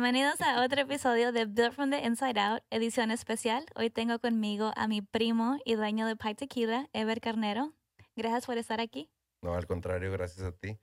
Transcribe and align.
Bienvenidos 0.00 0.40
a 0.40 0.64
otro 0.64 0.80
episodio 0.80 1.30
de 1.30 1.44
Built 1.44 1.74
from 1.74 1.90
the 1.90 1.98
Inside 1.98 2.40
Out, 2.40 2.62
edición 2.70 3.10
especial. 3.10 3.66
Hoy 3.76 3.90
tengo 3.90 4.18
conmigo 4.18 4.72
a 4.74 4.88
mi 4.88 5.02
primo 5.02 5.58
y 5.66 5.74
dueño 5.74 6.06
de 6.06 6.16
Pie 6.16 6.34
Tequila, 6.34 6.88
Ever 6.94 7.20
Carnero. 7.20 7.74
Gracias 8.16 8.46
por 8.46 8.56
estar 8.56 8.80
aquí. 8.80 9.10
No, 9.42 9.52
al 9.52 9.66
contrario, 9.66 10.10
gracias 10.10 10.46
a 10.46 10.52
ti. 10.52 10.80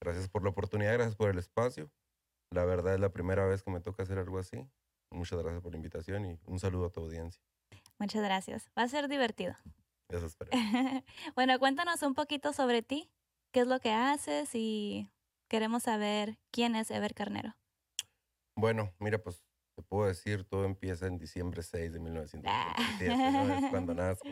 Gracias 0.00 0.28
por 0.28 0.44
la 0.44 0.50
oportunidad, 0.50 0.92
gracias 0.92 1.16
por 1.16 1.28
el 1.28 1.38
espacio. 1.38 1.90
La 2.52 2.64
verdad 2.64 2.94
es 2.94 3.00
la 3.00 3.08
primera 3.08 3.44
vez 3.46 3.64
que 3.64 3.72
me 3.72 3.80
toca 3.80 4.04
hacer 4.04 4.20
algo 4.20 4.38
así. 4.38 4.70
Muchas 5.10 5.40
gracias 5.40 5.60
por 5.60 5.72
la 5.72 5.78
invitación 5.78 6.24
y 6.24 6.38
un 6.46 6.60
saludo 6.60 6.86
a 6.86 6.90
tu 6.90 7.00
audiencia. 7.00 7.42
Muchas 7.98 8.22
gracias. 8.22 8.70
Va 8.78 8.84
a 8.84 8.88
ser 8.88 9.08
divertido. 9.08 9.56
Eso 10.08 10.26
espero. 10.26 10.52
bueno, 11.34 11.58
cuéntanos 11.58 12.00
un 12.02 12.14
poquito 12.14 12.52
sobre 12.52 12.82
ti. 12.82 13.10
¿Qué 13.50 13.62
es 13.62 13.66
lo 13.66 13.80
que 13.80 13.90
haces? 13.90 14.50
Y 14.54 15.10
queremos 15.48 15.82
saber 15.82 16.38
quién 16.52 16.76
es 16.76 16.92
Ever 16.92 17.12
Carnero. 17.12 17.56
Bueno, 18.54 18.94
mira, 18.98 19.18
pues 19.22 19.44
te 19.74 19.82
puedo 19.82 20.06
decir, 20.06 20.44
todo 20.44 20.64
empieza 20.64 21.06
en 21.06 21.18
diciembre 21.18 21.62
6 21.62 21.92
de 21.92 22.00
1997, 22.00 23.32
¿no? 23.32 23.54
Es 23.54 23.70
cuando 23.70 23.94
nazco. 23.94 24.28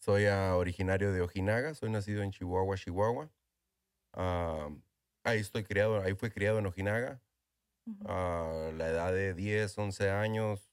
Soy 0.00 0.26
ah, 0.26 0.56
originario 0.56 1.12
de 1.12 1.20
Ojinaga, 1.20 1.74
soy 1.74 1.90
nacido 1.90 2.22
en 2.22 2.32
Chihuahua, 2.32 2.76
Chihuahua. 2.76 3.30
Ah, 4.14 4.68
ahí 5.24 5.40
estoy 5.40 5.64
criado, 5.64 6.00
ahí 6.00 6.14
fui 6.14 6.30
criado 6.30 6.58
en 6.58 6.66
Ojinaga. 6.66 7.22
A 8.06 8.70
la 8.74 8.88
edad 8.88 9.12
de 9.12 9.34
10, 9.34 9.76
11 9.76 10.10
años 10.10 10.72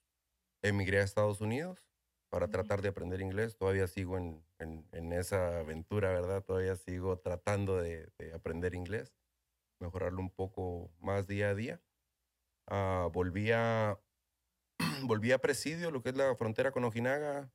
emigré 0.62 1.00
a 1.00 1.04
Estados 1.04 1.42
Unidos 1.42 1.88
para 2.30 2.48
tratar 2.50 2.82
de 2.82 2.90
aprender 2.90 3.22
inglés. 3.22 3.58
Todavía 3.58 3.88
sigo 3.88 4.18
en, 4.18 4.44
en, 4.60 5.14
esa 5.14 5.60
aventura, 5.60 6.10
¿verdad? 6.10 6.44
Todavía 6.44 6.76
sigo 6.76 7.18
tratando 7.18 7.78
de, 7.78 8.12
de, 8.18 8.34
aprender 8.34 8.76
inglés, 8.76 9.16
mejorarlo 9.80 10.22
un 10.22 10.30
poco 10.30 10.92
más 11.00 11.28
día 11.28 11.50
a 11.50 11.56
día. 11.56 11.82
Uh, 12.70 13.10
volví, 13.12 13.52
a, 13.52 14.00
volví 15.04 15.32
a 15.32 15.40
Presidio, 15.40 15.90
lo 15.90 16.04
que 16.04 16.10
es 16.10 16.16
la 16.16 16.36
frontera 16.36 16.72
con 16.72 16.84
Ojinaga, 16.84 17.52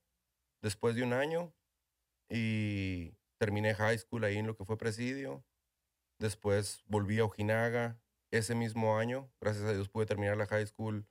después 0.60 0.96
de 0.96 1.04
un 1.04 1.12
año 1.12 1.54
y 2.28 3.14
terminé 3.38 3.74
high 3.74 3.98
school 3.98 4.24
ahí 4.24 4.38
en 4.38 4.46
lo 4.46 4.56
que 4.56 4.64
fue 4.64 4.78
Presidio. 4.78 5.44
Después 6.18 6.82
volví 6.86 7.18
a 7.18 7.24
Ojinaga 7.24 8.00
ese 8.30 8.54
mismo 8.54 8.98
año. 8.98 9.30
Gracias 9.40 9.64
a 9.64 9.72
Dios 9.72 9.88
pude 9.88 10.06
terminar 10.06 10.36
la 10.36 10.46
high 10.46 10.66
school 10.66 11.06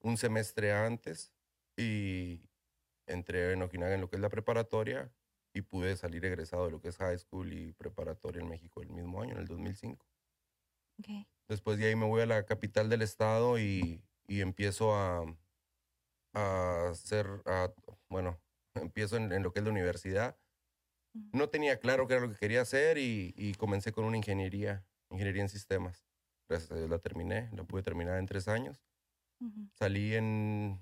un 0.00 0.16
semestre 0.16 0.72
antes 0.72 1.32
y 1.76 2.48
entré 3.06 3.52
en 3.52 3.62
Ojinaga 3.62 3.94
en 3.94 4.00
lo 4.00 4.08
que 4.08 4.16
es 4.16 4.22
la 4.22 4.30
preparatoria 4.30 5.12
y 5.54 5.62
pude 5.62 5.96
salir 5.96 6.24
egresado 6.24 6.66
de 6.66 6.72
lo 6.72 6.80
que 6.80 6.88
es 6.88 6.96
high 6.96 7.18
school 7.18 7.52
y 7.52 7.72
preparatoria 7.72 8.42
en 8.42 8.48
México 8.48 8.82
el 8.82 8.90
mismo 8.90 9.22
año, 9.22 9.32
en 9.32 9.38
el 9.38 9.46
2005. 9.46 10.06
Después 11.48 11.78
de 11.78 11.86
ahí 11.86 11.96
me 11.96 12.06
voy 12.06 12.20
a 12.20 12.26
la 12.26 12.44
capital 12.44 12.90
del 12.90 13.02
estado 13.02 13.58
y, 13.58 14.02
y 14.26 14.42
empiezo 14.42 14.94
a, 14.94 15.24
a 16.34 16.88
hacer, 16.90 17.26
a, 17.46 17.72
bueno, 18.08 18.38
empiezo 18.74 19.16
en, 19.16 19.42
lo 19.42 19.52
que 19.52 19.60
es 19.60 19.64
la 19.64 19.70
universidad. 19.70 20.38
No 21.32 21.48
tenía 21.48 21.80
claro 21.80 22.06
qué 22.06 22.14
era 22.14 22.26
lo 22.26 22.32
que 22.32 22.38
quería 22.38 22.60
hacer 22.60 22.98
y, 22.98 23.34
y 23.36 23.54
comencé 23.54 23.92
con 23.92 24.04
una 24.04 24.18
ingeniería, 24.18 24.84
ingeniería 25.10 25.42
en 25.42 25.48
sistemas. 25.48 26.04
Gracias 26.48 26.70
a 26.70 26.76
Dios 26.76 26.90
la 26.90 26.98
terminé, 26.98 27.50
la 27.54 27.64
pude 27.64 27.82
terminar 27.82 28.18
en 28.18 28.26
tres 28.26 28.46
años. 28.46 28.82
Salí 29.74 30.14
en, 30.14 30.80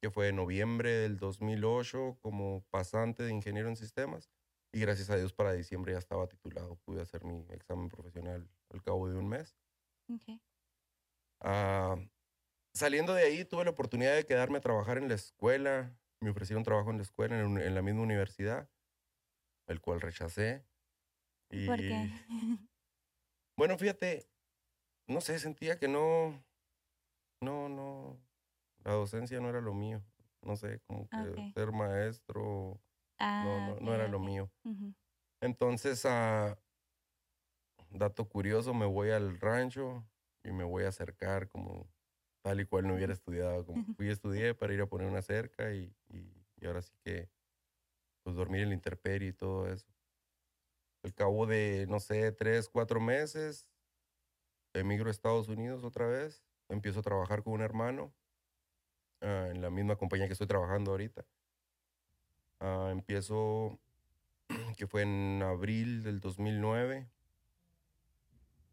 que 0.00 0.10
fue 0.10 0.28
en 0.28 0.36
noviembre 0.36 0.90
del 0.90 1.18
2008 1.18 2.18
como 2.20 2.64
pasante 2.70 3.22
de 3.22 3.32
ingeniero 3.32 3.68
en 3.68 3.76
sistemas 3.76 4.30
y 4.76 4.80
gracias 4.80 5.08
a 5.08 5.16
Dios 5.16 5.32
para 5.32 5.54
diciembre 5.54 5.94
ya 5.94 5.98
estaba 5.98 6.26
titulado. 6.26 6.76
Pude 6.84 7.00
hacer 7.00 7.24
mi 7.24 7.46
examen 7.48 7.88
profesional 7.88 8.46
al 8.68 8.82
cabo 8.82 9.08
de 9.08 9.16
un 9.16 9.26
mes. 9.26 9.56
Ah, 11.40 11.96
saliendo 12.74 13.14
de 13.14 13.22
ahí 13.22 13.46
tuve 13.46 13.64
la 13.64 13.70
oportunidad 13.70 14.14
de 14.14 14.26
quedarme 14.26 14.58
a 14.58 14.60
trabajar 14.60 14.98
en 14.98 15.08
la 15.08 15.14
escuela. 15.14 15.98
Me 16.20 16.28
ofrecieron 16.28 16.62
trabajo 16.62 16.90
en 16.90 16.98
la 16.98 17.04
escuela, 17.04 17.40
en, 17.40 17.56
en 17.56 17.74
la 17.74 17.80
misma 17.80 18.02
universidad, 18.02 18.68
el 19.66 19.80
cual 19.80 20.02
rechacé. 20.02 20.66
Y, 21.48 21.66
¿Por 21.66 21.78
qué? 21.78 22.10
Bueno, 23.56 23.78
fíjate, 23.78 24.28
no 25.06 25.22
sé, 25.22 25.38
sentía 25.38 25.78
que 25.78 25.88
no, 25.88 26.44
no, 27.40 27.70
no, 27.70 28.20
la 28.84 28.92
docencia 28.92 29.40
no 29.40 29.48
era 29.48 29.62
lo 29.62 29.72
mío. 29.72 30.04
No 30.42 30.54
sé, 30.54 30.80
como 30.80 31.08
que 31.08 31.52
ser 31.54 31.72
maestro 31.72 32.78
no, 33.18 33.80
no, 33.80 33.94
era 33.94 34.08
lo 34.08 34.20
mío. 34.20 34.50
Entonces, 35.40 36.04
uh, 36.04 36.56
dato 37.90 38.28
curioso, 38.28 38.74
me 38.74 38.86
voy 38.86 39.10
al 39.10 39.40
rancho 39.40 40.04
y 40.44 40.52
me 40.52 40.64
voy 40.64 40.84
a 40.84 40.88
acercar 40.88 41.48
como 41.48 41.88
tal 42.42 42.60
y 42.60 42.66
cual 42.66 42.86
no 42.86 42.94
hubiera 42.94 43.12
estudiado. 43.12 43.64
Como 43.64 43.84
fui 43.96 44.08
estudié 44.08 44.54
para 44.54 44.72
ir 44.72 44.80
a 44.80 44.86
poner 44.86 45.08
una 45.08 45.22
cerca 45.22 45.72
y, 45.74 45.94
y, 46.08 46.32
ahora 46.66 46.82
sí 46.82 46.96
que, 47.04 47.28
pues 48.22 48.34
dormir 48.34 48.62
en 48.62 48.70
la 48.70 48.74
intemperie 48.74 49.28
y 49.28 49.32
todo 49.32 49.68
eso. 49.68 49.86
Al 51.04 51.14
cabo 51.14 51.46
de, 51.46 51.86
no 51.88 52.00
sé, 52.00 52.32
tres, 52.32 52.68
cuatro 52.68 53.00
meses, 53.00 53.68
emigro 54.74 55.08
a 55.08 55.10
Estados 55.12 55.48
Unidos 55.48 55.84
otra 55.84 56.06
vez, 56.06 56.44
empiezo 56.68 57.00
a 57.00 57.02
trabajar 57.02 57.44
con 57.44 57.52
un 57.52 57.60
hermano 57.60 58.12
uh, 59.22 59.50
en 59.50 59.60
la 59.60 59.70
misma 59.70 59.96
compañía 59.96 60.26
que 60.26 60.32
estoy 60.32 60.48
trabajando 60.48 60.90
ahorita. 60.90 61.24
Uh, 62.60 62.88
empiezo, 62.88 63.78
que 64.76 64.86
fue 64.86 65.02
en 65.02 65.42
abril 65.42 66.02
del 66.02 66.20
2009. 66.20 67.08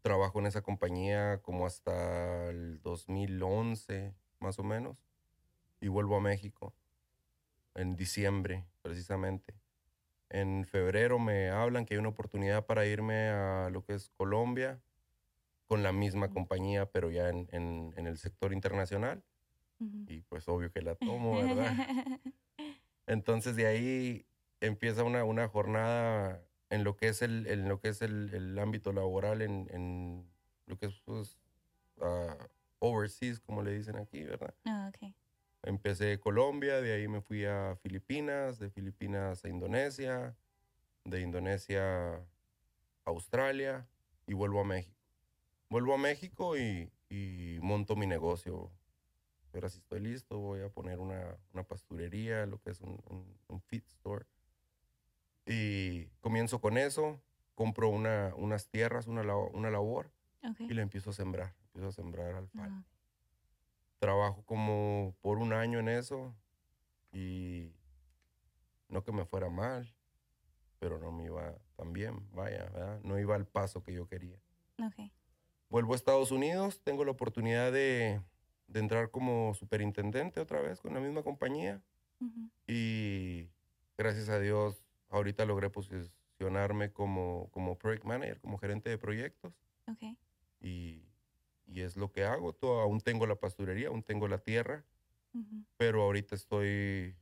Trabajo 0.02 0.38
en 0.38 0.46
esa 0.46 0.62
compañía 0.62 1.40
como 1.42 1.66
hasta 1.66 2.50
el 2.50 2.80
2011, 2.82 4.14
más 4.40 4.58
o 4.58 4.62
menos. 4.62 4.96
Y 5.80 5.88
vuelvo 5.88 6.16
a 6.16 6.20
México 6.20 6.74
en 7.74 7.96
diciembre, 7.96 8.64
precisamente. 8.82 9.54
En 10.30 10.64
febrero 10.64 11.18
me 11.18 11.50
hablan 11.50 11.84
que 11.84 11.94
hay 11.94 11.98
una 12.00 12.08
oportunidad 12.08 12.66
para 12.66 12.86
irme 12.86 13.28
a 13.28 13.68
lo 13.70 13.84
que 13.84 13.94
es 13.94 14.10
Colombia 14.10 14.80
con 15.66 15.82
la 15.82 15.92
misma 15.92 16.30
compañía, 16.30 16.86
pero 16.86 17.10
ya 17.10 17.28
en, 17.28 17.48
en, 17.52 18.06
el 18.06 18.18
sector 18.18 18.52
internacional. 18.52 19.22
Y 20.06 20.22
pues 20.22 20.48
obvio 20.48 20.70
que 20.70 20.82
la 20.82 20.94
tomo, 20.96 21.36
¿verdad? 21.36 21.74
Entonces 23.06 23.56
de 23.56 23.66
ahí 23.66 24.26
empieza 24.60 25.04
una, 25.04 25.24
una 25.24 25.48
jornada 25.48 26.42
en 26.70 26.84
lo 26.84 26.96
que 26.96 27.08
es 27.08 27.22
el, 27.22 27.46
en 27.46 27.68
lo 27.68 27.80
que 27.80 27.88
es 27.88 28.02
el, 28.02 28.32
el 28.34 28.58
ámbito 28.58 28.92
laboral, 28.92 29.42
en, 29.42 29.68
en, 29.70 30.26
lo 30.66 30.78
que 30.78 30.86
es 30.86 31.00
pues, 31.04 31.38
uh, 31.98 32.34
overseas, 32.78 33.40
como 33.40 33.62
le 33.62 33.72
dicen 33.72 33.96
aquí, 33.96 34.24
¿verdad? 34.24 34.54
Ah, 34.64 34.90
okay. 34.94 35.14
Empecé 35.62 36.18
Colombia, 36.18 36.80
de 36.80 36.94
ahí 36.94 37.08
me 37.08 37.20
fui 37.20 37.44
a 37.44 37.76
Filipinas, 37.82 38.58
de 38.58 38.70
Filipinas 38.70 39.44
a 39.44 39.48
Indonesia, 39.48 40.36
de 41.04 41.20
Indonesia 41.20 42.14
a 42.16 42.24
Australia 43.04 43.86
y 44.26 44.34
vuelvo 44.34 44.60
a 44.60 44.64
México. 44.64 44.96
Vuelvo 45.68 45.94
a 45.94 45.98
México 45.98 46.56
y, 46.56 46.90
y 47.08 47.58
monto 47.60 47.96
mi 47.96 48.06
negocio 48.06 48.70
ahora 49.58 49.68
sí 49.68 49.78
estoy 49.78 50.00
listo, 50.00 50.38
voy 50.38 50.60
a 50.62 50.68
poner 50.68 50.98
una, 50.98 51.38
una 51.52 51.62
pasturería, 51.62 52.46
lo 52.46 52.60
que 52.60 52.70
es 52.70 52.80
un, 52.80 53.00
un, 53.48 53.60
feed 53.62 53.84
store. 53.86 54.26
Y 55.46 56.06
comienzo 56.20 56.60
con 56.60 56.78
eso, 56.78 57.20
compro 57.54 57.88
una, 57.88 58.32
unas 58.36 58.68
tierras, 58.68 59.06
una, 59.06 59.22
una 59.36 59.70
labor 59.70 60.10
y 60.58 60.74
le 60.74 60.82
empiezo 60.82 61.10
a 61.10 61.12
sembrar, 61.12 61.54
empiezo 61.66 61.88
a 61.88 61.92
sembrar 61.92 62.34
alfalfa. 62.34 62.76
Ah, 62.78 62.84
Trabajo 63.98 64.42
como 64.44 65.14
por 65.20 65.38
un 65.38 65.52
año 65.52 65.78
en 65.78 65.88
eso 65.88 66.34
y 67.12 67.72
no 68.88 69.02
que 69.02 69.12
me 69.12 69.24
fuera 69.24 69.48
mal, 69.48 69.94
pero 70.78 70.98
no 70.98 71.12
me 71.12 71.24
iba 71.24 71.54
tan 71.76 71.92
bien, 71.92 72.28
vaya, 72.32 72.64
¿verdad? 72.64 73.00
no 73.02 73.18
iba 73.18 73.34
al 73.34 73.46
paso 73.46 73.82
que 73.82 73.92
yo 73.92 74.06
quería. 74.06 74.38
Vuelvo 75.70 75.94
a 75.94 75.96
Estados 75.96 76.30
Unidos, 76.30 76.80
tengo 76.82 77.04
la 77.04 77.12
oportunidad 77.12 77.72
de, 77.72 78.20
de 78.74 78.80
entrar 78.80 79.10
como 79.12 79.54
superintendente 79.54 80.40
otra 80.40 80.60
vez 80.60 80.80
con 80.80 80.92
la 80.94 81.00
misma 81.00 81.22
compañía. 81.22 81.80
Y 82.66 83.48
gracias 83.96 84.28
a 84.28 84.40
Dios, 84.40 84.88
ahorita 85.10 85.44
logré 85.44 85.70
posicionarme 85.70 86.90
como, 86.90 87.50
como 87.52 87.78
project 87.78 88.04
manager, 88.04 88.40
como 88.40 88.58
gerente 88.58 88.90
de 88.90 88.98
proyectos. 88.98 89.54
Okay. 89.86 90.18
Y, 90.60 91.04
y, 91.66 91.82
es 91.82 91.96
lo 91.96 92.10
que 92.10 92.24
hago. 92.24 92.52
Todo, 92.52 92.80
aún 92.80 93.00
tengo 93.00 93.26
la 93.26 93.36
pasturería, 93.36 93.88
aún 93.88 94.02
tengo 94.02 94.26
la 94.26 94.38
tierra, 94.38 94.84
pero 95.76 96.02
ahorita 96.02 96.34
estoy 96.34 97.14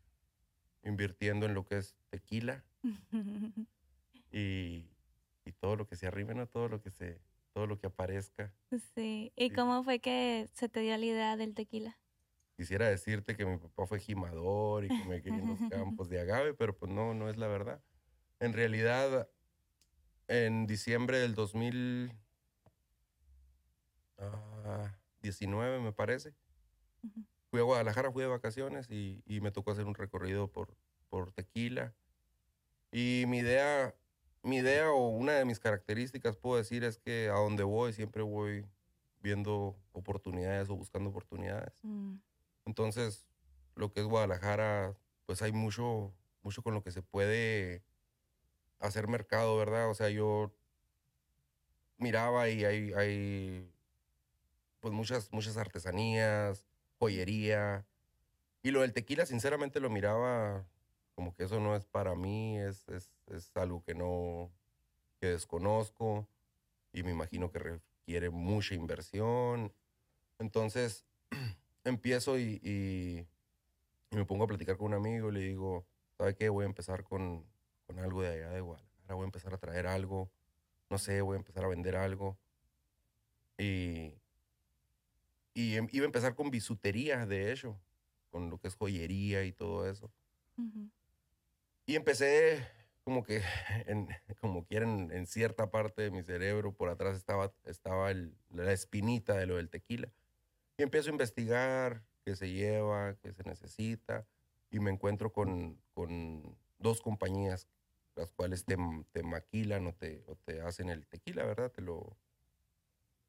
invirtiendo 0.84 1.44
en 1.44 1.54
lo 1.54 1.66
que 1.66 1.78
es 1.78 1.96
tequila 2.08 2.64
y, 4.32 4.86
y 5.44 5.52
todo 5.58 5.76
lo 5.76 5.86
que 5.86 5.96
se 5.96 6.06
arriba, 6.06 6.32
¿no? 6.32 6.46
todo 6.46 6.68
lo 6.68 6.80
que 6.80 6.90
se, 6.90 7.20
todo 7.52 7.66
lo 7.66 7.78
que 7.78 7.86
aparezca. 7.86 8.52
Sí. 8.94 9.32
¿Y 9.36 9.50
cómo 9.50 9.84
fue 9.84 10.00
que 10.00 10.48
se 10.54 10.68
te 10.68 10.80
dio 10.80 10.96
la 10.96 11.04
idea 11.04 11.36
del 11.36 11.54
tequila? 11.54 11.98
Quisiera 12.56 12.88
decirte 12.88 13.36
que 13.36 13.46
mi 13.46 13.58
papá 13.58 13.86
fue 13.86 13.98
gimador 13.98 14.84
y 14.84 14.88
que 14.88 15.04
me 15.08 15.22
quería 15.22 15.40
en 15.40 15.48
los 15.48 15.58
campos 15.70 16.08
de 16.08 16.20
agave, 16.20 16.54
pero 16.54 16.76
pues 16.76 16.90
no, 16.90 17.14
no 17.14 17.28
es 17.28 17.36
la 17.36 17.48
verdad. 17.48 17.82
En 18.40 18.52
realidad, 18.52 19.28
en 20.28 20.66
diciembre 20.66 21.18
del 21.18 21.34
2000, 21.34 22.12
19, 25.22 25.80
me 25.80 25.92
parece. 25.92 26.34
Fui 27.50 27.60
a 27.60 27.64
Guadalajara, 27.64 28.10
fui 28.12 28.22
de 28.22 28.28
vacaciones 28.28 28.90
y, 28.90 29.22
y 29.26 29.40
me 29.40 29.50
tocó 29.50 29.72
hacer 29.72 29.86
un 29.86 29.94
recorrido 29.94 30.50
por, 30.50 30.76
por 31.08 31.32
tequila. 31.32 31.94
Y 32.90 33.24
mi 33.26 33.38
idea, 33.38 33.94
mi 34.42 34.56
idea 34.56 34.90
o 34.90 35.08
una 35.08 35.32
de 35.32 35.44
mis 35.44 35.60
características, 35.60 36.36
puedo 36.36 36.56
decir, 36.56 36.84
es 36.84 36.98
que 36.98 37.28
a 37.28 37.34
donde 37.34 37.62
voy 37.62 37.92
siempre 37.92 38.22
voy 38.22 38.66
viendo 39.20 39.76
oportunidades 39.92 40.68
o 40.68 40.76
buscando 40.76 41.10
oportunidades. 41.10 41.72
Mm, 41.82 42.16
Entonces, 42.66 43.26
lo 43.76 43.92
que 43.92 44.00
es 44.00 44.06
Guadalajara, 44.06 44.94
pues 45.26 45.42
hay 45.42 45.52
mucho, 45.52 46.12
mucho 46.42 46.62
con 46.62 46.74
lo 46.74 46.82
que 46.82 46.90
se 46.90 47.02
puede 47.02 47.82
hacer 48.80 49.06
mercado, 49.06 49.56
¿verdad? 49.56 49.88
O 49.88 49.94
sea, 49.94 50.10
yo 50.10 50.52
miraba 51.98 52.48
y 52.48 52.64
hay, 52.64 52.92
hay 52.94 53.70
pues 54.80 54.92
muchas, 54.92 55.32
muchas 55.32 55.56
artesanías, 55.56 56.66
joyería. 56.98 57.86
Y 58.62 58.72
lo 58.72 58.80
del 58.80 58.92
tequila, 58.92 59.24
sinceramente, 59.24 59.78
lo 59.78 59.88
miraba 59.88 60.66
como 61.14 61.34
que 61.34 61.44
eso 61.44 61.60
no 61.60 61.76
es 61.76 61.84
para 61.86 62.14
mí, 62.14 62.58
es, 62.58 62.88
es, 62.88 63.10
es 63.28 63.50
algo 63.56 63.82
que 63.84 63.94
no, 63.94 64.50
que 65.20 65.28
desconozco 65.28 66.26
y 66.92 67.02
me 67.02 67.12
imagino 67.12 67.50
que 67.50 67.58
requiere 67.58 68.30
mucha 68.30 68.74
inversión. 68.74 69.72
Entonces, 70.38 71.06
empiezo 71.84 72.38
y, 72.38 73.26
me 74.10 74.24
pongo 74.26 74.44
a 74.44 74.46
platicar 74.48 74.76
con 74.76 74.88
un 74.88 74.94
amigo 74.94 75.30
y 75.30 75.32
le 75.32 75.40
digo, 75.40 75.86
¿sabe 76.18 76.34
qué? 76.34 76.48
Voy 76.48 76.64
a 76.64 76.66
empezar 76.66 77.02
con, 77.04 77.46
con 77.86 77.98
algo 77.98 78.22
de 78.22 78.28
allá 78.28 78.50
de 78.50 78.60
Guadalajara, 78.60 79.14
voy 79.14 79.22
a 79.22 79.26
empezar 79.26 79.54
a 79.54 79.58
traer 79.58 79.86
algo, 79.86 80.30
no 80.90 80.98
sé, 80.98 81.22
voy 81.22 81.36
a 81.36 81.38
empezar 81.38 81.64
a 81.64 81.68
vender 81.68 81.96
algo. 81.96 82.38
Y, 83.58 84.14
y 85.54 85.76
em- 85.76 85.88
iba 85.92 86.04
a 86.04 86.06
empezar 86.06 86.34
con 86.34 86.50
bisutería, 86.50 87.26
de 87.26 87.52
hecho, 87.52 87.80
con 88.30 88.50
lo 88.50 88.58
que 88.58 88.68
es 88.68 88.74
joyería 88.74 89.44
y 89.44 89.52
todo 89.52 89.88
eso. 89.88 90.10
ujú. 90.58 90.90
Y 91.92 91.96
empecé 91.96 92.66
como 93.04 93.22
que, 93.22 93.42
en, 93.86 94.08
como 94.40 94.64
quieren, 94.64 95.10
en 95.12 95.26
cierta 95.26 95.70
parte 95.70 96.00
de 96.00 96.10
mi 96.10 96.22
cerebro, 96.22 96.72
por 96.72 96.88
atrás 96.88 97.14
estaba, 97.18 97.52
estaba 97.66 98.10
el- 98.10 98.34
la 98.48 98.72
espinita 98.72 99.34
de 99.36 99.44
lo 99.44 99.56
del 99.56 99.68
tequila. 99.68 100.08
Y 100.78 100.84
empiezo 100.84 101.10
a 101.10 101.12
investigar 101.12 102.02
qué 102.24 102.34
se 102.34 102.50
lleva, 102.50 103.16
qué 103.20 103.34
se 103.34 103.42
necesita, 103.44 104.26
y 104.70 104.80
me 104.80 104.90
encuentro 104.90 105.34
con, 105.34 105.82
con 105.92 106.56
dos 106.78 107.02
compañías, 107.02 107.68
las 108.16 108.32
cuales 108.32 108.64
te, 108.64 108.78
te 109.12 109.22
maquilan 109.22 109.86
o 109.86 109.92
te, 109.92 110.24
o 110.28 110.36
te 110.36 110.62
hacen 110.62 110.88
el 110.88 111.06
tequila, 111.06 111.44
¿verdad? 111.44 111.70
Te 111.72 111.82
lo, 111.82 112.16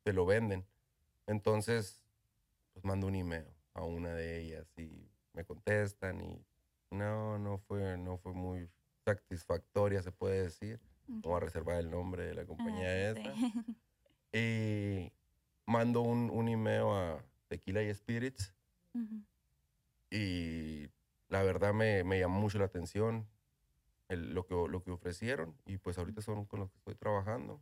te 0.03 0.13
lo 0.13 0.25
venden. 0.25 0.65
Entonces, 1.27 2.01
pues 2.71 2.85
mando 2.85 3.07
un 3.07 3.15
email 3.15 3.45
a 3.73 3.83
una 3.83 4.13
de 4.13 4.39
ellas 4.39 4.67
y 4.77 5.09
me 5.33 5.43
contestan 5.43 6.21
y 6.21 6.45
no, 6.93 7.37
no 7.39 7.57
fue, 7.57 7.97
no 7.97 8.17
fue 8.17 8.33
muy 8.33 8.69
satisfactoria, 9.05 10.01
se 10.01 10.11
puede 10.11 10.43
decir. 10.43 10.79
Ok. 11.09 11.23
Vamos 11.23 11.37
a 11.37 11.45
reservar 11.45 11.77
el 11.79 11.89
nombre 11.91 12.23
de 12.25 12.33
la 12.35 12.41
Ah, 12.43 12.45
compañía 12.47 13.13
sí. 13.13 13.19
esa. 13.21 14.37
Y 14.37 15.11
mando 15.65 16.01
un, 16.01 16.29
un 16.29 16.47
email 16.47 16.83
a 16.87 17.25
Tequila 17.47 17.83
y 17.83 17.93
Spirits 17.93 18.53
y 20.09 20.87
la 21.29 21.43
verdad 21.43 21.73
me, 21.73 22.03
me 22.03 22.19
llamó 22.19 22.39
mucho 22.39 22.59
la 22.59 22.65
atención 22.65 23.27
el- 24.09 24.33
lo, 24.33 24.45
que, 24.45 24.53
lo 24.53 24.83
que 24.83 24.91
ofrecieron 24.91 25.55
y 25.65 25.77
pues 25.77 25.97
ahorita 25.97 26.21
son 26.21 26.45
con 26.45 26.59
los 26.61 26.69
que 26.71 26.77
estoy 26.77 26.95
trabajando. 26.95 27.61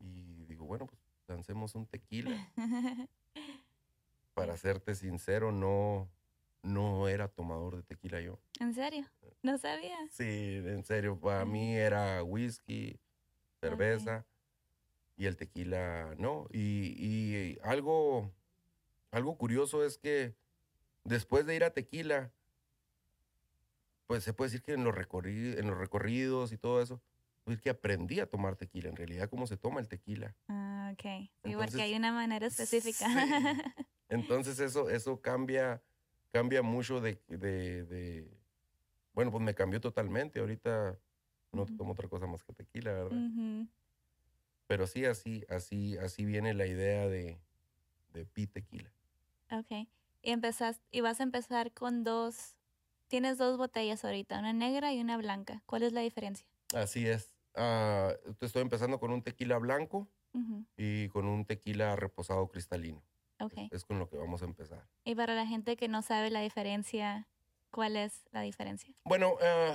Y 0.00 0.44
digo, 0.46 0.64
bueno, 0.66 0.86
pues 0.86 1.00
lancemos 1.26 1.74
un 1.74 1.86
tequila. 1.86 2.30
Para 4.34 4.56
serte 4.56 4.94
sincero, 4.94 5.50
no, 5.50 6.08
no 6.62 7.08
era 7.08 7.28
tomador 7.28 7.76
de 7.76 7.82
tequila 7.82 8.20
yo. 8.20 8.38
¿En 8.60 8.74
serio? 8.74 9.06
No 9.42 9.56
sabía. 9.58 9.96
Sí, 10.10 10.24
en 10.64 10.84
serio, 10.84 11.18
para 11.18 11.44
mí 11.44 11.74
era 11.76 12.22
whisky, 12.22 12.98
cerveza 13.60 14.26
y 15.16 15.26
el 15.26 15.36
tequila 15.36 16.14
no. 16.18 16.46
Y, 16.52 16.94
y 16.98 17.58
algo, 17.62 18.32
algo 19.10 19.36
curioso 19.38 19.84
es 19.84 19.98
que 19.98 20.34
después 21.04 21.46
de 21.46 21.56
ir 21.56 21.64
a 21.64 21.70
tequila, 21.70 22.32
pues 24.06 24.24
se 24.24 24.32
puede 24.32 24.50
decir 24.50 24.62
que 24.62 24.72
en 24.72 24.84
los, 24.84 24.94
recorri- 24.94 25.58
en 25.58 25.66
los 25.66 25.78
recorridos 25.78 26.52
y 26.52 26.58
todo 26.58 26.80
eso, 26.82 27.00
pues 27.44 27.60
que 27.60 27.70
aprendí 27.70 28.20
a 28.20 28.26
tomar 28.28 28.56
tequila, 28.56 28.88
en 28.88 28.96
realidad 28.96 29.28
cómo 29.28 29.46
se 29.46 29.56
toma 29.56 29.80
el 29.80 29.88
tequila. 29.88 30.34
Ah, 30.48 30.90
ok. 30.92 31.02
Sí, 31.02 31.30
Entonces, 31.44 31.70
porque 31.70 31.82
hay 31.82 31.94
una 31.94 32.12
manera 32.12 32.46
específica. 32.46 33.06
sí. 33.08 33.18
Entonces 34.08 34.58
eso, 34.60 34.88
eso 34.88 35.20
cambia, 35.20 35.82
cambia 36.32 36.62
mucho 36.62 37.00
de, 37.00 37.22
de, 37.28 37.84
de- 37.84 38.38
bueno, 39.12 39.30
pues 39.30 39.42
me 39.42 39.54
cambió 39.54 39.80
totalmente. 39.80 40.40
Ahorita 40.40 40.98
no 41.52 41.66
tomo 41.66 41.92
otra 41.92 42.08
cosa 42.08 42.26
más 42.26 42.44
que 42.44 42.52
tequila, 42.52 42.92
¿verdad? 42.92 43.16
Ujú. 43.16 43.68
Pero 44.66 44.86
sí, 44.86 45.04
así, 45.04 45.44
así, 45.48 45.96
así 45.98 46.24
viene 46.24 46.54
la 46.54 46.66
idea 46.66 47.08
de, 47.08 47.40
de 48.12 48.26
Pi 48.26 48.46
Tequila. 48.46 48.92
Ok. 49.50 49.88
Y 50.22 50.30
empezas, 50.32 50.80
y 50.90 51.00
vas 51.00 51.20
a 51.20 51.22
empezar 51.22 51.72
con 51.72 52.04
dos, 52.04 52.56
tienes 53.08 53.38
dos 53.38 53.56
botellas 53.56 54.04
ahorita, 54.04 54.38
una 54.38 54.52
negra 54.52 54.92
y 54.92 55.00
una 55.00 55.16
blanca. 55.16 55.62
¿Cuál 55.66 55.84
es 55.84 55.92
la 55.92 56.00
diferencia? 56.02 56.46
Así 56.74 57.06
es. 57.06 57.34
Ah, 57.54 58.12
estoy 58.40 58.62
empezando 58.62 59.00
con 59.00 59.10
un 59.10 59.22
tequila 59.22 59.58
blanco 59.58 60.08
Ujú. 60.34 60.66
y 60.76 61.08
con 61.08 61.26
un 61.26 61.46
tequila 61.46 61.96
reposado 61.96 62.48
cristalino. 62.48 63.02
Ok. 63.40 63.54
Es 63.70 63.84
con 63.84 63.98
lo 63.98 64.08
que 64.08 64.16
vamos 64.16 64.42
a 64.42 64.46
empezar. 64.46 64.86
Y 65.04 65.14
para 65.14 65.34
la 65.34 65.46
gente 65.46 65.76
que 65.76 65.88
no 65.88 66.02
sabe 66.02 66.30
la 66.30 66.40
diferencia, 66.40 67.28
¿cuál 67.70 67.96
es 67.96 68.24
la 68.32 68.40
diferencia? 68.42 68.92
Bueno, 69.04 69.34
ah, 69.42 69.74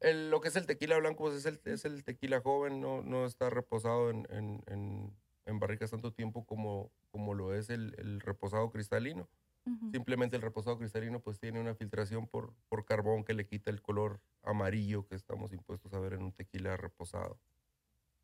el- 0.00 0.30
lo 0.30 0.40
que 0.40 0.48
es 0.48 0.56
el 0.56 0.66
tequila 0.66 0.98
blanco 0.98 1.24
pues 1.24 1.34
es 1.36 1.46
el, 1.46 1.60
es 1.64 1.84
el 1.84 2.04
tequila 2.04 2.40
joven, 2.40 2.80
no, 2.80 3.02
no 3.02 3.24
está 3.24 3.50
reposado 3.50 4.10
en, 4.10 4.26
en, 4.30 4.62
en- 4.66 5.16
en 5.46 5.58
barricas 5.58 5.90
tanto 5.90 6.12
tiempo 6.12 6.44
como, 6.44 6.92
como 7.10 7.32
lo 7.34 7.54
es 7.54 7.70
el, 7.70 7.94
el 7.98 8.20
reposado 8.20 8.70
cristalino. 8.70 9.28
Ujú. 9.66 9.90
Simplemente 9.90 10.36
el 10.36 10.42
reposado 10.42 10.78
cristalino 10.78 11.20
pues 11.20 11.38
tiene 11.40 11.60
una 11.60 11.74
filtración 11.74 12.26
por, 12.26 12.54
por 12.68 12.84
carbón 12.84 13.24
que 13.24 13.34
le 13.34 13.46
quita 13.46 13.70
el 13.70 13.80
color 13.82 14.20
amarillo 14.42 15.06
que 15.06 15.14
estamos 15.14 15.52
impuestos 15.52 15.92
a 15.94 15.98
ver 16.00 16.12
en 16.14 16.22
un 16.22 16.32
tequila 16.32 16.76
reposado 16.76 17.38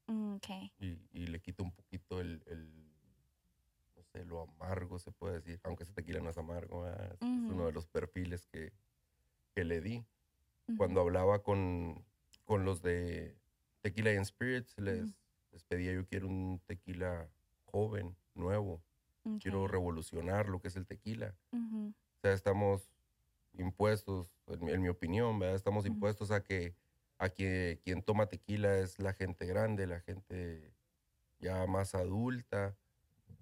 Mm, 0.07 0.35
Ok. 0.35 0.47
y, 0.79 0.99
y 1.13 1.27
le 1.29 1.41
quita 1.41 1.63
un 1.63 1.73
poquito 1.73 2.21
el, 2.21 2.43
el, 2.47 2.84
sé, 4.15 4.25
lo 4.25 4.43
amargo 4.43 4.99
se 4.99 5.11
puede 5.13 5.35
decir, 5.35 5.61
aunque 5.65 5.83
ese 5.85 5.93
tequila 5.93 6.21
no 6.21 6.31
es 6.31 6.39
amargo, 6.39 6.83
¿verdad? 6.83 7.13
es, 7.15 7.23
es 7.23 7.51
uno 7.51 7.67
de 7.67 7.73
los 7.73 7.87
perfiles 7.87 8.47
que, 8.47 8.73
que 9.55 9.65
le 9.65 9.81
di 9.81 10.05
cuando 10.77 11.01
hablaba 11.01 11.43
con, 11.43 12.03
con 12.45 12.65
los 12.65 12.81
de 12.83 13.37
Tequila 13.83 14.11
and 14.13 14.25
Spirits, 14.25 14.79
les, 14.79 15.15
pedía 15.69 15.93
yo 15.93 16.07
quiero 16.07 16.27
un 16.29 16.61
tequila 16.67 17.29
joven, 17.67 18.17
nuevo, 18.35 18.83
quiero 19.41 19.69
revolucionar 19.69 20.49
lo 20.49 20.61
que 20.61 20.69
es 20.69 20.77
el 20.77 20.87
tequila. 20.87 21.35
O 21.91 22.21
sea, 22.23 22.33
estamos 22.33 22.91
impuestos, 23.53 24.31
en, 24.49 24.65
mi- 24.65 24.73
en 24.73 24.83
mi 24.83 24.89
opinión, 24.89 25.39
¿verdad? 25.39 25.55
Estamos 25.57 25.85
impuestos 25.87 26.31
a 26.31 26.43
que, 26.43 26.75
a 27.19 27.29
que 27.29 27.79
quien 27.85 28.03
toma 28.03 28.27
tequila 28.27 28.79
es 28.79 28.99
la 28.99 29.13
gente 29.13 29.47
grande, 29.47 29.87
la 29.87 30.01
gente 30.01 30.73
ya 31.41 31.67
más 31.67 31.95
adulta. 31.95 32.75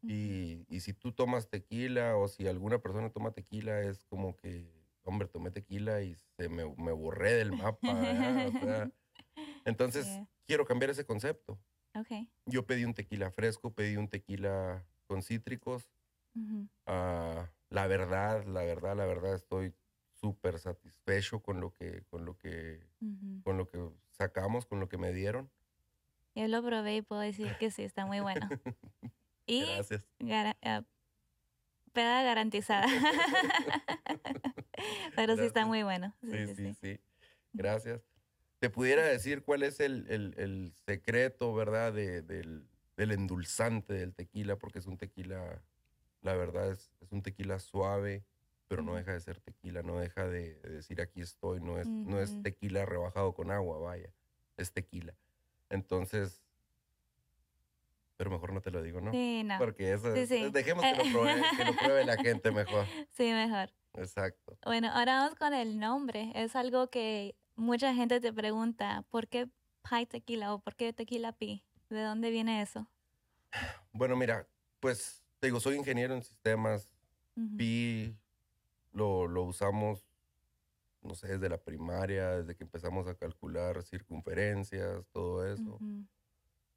Y, 0.03 0.65
y 0.69 0.81
si 0.81 0.93
tú 0.95 1.13
tomas 1.13 1.49
tequila 1.49 2.17
o 2.17 2.29
si 2.29 2.47
alguna 2.47 2.81
persona 2.81 3.11
toma 3.11 3.33
tequila, 3.33 3.81
es 3.83 4.05
como 4.05 4.37
que, 4.37 4.69
hombre, 5.05 5.29
tomé 5.29 5.51
tequila 5.51 6.03
y 6.03 6.15
se 6.37 6.49
me, 6.49 6.65
me 6.77 6.93
borré 6.93 7.33
del 7.35 7.53
mapa. 7.53 7.95
¿verdad? 7.95 8.47
O 8.49 8.51
sea, 8.65 8.91
entonces, 9.65 10.07
Yeah. 10.07 10.29
quiero 10.47 10.65
cambiar 10.67 10.91
ese 10.91 11.05
concepto. 11.07 11.59
Ok. 11.95 12.29
Yo 12.47 12.67
pedí 12.67 12.85
un 12.85 12.95
tequila 12.95 13.31
fresco, 13.31 13.73
pedí 13.75 13.97
un 13.97 14.09
tequila 14.09 14.85
con 15.07 15.23
cítricos. 15.23 15.91
Ujú. 16.35 16.69
Ah, 16.87 17.51
la 17.71 17.87
verdad, 17.87 18.45
la 18.47 18.63
verdad, 18.65 18.97
la 18.97 19.07
verdad, 19.07 19.35
estoy 19.35 19.75
súper 20.15 20.59
satisfecho 20.59 21.41
con 21.41 21.61
lo 21.61 21.73
que, 21.73 22.03
con 22.11 22.25
lo 22.25 22.37
que, 22.37 22.81
Ujú. 23.01 23.43
con 23.45 23.57
lo 23.57 23.69
que 23.69 23.79
sacamos, 24.11 24.67
con 24.67 24.81
lo 24.81 24.89
que 24.89 24.99
me 24.99 25.13
dieron. 25.13 25.51
Yo 26.35 26.49
lo 26.49 26.63
probé 26.63 26.97
y 26.97 27.03
puedo 27.03 27.21
decir 27.21 27.55
que 27.61 27.71
sí, 27.71 27.83
está 27.83 28.07
muy 28.07 28.21
bueno. 28.21 28.49
Y 29.47 29.65
Gracias. 29.67 30.05
gara- 30.19 30.57
ah, 30.63 30.85
peda 31.93 32.23
garantizada. 32.23 32.87
Pero 35.17 35.37
sí 35.37 35.43
está 35.45 35.61
Gracias. 35.61 35.67
muy 35.67 35.83
bueno. 35.83 36.15
Sí, 36.23 36.47
Sí, 36.49 36.55
sí, 36.55 36.75
sí. 36.81 37.01
Gracias. 37.53 38.01
Te 38.59 38.71
pudiera 38.71 39.05
decir 39.05 39.43
cuál 39.43 39.63
es 39.63 39.81
el, 39.81 40.07
el- 40.09 40.35
el 40.39 40.73
secreto, 40.87 41.53
¿verdad? 41.55 41.93
De- 41.93 42.23
del, 42.23 42.67
del 42.97 43.11
endulzante 43.13 43.93
del 43.95 44.15
tequila, 44.15 44.57
porque 44.57 44.79
es 44.79 44.87
un 44.87 44.97
tequila, 44.97 45.63
la 46.23 46.35
verdad, 46.35 46.71
es, 46.71 46.93
es 47.01 47.11
un 47.13 47.23
tequila 47.23 47.59
suave, 47.59 48.25
pero 48.69 48.83
no 48.83 48.95
deja 48.95 49.13
de 49.13 49.21
ser 49.21 49.41
tequila, 49.41 49.83
no 49.83 49.99
deja 49.99 50.27
de, 50.27 50.55
de 50.61 50.71
decir 50.71 51.01
aquí 51.03 51.21
estoy, 51.21 51.61
no 51.61 51.79
es, 51.79 51.87
no 51.89 52.21
es 52.21 52.41
tequila 52.43 52.87
rebajado 52.87 53.35
con 53.35 53.51
agua, 53.51 53.79
vaya, 53.79 54.11
es 54.57 54.73
tequila. 54.73 55.15
Entonces, 55.69 56.42
pero 58.17 58.31
mejor 58.31 58.53
no 58.53 58.61
te 58.61 58.71
lo 58.71 58.83
digo, 58.83 59.01
¿no? 59.01 59.13
Sí, 59.13 59.43
no. 59.45 59.59
Porque 59.59 59.93
eso, 59.93 60.15
Sí, 60.27 60.51
dejemos 60.53 60.85
que 60.85 60.97
lo, 60.97 61.05
pruebe, 61.13 61.43
que 61.57 61.65
lo 61.65 61.77
pruebe 61.77 62.05
la 62.05 62.17
gente 62.19 62.51
mejor. 62.51 62.87
Sí, 63.13 63.25
mejor. 63.33 63.71
Exacto. 63.95 64.57
Bueno, 64.65 64.89
ahora 64.93 65.19
vamos 65.19 65.35
con 65.35 65.53
el 65.55 65.79
nombre. 65.79 66.33
Es 66.35 66.57
algo 66.57 66.89
que 66.89 67.35
mucha 67.57 67.95
gente 67.95 68.21
te 68.21 68.33
pregunta, 68.33 69.05
¿por 69.11 69.29
qué 69.29 69.49
Pi 69.89 70.07
Tequila 70.07 70.55
o 70.55 70.61
por 70.61 70.77
qué 70.77 70.93
Tequila 70.93 71.33
Pi? 71.33 71.65
¿De 71.91 72.03
dónde 72.03 72.31
viene 72.31 72.63
eso? 72.63 72.89
Bueno, 73.93 74.17
mira, 74.17 74.49
pues 74.81 75.23
te 75.39 75.49
digo, 75.49 75.61
soy 75.61 75.77
ingeniero 75.77 76.15
en 76.15 76.23
sistemas. 76.23 76.91
Pi 77.57 78.17
lo, 78.93 79.27
lo 79.27 79.43
usamos, 79.43 80.07
no 81.03 81.15
sé, 81.15 81.29
desde 81.29 81.49
la 81.49 81.59
primaria, 81.59 82.31
desde 82.39 82.55
que 82.55 82.65
empezamos 82.65 83.07
a 83.09 83.15
calcular 83.15 83.83
circunferencias, 83.83 85.07
todo 85.13 85.47
eso. 85.47 85.63
ujú, 85.63 86.07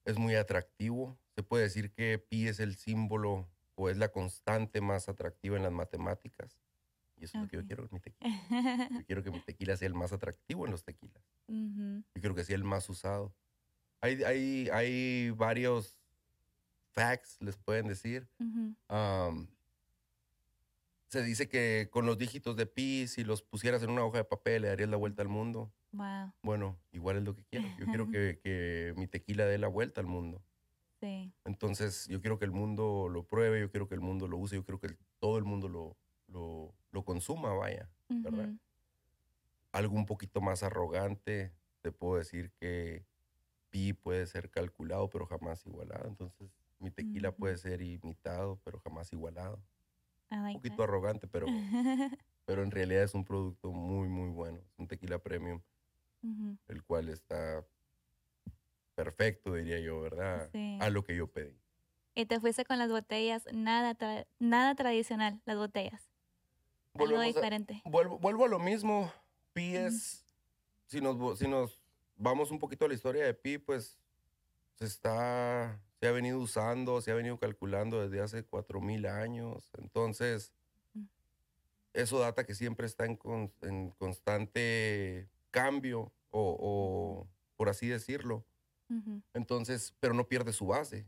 Es 0.06 0.18
muy 0.18 0.36
atractivo. 0.36 1.18
Se 1.36 1.44
puede 1.44 1.64
decir 1.64 1.92
que 1.92 2.18
pi 2.20 2.48
es 2.48 2.60
el 2.60 2.76
símbolo 2.76 3.50
o 3.76 3.90
es 3.90 3.98
la 3.98 4.10
constante 4.10 4.80
más 4.82 5.10
atractiva 5.10 5.58
en 5.58 5.64
las 5.64 5.72
matemáticas. 5.72 6.58
Y 7.18 7.26
eso 7.26 7.38
es 7.38 7.44
lo 7.44 7.50
que 7.50 7.58
yo 7.58 7.66
quiero 7.66 7.84
en 7.84 7.90
mi 7.92 8.00
tequila. 8.00 8.90
Yo 8.92 9.06
quiero 9.08 9.24
que 9.24 9.32
mi 9.32 9.40
tequila 9.42 9.76
sea 9.78 9.88
el 9.88 9.94
más 9.94 10.14
atractivo 10.14 10.66
en 10.66 10.72
los 10.72 10.84
tequilas. 10.84 11.24
Ujú, 11.48 12.04
Yo 12.14 12.22
quiero 12.22 12.36
que 12.36 12.44
sea 12.44 12.56
el 12.56 12.64
más 12.64 12.90
usado. 12.90 13.34
Hay, 14.02 14.24
hay, 14.24 14.70
hay 14.72 15.32
varios 15.32 15.98
facts, 16.92 17.38
les 17.42 17.58
pueden 17.58 17.88
decir. 17.88 18.28
se 21.08 21.24
dice 21.24 21.48
que 21.48 21.88
con 21.92 22.06
los 22.06 22.18
dígitos 22.18 22.56
de 22.58 22.66
pi, 22.66 23.08
si 23.08 23.24
los 23.24 23.42
pusieras 23.42 23.82
en 23.84 23.90
una 23.90 24.04
hoja 24.04 24.20
de 24.20 24.26
papel, 24.26 24.64
le 24.64 24.68
darías 24.70 24.90
la 24.90 24.98
vuelta 24.98 25.22
al 25.22 25.30
mundo. 25.30 25.72
Wow, 25.98 26.34
Bueno, 26.44 26.80
igual 26.92 27.18
es 27.18 27.24
lo 27.24 27.36
que 27.36 27.44
quiero. 27.46 27.74
Yo 27.78 27.90
quiero 27.90 28.08
que, 28.10 28.40
que 28.44 28.94
mi 28.98 29.08
tequila 29.08 29.46
dé 29.46 29.58
la 29.58 29.68
vuelta 29.68 30.02
al 30.02 30.08
mundo. 30.08 30.44
sí. 31.02 31.34
Entonces, 31.46 32.08
yo 32.08 32.22
quiero 32.22 32.40
que 32.40 32.46
el 32.46 32.52
mundo 32.52 33.08
lo 33.10 33.28
pruebe, 33.28 33.60
yo 33.62 33.70
quiero 33.70 33.88
que 33.88 33.96
el 33.96 34.02
mundo 34.02 34.28
lo 34.28 34.38
use, 34.38 34.56
yo 34.56 34.64
quiero 34.64 34.80
que 34.80 34.88
el- 34.88 34.98
todo 35.20 35.38
el 35.38 35.44
mundo 35.46 35.70
lo, 35.70 35.98
lo, 36.28 36.76
lo 36.92 37.06
consuma, 37.06 37.54
vaya. 37.54 37.92
¿verdad? 38.24 38.50
Ujú, 38.50 38.60
Algo 39.72 39.96
un 39.96 40.06
poquito 40.06 40.42
más 40.42 40.64
arrogante, 40.64 41.54
te 41.82 41.92
puedo 41.92 42.18
decir 42.18 42.52
que 42.54 43.06
pi 43.70 43.94
puede 43.94 44.28
ser 44.28 44.50
calculado, 44.52 45.10
pero 45.10 45.28
jamás 45.28 45.66
igualado. 45.66 46.08
Entonces, 46.08 46.52
mi 46.80 46.92
tequila 46.92 47.34
puede 47.36 47.58
ser 47.58 47.82
imitado, 47.82 48.62
pero 48.64 48.80
jamás 48.82 49.14
igualado. 49.14 49.58
I 50.32 50.38
Un 50.46 50.50
like 50.54 50.62
poquito 50.62 50.84
that. 50.84 50.84
arrogante, 50.84 51.28
pero, 51.28 51.56
pero 52.46 52.64
en 52.64 52.72
realidad 52.72 53.04
es 53.04 53.16
un 53.16 53.26
producto 53.26 53.72
muy, 53.74 54.10
muy 54.10 54.30
bueno. 54.32 54.60
Es 54.60 54.80
un 54.80 54.88
tequila 54.88 55.20
premium, 55.24 55.62
Ujú, 56.26 56.58
el 56.68 56.84
cual 56.84 57.10
está 57.10 57.64
perfecto, 58.96 59.54
diría 59.54 59.80
yo, 59.80 60.02
¿verdad? 60.02 60.50
Sí. 60.52 60.78
A 60.82 60.90
lo 60.90 61.04
que 61.04 61.16
yo 61.16 61.28
pedí. 61.28 61.58
Y 62.16 62.26
te 62.26 62.40
fuiste 62.40 62.64
con 62.66 62.78
las 62.80 62.90
botellas, 62.90 63.44
nada, 63.54 63.94
tra- 63.96 64.26
nada 64.40 64.74
tradicional, 64.76 65.42
las 65.46 65.58
botellas. 65.58 66.10
Algo 66.94 67.06
Volvemos 67.08 67.24
a- 67.24 67.28
diferente. 67.40 67.82
Vuelvo, 67.86 68.18
vuelvo 68.20 68.46
a 68.46 68.48
lo 68.48 68.60
mismo. 68.60 69.12
Pi 69.54 69.76
es, 69.76 70.24
si 70.88 71.02
nos, 71.02 71.38
si 71.40 71.48
nos 71.48 71.80
vamos 72.16 72.52
un 72.52 72.60
poquito 72.60 72.86
a 72.86 72.88
la 72.88 72.94
historia 72.94 73.26
de 73.26 73.34
Pi, 73.34 73.58
pues 73.58 73.98
se 74.76 74.86
está, 74.86 75.82
se 76.00 76.08
ha 76.08 76.12
venido 76.12 76.40
usando, 76.40 77.02
se 77.02 77.12
ha 77.12 77.16
venido 77.16 77.38
calculando 77.38 78.02
desde 78.02 78.22
hace 78.24 78.44
cuatro 78.46 78.80
mil 78.80 79.06
años. 79.06 79.70
Entonces, 79.78 80.54
Mm. 80.94 81.04
eso 81.94 82.20
data 82.20 82.46
que 82.46 82.56
siempre 82.56 82.86
está 82.88 83.04
en, 83.06 83.18
con- 83.18 83.52
en 83.62 83.92
constante 83.92 85.28
cambio, 85.56 86.14
o, 86.32 86.58
o 86.60 87.28
por 87.56 87.70
así 87.70 87.88
decirlo. 87.88 88.46
Entonces, 89.34 89.96
pero 90.00 90.14
no 90.14 90.28
pierde 90.28 90.54
su 90.54 90.68
base. 90.68 91.08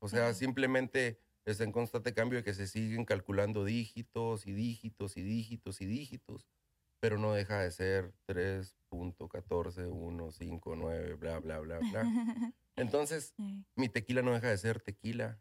O 0.00 0.08
sea, 0.08 0.34
simplemente 0.34 1.20
está 1.44 1.62
en 1.62 1.70
constante 1.70 2.12
cambio 2.14 2.38
de 2.38 2.42
que 2.42 2.54
se 2.54 2.66
siguen 2.66 3.04
calculando 3.04 3.64
dígitos 3.64 4.44
y 4.46 4.52
dígitos 4.52 5.16
y 5.16 5.22
dígitos 5.22 5.80
y 5.80 5.86
dígitos, 5.86 6.48
pero 6.98 7.16
no 7.18 7.32
deja 7.32 7.60
de 7.60 7.70
ser 7.70 8.12
3.14159, 8.26 11.16
bla, 11.18 11.38
bla, 11.38 11.60
bla, 11.60 11.78
bla. 11.78 12.02
Entonces, 12.76 13.34
mi 13.76 13.88
tequila 13.88 14.22
no 14.22 14.32
deja 14.32 14.48
de 14.48 14.58
ser 14.58 14.80
tequila, 14.80 15.38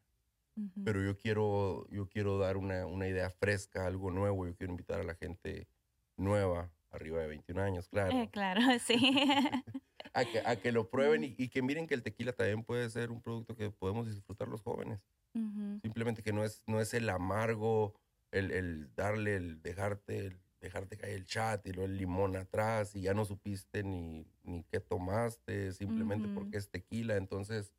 pero 0.83 1.01
yo 1.01 1.17
quiero, 1.17 1.87
yo 1.89 2.07
quiero 2.07 2.37
dar 2.37 2.57
una, 2.57 2.85
una 2.85 3.07
idea 3.07 3.31
fresca, 3.31 3.87
algo 3.87 4.11
nuevo. 4.11 4.45
Yo 4.45 4.55
quiero 4.55 4.73
invitar 4.73 4.99
a 4.99 5.03
la 5.03 5.15
gente 5.15 5.67
nueva, 6.17 6.71
arriba 6.91 7.21
de 7.21 7.27
21 7.27 7.59
años, 7.59 7.89
claro, 7.89 8.15
Eh, 8.15 8.29
claro, 8.31 8.61
sí. 8.79 8.95
a 10.13 10.25
que, 10.25 10.41
a 10.45 10.59
que 10.59 10.71
lo 10.71 10.89
prueben 10.89 11.23
y, 11.23 11.35
y 11.37 11.49
que 11.49 11.61
miren 11.61 11.87
que 11.87 11.93
el 11.93 12.03
tequila 12.03 12.33
también 12.33 12.63
puede 12.63 12.89
ser 12.89 13.11
un 13.11 13.21
producto 13.21 13.55
que 13.55 13.71
podemos 13.71 14.07
disfrutar 14.07 14.47
los 14.47 14.61
jóvenes. 14.61 15.05
Simplemente 15.83 16.23
que 16.23 16.33
no 16.33 16.43
es, 16.45 16.63
no 16.67 16.81
es 16.81 16.93
el 16.93 17.09
amargo, 17.09 17.95
el, 18.31 18.51
el 18.51 18.95
darle, 18.95 19.35
el 19.37 19.61
dejarte, 19.61 20.27
el 20.27 20.41
dejarte 20.61 20.97
caer 20.97 21.15
el 21.15 21.25
chat 21.25 21.65
y 21.67 21.73
luego 21.73 21.87
el 21.91 21.97
limón 21.97 22.35
atrás 22.37 22.95
y 22.95 23.01
ya 23.03 23.13
no 23.15 23.25
supiste 23.25 23.83
ni, 23.83 24.27
ni 24.43 24.63
qué 24.65 24.79
tomaste, 24.81 25.73
simplemente 25.73 26.29
porque 26.29 26.57
es 26.57 26.69
tequila. 26.71 27.17
Entonces, 27.17 27.73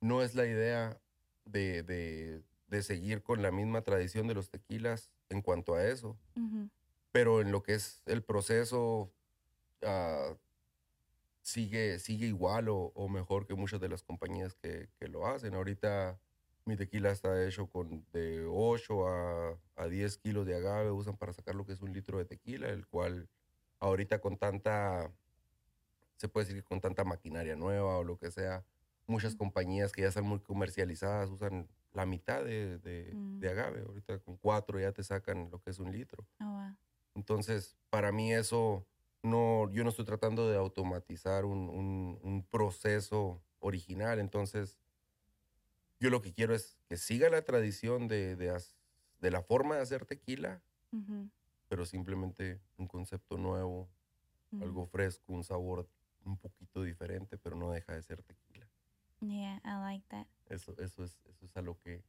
no 0.00 0.22
es 0.22 0.34
la 0.34 0.46
idea 0.46 1.00
de, 1.44 1.82
de, 1.82 2.44
de 2.66 2.82
seguir 2.82 3.22
con 3.22 3.42
la 3.42 3.50
misma 3.50 3.82
tradición 3.82 4.26
de 4.28 4.34
los 4.34 4.50
tequilas 4.50 5.10
en 5.28 5.42
cuanto 5.42 5.74
a 5.74 5.84
eso 5.86 6.18
ujú. 6.36 6.70
Pero 7.12 7.40
en 7.40 7.50
lo 7.52 7.62
que 7.62 7.74
es 7.74 8.02
el 8.06 8.22
proceso 8.22 9.12
ah, 9.82 10.34
sigue, 11.42 11.98
sigue 11.98 12.26
igual 12.26 12.68
o, 12.68 12.76
o 12.94 13.08
mejor 13.08 13.46
que 13.46 13.54
muchas 13.54 13.80
de 13.80 13.88
las 13.88 14.02
compañías 14.02 14.54
que, 14.54 14.88
que 14.98 15.08
lo 15.08 15.26
hacen. 15.26 15.54
Ahorita 15.54 16.18
mi 16.64 16.76
tequila 16.76 17.10
está 17.10 17.44
hecho 17.46 17.66
con 17.68 18.04
de 18.12 18.44
8 18.48 19.08
a, 19.08 19.58
a 19.76 19.86
10 19.88 20.18
kilos 20.18 20.46
de 20.46 20.54
agave, 20.56 20.90
usan 20.90 21.16
para 21.16 21.32
sacar 21.32 21.54
lo 21.54 21.64
que 21.66 21.72
es 21.72 21.80
un 21.80 21.92
litro 21.92 22.18
de 22.18 22.24
tequila, 22.26 22.68
el 22.68 22.86
cual 22.86 23.28
ahorita 23.80 24.20
con 24.20 24.36
tanta, 24.36 25.10
se 26.16 26.28
puede 26.28 26.46
decir 26.46 26.62
que 26.62 26.68
con 26.68 26.80
tanta 26.80 27.02
maquinaria 27.04 27.56
nueva 27.56 27.96
o 27.98 28.04
lo 28.04 28.18
que 28.18 28.30
sea, 28.30 28.64
muchas 29.06 29.34
compañías 29.34 29.90
que 29.90 30.02
ya 30.02 30.08
están 30.08 30.24
muy 30.24 30.38
comercializadas 30.40 31.30
usan 31.30 31.68
la 31.92 32.06
mitad 32.06 32.44
de, 32.44 32.78
de- 32.78 33.12
Mm. 33.14 33.40
de 33.40 33.48
agave. 33.48 33.80
Ahorita 33.80 34.18
con 34.20 34.36
cuatro 34.36 34.78
ya 34.78 34.92
te 34.92 35.02
sacan 35.02 35.50
lo 35.50 35.60
que 35.60 35.70
es 35.70 35.78
un 35.80 35.90
litro. 35.90 36.24
Oh, 36.40 36.44
wow. 36.44 36.76
Entonces, 37.14 37.76
para 37.90 38.12
mí 38.12 38.32
eso, 38.32 38.86
no, 39.22 39.70
yo 39.72 39.82
no 39.84 39.90
estoy 39.90 40.04
tratando 40.04 40.48
de 40.48 40.56
automatizar 40.56 41.44
un, 41.44 41.68
un- 41.68 42.18
un 42.22 42.42
proceso 42.44 43.42
original. 43.58 44.18
Entonces, 44.18 44.78
yo 45.98 46.08
lo 46.10 46.22
que 46.22 46.32
quiero 46.32 46.54
es 46.54 46.78
que 46.88 46.96
siga 46.96 47.28
la 47.28 47.42
tradición 47.42 48.08
de, 48.08 48.36
de, 48.36 48.58
de 49.20 49.30
la 49.30 49.42
forma 49.42 49.76
de 49.76 49.82
hacer 49.82 50.06
tequila, 50.06 50.62
Ujú, 50.92 51.30
pero 51.68 51.84
simplemente 51.84 52.60
un 52.78 52.88
concepto 52.88 53.36
nuevo, 53.36 53.88
ujú. 54.50 54.64
algo 54.64 54.86
fresco, 54.86 55.32
un 55.32 55.44
sabor 55.44 55.88
un 56.24 56.36
poquito 56.36 56.82
diferente, 56.82 57.36
pero 57.38 57.56
no 57.56 57.70
deja 57.70 57.92
de 57.94 58.02
ser 58.02 58.22
tequila. 58.22 58.66
Yeah, 59.20 59.60
I 59.64 59.76
like 59.82 60.04
that. 60.08 60.26
Eso, 60.48 60.74
eso, 60.78 61.04
es, 61.04 61.18
eso 61.28 61.44
es 61.44 61.56
a 61.56 61.62
lo 61.62 61.78
que... 61.78 62.02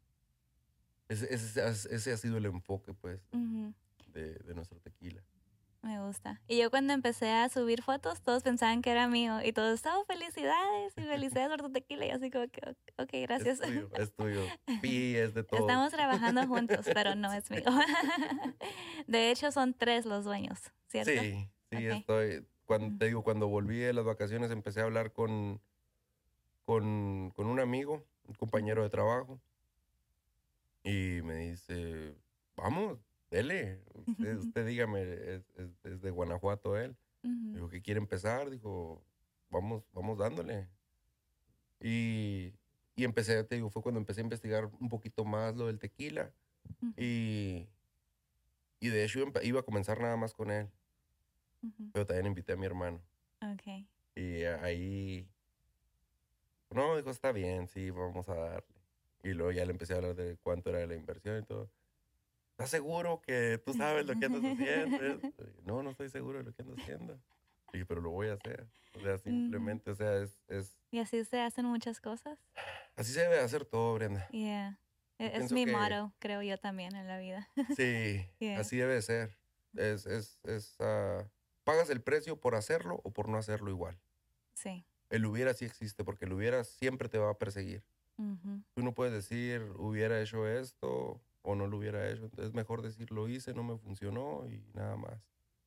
Ese, 1.10 1.34
ese, 1.34 1.68
ese 1.94 2.12
ha 2.14 2.18
sido 2.18 2.38
el 2.38 2.46
enfoque, 2.46 2.94
pues, 2.94 3.20
Ujú, 3.34 3.74
de, 4.12 4.36
de 4.36 4.54
nuestro 4.54 4.80
tequila. 4.80 5.24
Me 5.82 6.00
gusta. 6.06 6.40
Y 6.48 6.60
yo 6.60 6.70
cuando 6.70 6.94
empecé 6.94 7.32
a 7.32 7.50
subir 7.50 7.82
fotos, 7.82 8.22
todos 8.22 8.44
pensaban 8.44 8.84
que 8.84 8.92
era 8.92 9.08
mío. 9.08 9.40
Y 9.44 9.52
todos, 9.52 9.82
oh, 9.88 10.06
felicidades 10.06 10.94
y 10.96 11.02
felicidades 11.02 11.50
por 11.50 11.62
tu 11.62 11.72
tequila. 11.72 12.06
Y 12.06 12.12
así 12.12 12.30
como 12.30 12.48
que, 12.50 12.62
ok, 12.98 13.10
gracias. 13.24 13.62
Es 13.62 13.68
tuyo, 13.68 13.90
es 13.96 14.14
tuyo. 14.14 14.42
Pi 14.82 15.16
es 15.16 15.34
de 15.34 15.44
todo. 15.44 15.60
Estamos 15.60 15.92
trabajando 15.92 16.46
juntos, 16.48 16.86
pero 16.94 17.16
no 17.16 17.34
es 17.34 17.50
mío. 17.50 17.64
De 19.08 19.32
hecho, 19.32 19.52
son 19.52 19.74
tres 19.74 20.06
los 20.06 20.24
dueños, 20.24 20.60
¿cierto? 20.88 21.20
Sí, 21.20 21.50
sí, 21.72 21.88
estoy. 21.88 22.46
Cuando, 22.66 22.88
Ujú. 22.88 22.98
te 23.00 23.06
digo, 23.08 23.24
cuando 23.24 23.48
volví 23.48 23.80
de 23.80 23.94
las 23.94 24.06
vacaciones 24.06 24.52
empecé 24.52 24.82
a 24.82 24.84
hablar 24.84 25.12
con, 25.12 25.60
con, 26.64 27.32
con 27.32 27.48
un 27.48 27.60
amigo, 27.60 28.06
un 28.28 28.36
compañero 28.36 28.84
de 28.84 28.90
trabajo, 28.92 29.42
y 30.84 31.22
me 31.24 31.36
dice, 31.38 32.16
vamos, 32.56 33.00
dele, 33.32 33.82
usted, 34.12 34.38
usted 34.38 34.66
dígame, 34.68 35.02
es, 35.02 35.50
es- 35.58 35.86
es 35.86 36.02
de 36.02 36.12
Guanajuato 36.12 36.78
él. 36.78 36.96
Dijo 37.54 37.70
que 37.70 37.82
quiere 37.82 38.00
empezar, 38.00 38.50
dijo, 38.50 39.04
vamos, 39.50 39.84
vamos 39.94 40.18
dándole. 40.18 40.68
Y, 41.80 42.54
y 42.96 43.04
empecé, 43.04 43.44
te 43.44 43.56
digo, 43.56 43.70
fue 43.70 43.82
cuando 43.82 44.00
empecé 44.00 44.22
a 44.22 44.24
investigar 44.24 44.66
un 44.80 44.90
poquito 44.90 45.26
más 45.26 45.56
lo 45.56 45.68
del 45.68 45.80
tequila. 45.80 46.32
Y, 46.98 47.68
y 48.80 48.88
de 48.90 49.04
hecho 49.04 49.20
iba 49.44 49.60
a 49.60 49.64
comenzar 49.64 50.00
nada 50.00 50.16
más 50.18 50.34
con 50.34 50.52
él, 50.52 50.70
pero 51.92 52.06
también 52.06 52.28
invité 52.28 52.54
a 52.54 52.58
mi 52.58 52.66
hermano. 52.66 53.02
Ok. 53.42 53.86
Y 54.16 54.44
ahí, 54.44 55.28
no, 56.70 56.96
dijo, 56.98 57.10
está 57.10 57.32
bien, 57.32 57.68
sí, 57.68 57.90
vamos 57.92 58.30
a 58.30 58.36
darle. 58.36 58.76
Y 59.24 59.30
luego 59.34 59.52
ya 59.52 59.66
le 59.66 59.72
empecé 59.72 59.94
a 59.94 59.98
hablar 59.98 60.16
de 60.16 60.38
cuánto 60.38 60.70
era 60.70 60.86
la 60.86 60.96
inversión 60.96 61.40
y 61.40 61.46
todo. 61.46 61.70
¿Estás 62.64 62.70
seguro 62.72 63.22
que 63.22 63.62
tú 63.66 63.74
sabes 63.74 64.06
lo 64.06 64.14
que 64.16 64.26
andas 64.26 64.44
haciendo? 64.44 64.98
no, 65.66 65.84
no 65.84 65.90
estoy 65.92 66.10
seguro 66.10 66.40
de 66.40 66.46
lo 66.46 66.54
que 66.54 66.62
ando 66.62 66.76
haciendo. 66.76 67.20
Y 67.74 67.78
dije, 67.78 67.86
pero 67.86 68.02
lo 68.02 68.12
voy 68.12 68.28
a 68.28 68.34
hacer. 68.34 68.68
O 68.96 69.00
sea, 69.00 69.18
simplemente, 69.18 69.92
o 69.92 69.96
sea, 69.96 70.18
es, 70.18 70.42
es 70.48 70.78
Y 70.92 71.00
así 71.00 71.24
se 71.26 71.40
hacen 71.42 71.66
muchas 71.66 72.00
cosas. 72.02 72.38
Así 72.96 73.14
se 73.14 73.22
debe 73.22 73.36
de 73.36 73.42
hacer 73.42 73.66
todo, 73.66 73.94
Brenda. 73.96 74.28
Yeah. 74.30 74.78
E- 75.18 75.38
Es 75.38 75.52
mi 75.52 75.66
que- 75.66 75.72
motto, 75.72 76.14
creo 76.20 76.42
yo 76.42 76.58
también 76.58 76.96
en 76.96 77.08
la 77.08 77.18
vida. 77.18 77.48
Sí, 77.78 78.26
Yeah. 78.40 78.60
así 78.60 78.78
debe 78.78 78.96
de 78.96 79.02
ser. 79.02 79.38
Es, 79.76 80.06
es, 80.06 80.40
es, 80.44 80.76
ah, 80.80 81.26
pagas 81.64 81.90
el 81.90 82.02
precio 82.02 82.36
por 82.40 82.56
hacerlo 82.56 83.00
o 83.04 83.12
por 83.12 83.30
no 83.30 83.38
hacerlo 83.38 83.70
igual. 83.70 83.98
Sí. 84.54 84.86
El 85.10 85.26
hubiera 85.26 85.54
sí 85.54 85.64
existe, 85.66 86.04
porque 86.04 86.26
el 86.26 86.34
hubiera 86.34 86.64
siempre 86.66 87.08
te 87.10 87.18
va 87.18 87.32
a 87.32 87.38
perseguir. 87.38 87.84
Ujú. 88.18 88.62
Tú 88.74 88.84
no 88.84 88.94
puedes 88.94 89.14
decir, 89.14 89.62
hubiera 89.78 90.22
hecho 90.22 90.46
esto 90.48 91.22
o 91.44 91.56
no 91.56 91.68
lo 91.68 91.78
hubiera 91.78 92.10
hecho. 92.10 92.24
Entonces 92.26 92.48
es 92.50 92.54
mejor 92.54 92.82
decir, 92.82 93.12
lo 93.12 93.28
hice, 93.28 93.54
no 93.54 93.64
me 93.64 93.78
funcionó 93.78 94.46
y 94.48 94.64
nada 94.74 94.96
más. 94.98 95.20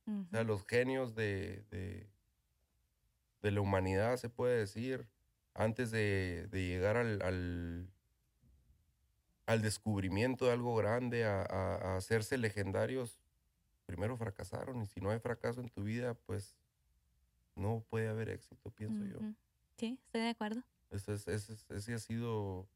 O 0.06 0.30
sea, 0.30 0.44
los 0.44 0.64
genios 0.66 1.14
de, 1.14 1.64
de, 1.70 2.08
de 3.42 3.50
la 3.50 3.60
humanidad, 3.60 4.16
se 4.16 4.28
puede 4.28 4.58
decir, 4.58 5.08
antes 5.54 5.90
de, 5.90 6.46
de 6.50 6.66
llegar 6.66 6.96
al, 6.96 7.22
al, 7.22 7.88
al 9.46 9.62
descubrimiento 9.62 10.46
de 10.46 10.52
algo 10.52 10.74
grande, 10.76 11.24
a, 11.24 11.42
a- 11.42 11.76
a 11.76 11.96
hacerse 11.96 12.38
legendarios, 12.38 13.18
primero 13.86 14.16
fracasaron. 14.16 14.82
Y 14.82 14.86
si 14.86 15.00
no 15.00 15.10
hay 15.10 15.18
fracaso 15.20 15.60
en 15.60 15.68
tu 15.68 15.82
vida, 15.84 16.14
pues 16.26 16.56
no 17.54 17.84
puede 17.90 18.08
haber 18.08 18.30
éxito, 18.30 18.70
pienso 18.70 19.04
yo. 19.04 19.18
Ujú. 19.18 19.34
Sí, 19.76 19.98
estoy 20.06 20.22
de 20.22 20.28
acuerdo. 20.30 20.62
Ese, 20.90 21.14
es- 21.14 21.28
ese, 21.28 21.52
es- 21.54 21.70
ese 21.70 21.94
ha 21.94 21.98
sido, 21.98 22.66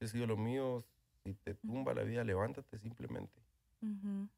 ese 0.00 0.04
ha 0.04 0.08
sido 0.08 0.26
lo 0.26 0.36
mío. 0.36 0.84
Si 1.24 1.34
te 1.34 1.54
tumba 1.56 1.94
la 1.94 2.04
vida, 2.04 2.22
levántate 2.22 2.78
simplemente. 2.78 3.42
Ujú. 3.80 4.28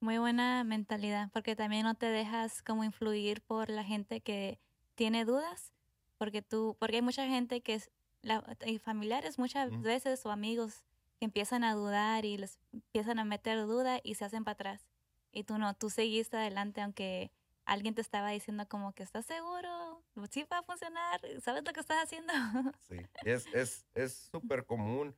Muy 0.00 0.18
buena 0.18 0.64
mentalidad, 0.64 1.30
porque 1.32 1.56
también 1.56 1.84
no 1.84 1.96
te 1.96 2.06
dejas 2.06 2.62
como 2.62 2.84
influir 2.84 3.42
por 3.42 3.70
la 3.70 3.84
gente 3.84 4.22
que 4.22 4.60
tiene 4.96 5.24
dudas, 5.24 5.74
porque 6.18 6.42
tú, 6.42 6.76
porque 6.80 6.96
hay 6.98 7.02
mucha 7.02 7.26
gente 7.28 7.62
que 7.62 7.74
es, 7.74 7.90
la, 8.22 8.56
y 8.66 8.78
familiares 8.78 9.38
muchas 9.38 9.70
Ujú. 9.70 9.80
veces 9.80 10.26
o 10.26 10.30
amigos 10.32 10.84
que 11.20 11.26
empiezan 11.26 11.64
a 11.64 11.74
dudar 11.74 12.24
y 12.26 12.38
les 12.38 12.60
empiezan 12.72 13.18
a 13.20 13.24
meter 13.24 13.60
duda 13.66 14.00
y 14.04 14.16
se 14.16 14.24
hacen 14.26 14.44
para 14.44 14.54
atrás. 14.54 14.88
Y 15.32 15.44
tú 15.44 15.58
no, 15.58 15.74
tú 15.74 15.90
seguiste 15.90 16.36
adelante 16.38 16.80
aunque 16.82 17.32
alguien 17.66 17.94
te 17.94 18.02
estaba 18.02 18.30
diciendo 18.30 18.68
como 18.68 18.94
que 18.94 19.02
estás 19.04 19.26
seguro, 19.26 20.04
sí 20.30 20.44
va 20.52 20.58
a 20.60 20.62
funcionar, 20.64 21.20
sabes 21.42 21.64
lo 21.64 21.72
que 21.72 21.80
estás 21.80 22.04
haciendo. 22.04 22.32
Sí. 22.78 23.08
Es 23.22 23.48
es 23.52 23.86
es 23.94 24.14
súper 24.32 24.64
común. 24.66 25.16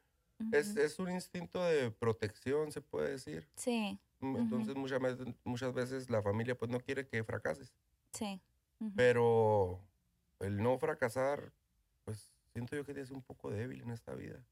Es, 0.51 0.77
es 0.77 0.99
un 0.99 1.11
instinto 1.11 1.62
de 1.62 1.91
protección, 1.91 2.73
se 2.73 2.81
puede 2.81 3.11
decir. 3.12 3.49
Sí, 3.57 3.99
Mm. 4.23 4.37
Entonces 4.37 4.77
muchas 4.77 5.01
veces, 5.01 5.27
muchas 5.45 5.75
veces 5.75 6.09
la 6.09 6.23
familia 6.23 6.57
pues 6.57 6.71
no 6.71 6.81
quiere 6.81 7.07
que 7.07 7.23
fracases. 7.25 7.75
sí. 8.12 8.41
Pero 8.97 9.81
el 10.41 10.61
no 10.61 10.77
fracasar, 10.77 11.53
pues 12.05 12.33
siento 12.53 12.75
yo 12.75 12.85
que 12.85 12.93
te 12.95 13.03
hace 13.03 13.15
un 13.15 13.23
poco 13.23 13.49
débil 13.49 13.81
en 13.81 13.91
esta 13.91 14.12
vida. 14.12 14.45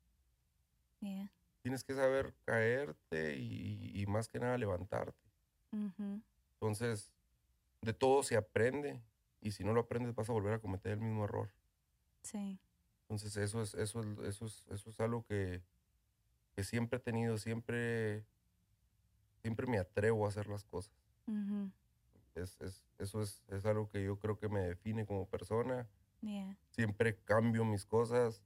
Yeah. 1.00 1.28
Tienes 1.62 1.82
que 1.82 1.94
saber 1.94 2.32
caerte 2.44 3.36
y, 3.36 3.90
y 4.00 4.06
más 4.06 4.28
que 4.28 4.38
nada 4.38 4.56
levantarte. 4.56 5.18
Entonces, 5.72 7.12
de 7.80 7.92
todo 7.92 8.22
se 8.22 8.36
aprende 8.36 9.00
y 9.40 9.50
si 9.50 9.64
no 9.64 9.72
lo 9.72 9.80
aprendes 9.80 10.14
vas 10.14 10.28
a 10.30 10.32
volver 10.32 10.52
a 10.54 10.60
cometer 10.60 10.92
el 10.92 11.00
mismo 11.00 11.24
error. 11.24 11.50
Sí. 12.22 12.56
Entonces 13.10 13.36
eso 13.38 13.60
es, 13.60 13.74
eso 13.74 14.00
es, 14.02 14.18
eso 14.20 14.46
es, 14.46 14.64
eso 14.70 14.90
es 14.90 15.00
algo 15.00 15.24
que, 15.26 15.60
que 16.54 16.62
siempre 16.62 16.98
he 16.98 17.00
tenido, 17.00 17.38
siempre, 17.38 18.24
siempre 19.42 19.66
me 19.66 19.78
atrevo 19.78 20.26
a 20.26 20.28
hacer 20.28 20.46
las 20.46 20.64
cosas. 20.64 20.94
Ujú. 21.26 21.72
Es, 22.36 22.60
es, 22.60 22.84
eso 23.00 23.20
es, 23.20 23.42
es 23.48 23.66
algo 23.66 23.88
que 23.90 24.04
yo 24.04 24.16
creo 24.20 24.38
que 24.38 24.48
me 24.48 24.60
define 24.60 25.06
como 25.06 25.26
persona. 25.26 25.88
Yeah. 26.20 26.56
Siempre 26.70 27.16
cambio 27.24 27.64
mis 27.64 27.84
cosas. 27.84 28.44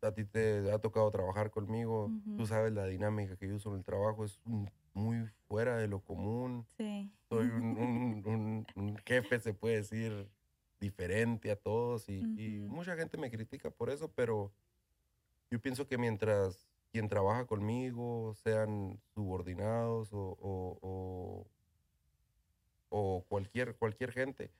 A 0.00 0.10
ti 0.12 0.24
te 0.24 0.72
ha 0.72 0.78
tocado 0.78 1.10
trabajar 1.10 1.50
conmigo. 1.50 2.06
Ujú. 2.06 2.36
Tú 2.38 2.46
sabes 2.46 2.72
la 2.72 2.86
dinámica 2.86 3.36
que 3.36 3.46
yo 3.46 3.56
uso 3.56 3.72
en 3.72 3.76
el 3.80 3.84
trabajo 3.84 4.24
es 4.24 4.40
un- 4.46 4.70
muy 4.94 5.26
fuera 5.48 5.76
de 5.76 5.86
lo 5.86 6.00
común. 6.00 6.64
Sí. 6.78 7.12
Soy 7.28 7.46
un- 7.46 7.76
un- 8.26 8.66
un 8.74 8.96
jefe, 9.04 9.38
se 9.38 9.52
puede 9.52 9.76
decir, 9.76 10.30
diferente 10.82 11.48
a 11.52 11.56
todos 11.56 12.08
y, 12.08 12.26
y 12.36 12.58
Ujú. 12.58 12.74
mucha 12.74 12.96
gente 12.96 13.16
me 13.16 13.30
critica 13.30 13.70
por 13.70 13.88
eso, 13.88 14.10
pero 14.10 14.52
yo 15.48 15.60
pienso 15.60 15.86
que 15.86 15.96
mientras 15.96 16.66
quien 16.90 17.08
trabaja 17.08 17.46
conmigo 17.46 18.34
sean 18.34 19.00
subordinados 19.14 20.12
o, 20.12 20.36
o- 20.40 20.78
o- 20.82 21.46
o 22.88 23.24
cualquier, 23.28 23.76
cualquier 23.76 24.10
gente, 24.12 24.50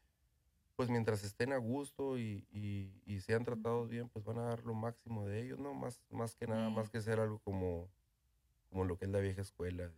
pues 0.77 0.89
mientras 0.91 1.25
estén 1.25 1.53
a 1.53 1.57
gusto 1.59 2.17
y, 2.19 2.47
y- 2.51 3.03
y 3.05 3.21
sean 3.21 3.45
tratados 3.45 3.89
bien, 3.89 4.09
pues 4.09 4.25
van 4.25 4.39
a 4.39 4.45
dar 4.45 4.65
lo 4.65 4.75
máximo 4.75 5.27
de 5.27 5.43
ellos, 5.43 5.59
¿no? 5.59 5.75
Más, 5.75 6.01
más 6.09 6.37
que 6.37 6.47
nada, 6.47 6.69
Sí. 6.69 6.75
más 6.75 6.89
que 6.89 7.01
ser 7.01 7.19
algo 7.19 7.41
como, 7.41 7.91
como 8.71 8.85
lo 8.85 8.97
que 8.97 9.07
es 9.07 9.11
la 9.11 9.19
vieja 9.19 9.43
escuela, 9.43 9.91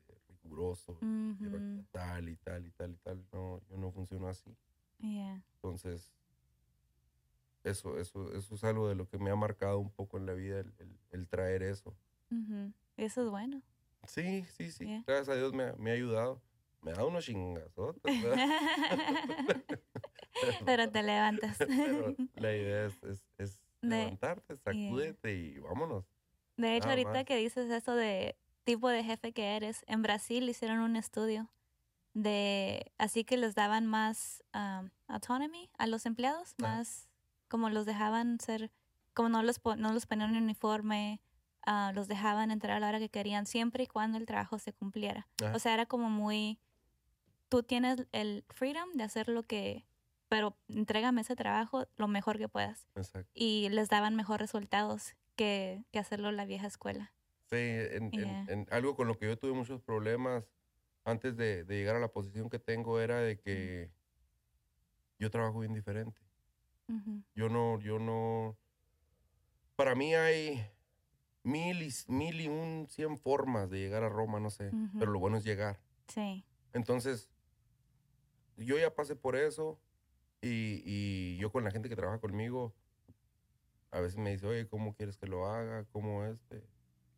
riguroso, 0.43 0.99
y 1.39 1.45
re- 1.47 1.59
Ujú. 1.59 1.85
tal 1.93 2.29
y 2.31 2.37
tal 2.37 2.67
y 2.67 2.71
tal 2.71 2.93
y 2.93 2.97
tal. 2.97 3.25
No, 3.31 3.61
yo 3.69 3.77
no 3.77 3.91
funciono 3.93 4.27
así. 4.27 4.57
Yeah. 5.05 5.43
Entonces, 5.57 6.12
eso, 7.62 7.99
eso, 7.99 8.33
eso 8.35 8.55
es 8.55 8.64
algo 8.64 8.88
de 8.88 8.95
lo 8.95 9.09
que 9.09 9.19
me 9.19 9.31
ha 9.31 9.37
marcado 9.37 9.79
un 9.79 9.90
poco 9.90 10.17
en 10.17 10.27
la 10.27 10.33
vida, 10.35 10.61
el, 10.61 10.73
el- 10.79 10.99
el 11.11 11.29
traer 11.29 11.62
eso. 11.62 11.95
Ujú. 12.31 12.73
Eso 12.97 13.25
es 13.25 13.31
bueno. 13.31 13.62
Sí, 14.07 14.45
sí, 14.57 14.71
sí. 14.71 14.87
Yeah. 14.87 15.05
Gracias 15.07 15.29
a 15.31 15.37
Dios 15.37 15.53
me, 15.53 15.64
ha- 15.64 15.75
me 15.77 15.90
ha 15.90 15.95
ayudado. 15.95 16.40
Me 16.83 16.90
ha 16.90 16.95
dado 16.95 17.09
unos 17.09 17.25
chingazotes. 17.25 18.03
Pero 20.67 20.90
te 20.90 21.03
levantas. 21.03 21.57
pero 21.59 22.14
la 22.37 22.53
idea 22.55 22.87
es, 22.87 23.03
es, 23.05 23.25
es 23.38 23.59
De- 23.81 23.88
levantarte, 23.99 24.57
sacúdete 24.57 25.35
y 25.35 25.59
vámonos. 25.59 26.05
De 26.57 26.77
hecho, 26.77 26.87
Nada 26.87 26.93
ahorita 26.93 27.12
más. 27.12 27.25
que 27.25 27.37
dices 27.37 27.71
eso 27.71 27.95
de 27.95 28.37
tipo 28.64 28.88
de 28.88 29.03
jefe 29.05 29.33
que 29.33 29.57
eres, 29.57 29.85
en 29.87 30.03
Brasil 30.03 30.49
hicieron 30.49 30.79
un 30.81 30.97
estudio 30.97 31.49
de 32.14 32.92
así 32.98 33.24
que 33.24 33.37
les 33.37 33.55
daban 33.55 33.87
más 33.87 34.42
um, 34.55 34.88
autonomy 35.09 35.68
a 35.79 35.87
los 35.87 36.07
empleados, 36.07 36.55
Ajá. 36.62 36.77
más 36.77 37.09
como 37.48 37.68
los 37.70 37.87
dejaban 37.87 38.38
ser, 38.40 38.70
como 39.12 39.29
no 39.29 39.42
los, 39.42 39.61
no 39.77 39.92
los 39.92 40.07
ponían 40.07 40.35
en 40.35 40.42
uniforme, 40.44 41.20
ah, 41.66 41.92
los 41.94 42.09
dejaban 42.09 42.50
entrar 42.50 42.77
a 42.77 42.81
la 42.81 42.88
hora 42.88 42.98
que 42.98 43.09
querían, 43.11 43.46
siempre 43.46 43.85
y 43.85 43.87
cuando 43.87 44.16
el 44.18 44.27
trabajo 44.27 44.59
se 44.59 44.72
cumpliera. 44.72 45.29
Ajá. 45.42 45.55
O 45.55 45.59
sea, 45.59 45.74
era 45.74 45.87
como 45.87 46.09
muy, 46.09 46.59
tú 47.48 47.62
tienes 47.62 48.07
el 48.12 48.44
freedom 48.48 48.90
de 48.94 49.05
hacer 49.05 49.29
lo 49.29 49.42
que, 49.44 49.85
pero 50.29 50.57
entrégame 50.68 51.20
ese 51.20 51.37
trabajo 51.37 51.87
lo 51.96 52.09
mejor 52.09 52.38
que 52.38 52.48
puedas. 52.48 52.88
Exacto. 52.94 53.31
Y 53.35 53.68
les 53.70 53.88
daban 53.88 54.14
mejor 54.16 54.40
resultados 54.40 55.14
que, 55.37 55.85
que 55.92 55.98
hacerlo 55.98 56.29
en 56.31 56.37
la 56.37 56.44
vieja 56.44 56.66
escuela. 56.66 57.12
Sí, 57.50 57.57
en, 57.57 58.05
en- 58.05 58.11
Yeah. 58.12 58.46
en 58.48 58.66
algo 58.70 58.96
con 58.96 59.07
lo 59.07 59.16
que 59.18 59.27
yo 59.27 59.37
tuve 59.38 59.53
muchos 59.53 59.81
problemas 59.83 60.50
antes 61.05 61.37
de, 61.37 61.64
de 61.64 61.77
llegar 61.77 61.97
a 61.97 62.01
la 62.01 62.09
posición 62.09 62.51
que 62.51 62.59
tengo 62.59 63.01
era 63.01 63.19
de 63.19 63.38
que 63.38 63.90
yo 65.19 65.31
trabajo 65.31 65.61
bien 65.61 65.75
diferente. 65.75 66.21
Yo 67.35 67.49
no, 67.49 67.81
yo 67.81 67.99
no. 67.99 68.57
Para 69.75 69.95
mí 69.95 70.14
hay 70.14 70.71
mil 71.43 71.83
y, 71.83 71.90
mil 72.09 72.40
y 72.40 72.49
un 72.49 72.87
cien 72.88 73.17
formas 73.19 73.71
de 73.71 73.79
llegar 73.79 74.05
a 74.05 74.09
Roma, 74.09 74.38
no 74.38 74.51
sé. 74.51 74.69
Ujú. 74.69 74.99
Pero 74.99 75.11
lo 75.11 75.19
bueno 75.19 75.37
es 75.38 75.45
llegar. 75.45 75.81
Sí. 76.09 76.45
Entonces, 76.73 77.31
yo 78.57 78.79
ya 78.79 78.95
pasé 78.95 79.17
por 79.17 79.35
eso 79.35 79.81
y, 80.43 80.83
y 80.85 81.37
yo 81.38 81.51
con 81.51 81.64
la 81.64 81.71
gente 81.71 81.88
que 81.88 81.97
trabaja 81.97 82.21
conmigo, 82.21 82.75
a 83.90 84.01
veces 84.01 84.19
me 84.19 84.31
dice, 84.33 84.47
oye, 84.47 84.69
¿cómo 84.69 84.95
quieres 84.95 85.17
que 85.17 85.27
lo 85.27 85.47
haga? 85.47 85.85
¿Cómo 85.93 86.25
este? 86.25 86.67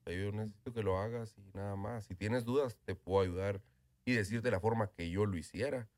Yo 0.07 0.31
necesito 0.31 0.73
que 0.73 0.83
lo 0.83 0.99
hagas 0.99 1.37
y 1.37 1.51
nada 1.57 1.75
más. 1.75 2.05
Si 2.05 2.15
tienes 2.15 2.45
dudas, 2.45 2.79
te 2.85 2.95
puedo 2.95 3.23
ayudar 3.23 3.61
y 4.07 4.15
decirte 4.15 4.51
la 4.51 4.61
forma 4.61 4.91
que 4.93 5.11
yo 5.11 5.27
lo 5.27 5.37
hiciera 5.37 5.91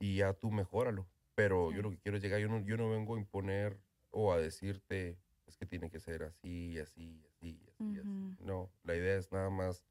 y 0.00 0.16
ya 0.16 0.32
tú 0.34 0.50
mejóralo. 0.50 1.06
Pero 1.36 1.70
Sí. 1.70 1.76
yo 1.76 1.82
lo 1.82 1.90
que 1.90 1.98
quiero 1.98 2.16
es 2.16 2.22
llegar, 2.22 2.40
yo 2.40 2.48
no, 2.48 2.60
yo 2.60 2.76
no 2.76 2.90
vengo 2.90 3.14
a 3.16 3.18
imponer 3.18 3.78
o 4.10 4.32
a 4.32 4.38
decirte, 4.38 5.18
es 5.46 5.56
que 5.56 5.66
tiene 5.66 5.90
que 5.90 6.00
ser 6.00 6.22
así, 6.24 6.78
así, 6.78 7.22
así, 7.30 7.60
así, 7.68 7.98
así. 7.98 8.08
Ujú. 8.08 8.36
No, 8.40 8.72
la 8.82 8.96
idea 8.96 9.16
es 9.16 9.30
nada 9.32 9.50
más, 9.50 9.84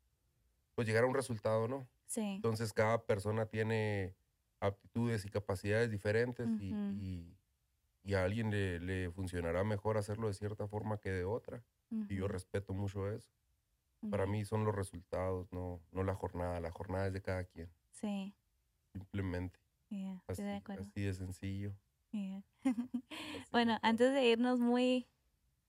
pues 0.76 0.88
llegar 0.88 1.04
a 1.04 1.08
un 1.08 1.16
resultado, 1.16 1.68
¿no? 1.68 1.88
Sí. 2.08 2.22
Entonces 2.22 2.74
cada 2.74 3.06
persona 3.06 3.46
tiene 3.48 4.16
aptitudes 4.60 5.26
y 5.26 5.30
capacidades 5.30 5.92
diferentes 5.92 6.50
y, 6.60 6.72
y- 7.00 7.38
y 8.04 8.14
a 8.16 8.24
alguien 8.24 8.52
le, 8.52 8.80
le 8.80 9.12
funcionará 9.12 9.64
mejor 9.64 9.98
hacerlo 9.98 10.28
de 10.28 10.34
cierta 10.36 10.68
forma 10.68 11.00
que 11.00 11.12
de 11.12 11.26
otra. 11.26 11.64
Y 12.10 12.16
yo 12.18 12.28
respeto 12.28 12.74
mucho 12.74 13.10
eso. 13.10 13.32
Para 14.10 14.26
mí 14.26 14.46
son 14.46 14.64
los 14.66 14.76
resultados, 14.76 15.52
no, 15.52 15.82
no 15.92 16.04
la 16.04 16.16
jornada. 16.16 16.60
La 16.60 16.72
jornada 16.72 17.08
es 17.08 17.14
de 17.14 17.22
cada 17.22 17.44
quien, 17.46 17.70
Sí. 17.92 18.34
simplemente. 18.94 19.60
yeah, 19.90 20.22
Así, 20.28 20.44
de 20.44 20.56
acuerdo. 20.56 20.84
así 20.84 21.02
de 21.02 21.14
sencillo. 21.14 21.74
yeah. 22.12 22.42
así 22.64 23.44
bueno, 23.52 23.74
de 23.74 23.80
antes 23.82 24.14
de 24.14 24.26
irnos 24.28 24.60
muy 24.60 25.08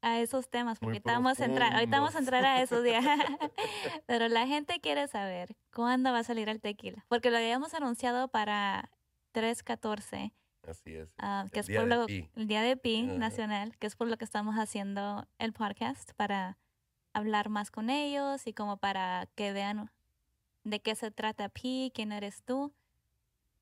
a 0.03 0.21
esos 0.21 0.49
temas, 0.49 0.79
porque 0.79 1.01
vamos 1.05 1.41
a 1.41 1.47
entrar, 1.47 1.73
ahorita 1.75 1.99
vamos 1.99 2.15
a 2.15 2.19
entrar 2.21 2.45
a 2.45 2.63
esos 2.63 2.85
días. 2.85 3.05
Pero 4.07 4.29
la 4.29 4.47
gente 4.47 4.81
quiere 4.81 5.09
saber 5.09 5.57
cuándo 5.75 6.13
va 6.13 6.21
a 6.21 6.25
salir 6.25 6.49
el 6.49 6.61
tequila, 6.61 7.05
porque 7.09 7.31
lo 7.31 7.39
habíamos 7.39 7.75
anunciado 7.75 8.29
para 8.29 8.91
314 9.33 10.33
Así 10.67 10.95
es. 10.95 11.09
ah, 11.19 11.47
que 11.53 11.61
El 11.61 11.61
es 11.61 11.67
día 11.69 11.81
por 11.81 11.89
de 11.89 11.97
lo, 11.97 12.07
Pi. 12.07 12.29
el 12.37 12.47
Día 12.49 12.63
de 12.63 12.77
Pi. 12.77 13.03
Nacional, 13.03 13.77
que 13.79 13.87
es 13.87 13.97
por 13.97 14.09
lo 14.09 14.17
que 14.17 14.25
estamos 14.25 14.57
haciendo 14.57 15.27
el 15.39 15.53
podcast, 15.53 16.13
para 16.15 16.59
hablar 17.17 17.49
más 17.49 17.71
con 17.71 17.89
ellos 17.89 18.47
y 18.47 18.53
como 18.53 18.77
para 18.77 19.27
que 19.35 19.53
vean 19.53 19.91
de 20.65 20.81
qué 20.81 20.95
se 20.95 21.11
trata 21.11 21.49
Pi, 21.49 21.91
quién 21.95 22.13
eres 22.13 22.43
tú. 22.43 22.73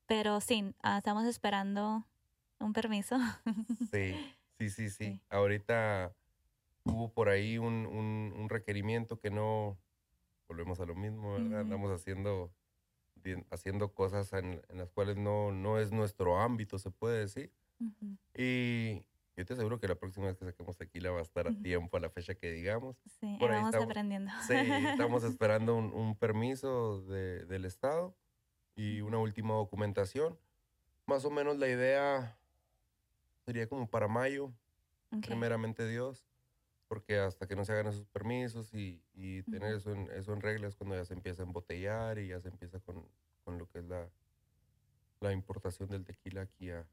Pero 0.07 0.41
sí, 0.41 0.73
ah, 0.83 0.97
estamos 0.97 1.25
esperando 1.25 2.05
un 2.59 2.73
permiso. 2.73 3.17
Sí, 3.91 4.13
sí, 4.57 4.69
sí, 4.69 4.89
sí. 4.89 5.05
Sí. 5.05 5.21
Ahorita 5.29 6.13
hubo 6.83 7.13
por 7.13 7.29
ahí 7.29 7.57
un, 7.57 7.85
un, 7.85 8.33
un 8.35 8.49
requerimiento 8.49 9.19
que 9.19 9.29
no, 9.29 9.77
volvemos 10.49 10.79
a 10.81 10.85
lo 10.85 10.95
mismo, 10.95 11.33
¿verdad? 11.33 11.49
Ujú. 11.51 11.59
Andamos 11.59 11.91
haciendo, 11.91 12.51
haciendo 13.51 13.93
cosas 13.93 14.33
en, 14.33 14.61
en 14.67 14.77
las 14.77 14.91
cuales 14.91 15.17
no, 15.17 15.51
no 15.51 15.79
es 15.79 15.91
nuestro 15.91 16.41
ámbito, 16.41 16.77
se 16.77 16.91
puede 16.91 17.19
decir. 17.19 17.53
Y 18.33 19.05
yo 19.37 19.45
te 19.45 19.53
aseguro 19.53 19.79
que 19.79 19.87
la 19.87 19.95
próxima 19.95 20.27
vez 20.27 20.37
que 20.37 20.45
saquemos 20.45 20.77
tequila 20.77 21.11
va 21.11 21.19
a 21.19 21.23
estar 21.23 21.47
a 21.47 21.53
tiempo, 21.53 21.97
a 21.97 21.99
la 21.99 22.09
fecha 22.09 22.35
que 22.35 22.51
digamos. 22.51 22.97
Sí, 23.19 23.35
Por 23.39 23.51
ahí 23.51 23.57
vamos 23.57 23.69
estamos. 23.75 23.89
aprendiendo. 23.89 24.31
Sí, 24.47 24.53
estamos 24.53 25.23
esperando 25.23 25.75
un, 25.75 25.93
un 25.93 26.15
permiso 26.17 27.01
de- 27.03 27.45
del 27.45 27.65
Estado 27.65 28.15
y 28.75 29.01
una 29.01 29.17
última 29.17 29.53
documentación. 29.55 30.37
Más 31.05 31.25
o 31.25 31.29
menos 31.31 31.57
la 31.57 31.67
idea 31.67 32.37
sería 33.45 33.67
como 33.67 33.87
para 33.89 34.07
mayo, 34.07 34.53
Ok. 35.11 35.25
primeramente 35.27 35.87
Dios, 35.87 36.25
porque 36.87 37.19
hasta 37.19 37.47
que 37.47 37.55
no 37.55 37.65
se 37.65 37.73
hagan 37.73 37.87
esos 37.87 38.05
permisos 38.07 38.73
y, 38.73 39.03
y 39.13 39.43
tener 39.43 39.69
Ujú. 39.75 39.77
eso 39.77 39.91
en, 39.91 40.09
eso 40.11 40.33
en 40.33 40.41
regla 40.41 40.67
es 40.67 40.75
cuando 40.75 40.95
ya 40.95 41.05
se 41.05 41.13
empieza 41.13 41.43
a 41.43 41.45
embotellar 41.45 42.17
y 42.19 42.29
ya 42.29 42.39
se 42.39 42.47
empieza 42.49 42.79
con, 42.79 43.07
con 43.43 43.57
lo 43.57 43.67
que 43.69 43.79
es 43.79 43.85
la, 43.85 44.09
la 45.19 45.31
importación 45.33 45.89
del 45.89 46.05
tequila 46.05 46.41
aquí 46.41 46.71
a, 46.71 46.87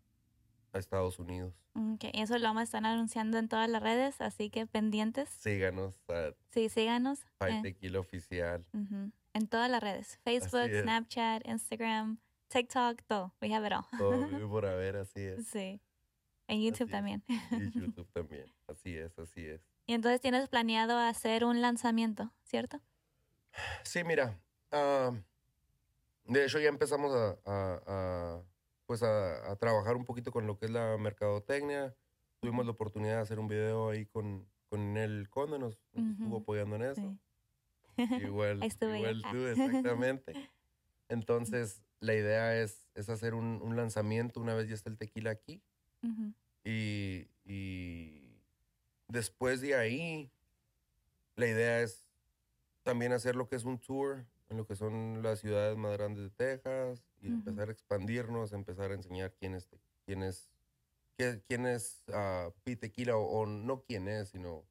a 0.73 0.79
Estados 0.79 1.19
Unidos. 1.19 1.55
Ok, 1.75 2.05
y 2.13 2.21
eso 2.23 2.37
lo 2.39 2.45
vamos 2.45 2.61
a 2.61 2.65
estar 2.65 2.85
anunciando 2.85 3.39
en 3.39 3.49
todas 3.49 3.69
las 3.69 3.83
redes, 3.83 4.21
así 4.21 4.51
que 4.51 4.67
pendientes. 4.67 5.29
Síganos 5.29 6.01
a 6.09 6.33
Sí, 6.51 6.69
síganos. 6.69 7.21
Eh, 7.41 7.61
Tequila 7.63 8.01
Oficial. 8.01 8.65
ujú, 8.73 9.11
En 9.35 9.47
todas 9.49 9.71
las 9.71 9.83
redes. 9.83 10.19
Facebook. 10.25 10.71
Snapchat, 10.83 11.47
Instagram, 11.47 12.19
TikTok, 12.49 13.03
todo. 13.07 13.33
We 13.41 13.53
have 13.55 13.67
it 13.67 13.73
all. 13.73 13.85
Todo 13.99 14.11
vive 14.29 14.47
por 14.49 14.67
haber, 14.67 14.97
así 14.97 15.21
es. 15.21 15.47
sí. 15.47 15.81
En 16.49 16.61
YouTube 16.61 16.91
también. 16.91 17.23
Y 17.29 17.71
YouTube 17.81 18.09
también. 18.13 18.45
Así 18.69 18.97
es, 18.97 19.19
así 19.19 19.47
es. 19.47 19.63
y 19.87 19.95
entonces 19.95 20.21
tienes 20.21 20.49
planeado 20.49 20.99
hacer 20.99 21.45
un 21.45 21.61
lanzamiento, 21.63 22.31
¿cierto? 22.45 22.81
Sí, 23.85 24.05
mira, 24.05 24.39
ah, 24.71 25.13
de 26.25 26.45
hecho 26.45 26.59
ya 26.59 26.69
empezamos 26.69 27.13
a, 27.15 27.37
a- 27.47 27.83
a, 27.87 28.43
pues 28.93 29.03
a, 29.05 29.51
a 29.51 29.57
trabajar 29.57 29.97
un 29.97 30.05
poquito 30.05 30.31
con 30.31 30.47
lo 30.47 30.59
que 30.59 30.67
es 30.67 30.71
la 30.71 30.99
mercadotecnia. 30.99 31.97
Tuvimos 32.43 32.67
la 32.67 32.73
oportunidad 32.73 33.15
de 33.17 33.21
hacer 33.23 33.39
un 33.39 33.49
video 33.49 33.89
ahí 33.89 34.05
con, 34.05 34.47
con 34.69 34.99
el 34.99 35.31
Conde, 35.31 35.59
nos, 35.59 35.79
nos 35.95 36.11
estuvo 36.13 36.29
Ujú. 36.35 36.43
apoyando 36.43 36.77
en 36.77 36.83
eso. 36.83 37.17
Sí. 37.97 38.23
Igual, 38.23 38.61
igual 38.83 39.23
tú, 39.31 39.47
exactamente. 39.47 40.35
Entonces, 41.09 41.81
la 42.01 42.13
idea 42.13 42.61
es, 42.61 42.87
es 42.95 43.09
hacer 43.09 43.33
un, 43.33 43.63
un 43.63 43.77
lanzamiento 43.77 44.41
una 44.41 44.53
vez 44.53 44.69
ya 44.69 44.75
está 44.75 44.91
el 44.91 44.99
tequila 44.99 45.31
aquí. 45.31 45.63
Ujú, 46.03 46.35
Y, 46.63 47.31
y 47.47 48.43
después 49.09 49.63
de 49.63 49.75
ahí, 49.75 50.31
la 51.37 51.47
idea 51.47 51.81
es 51.81 52.11
también 52.83 53.13
hacer 53.15 53.37
lo 53.37 53.49
que 53.49 53.57
es 53.57 53.65
un 53.65 53.79
tour 53.79 54.27
en 54.51 54.59
lo 54.59 54.67
que 54.67 54.77
son 54.77 55.23
las 55.23 55.39
ciudades 55.39 55.79
más 55.79 55.97
grandes 55.97 56.25
de 56.25 56.31
Texas 56.31 57.03
y 57.23 57.29
Ujú. 57.29 57.37
empezar 57.39 57.69
a 57.69 57.73
expandirnos, 57.73 58.53
empezar 58.53 58.91
a 58.91 58.95
enseñar 58.95 59.33
quién 59.39 59.55
es, 59.55 59.69
quién 60.05 60.23
es, 60.23 60.51
qué- 61.17 61.41
quién 61.47 61.67
es 61.67 62.05
ah, 62.13 62.51
Pi 62.65 62.77
Tequila 62.77 63.17
o, 63.17 63.25
o 63.25 63.47
no 63.47 63.83
quién 63.83 64.09
es, 64.09 64.31
sino 64.31 64.65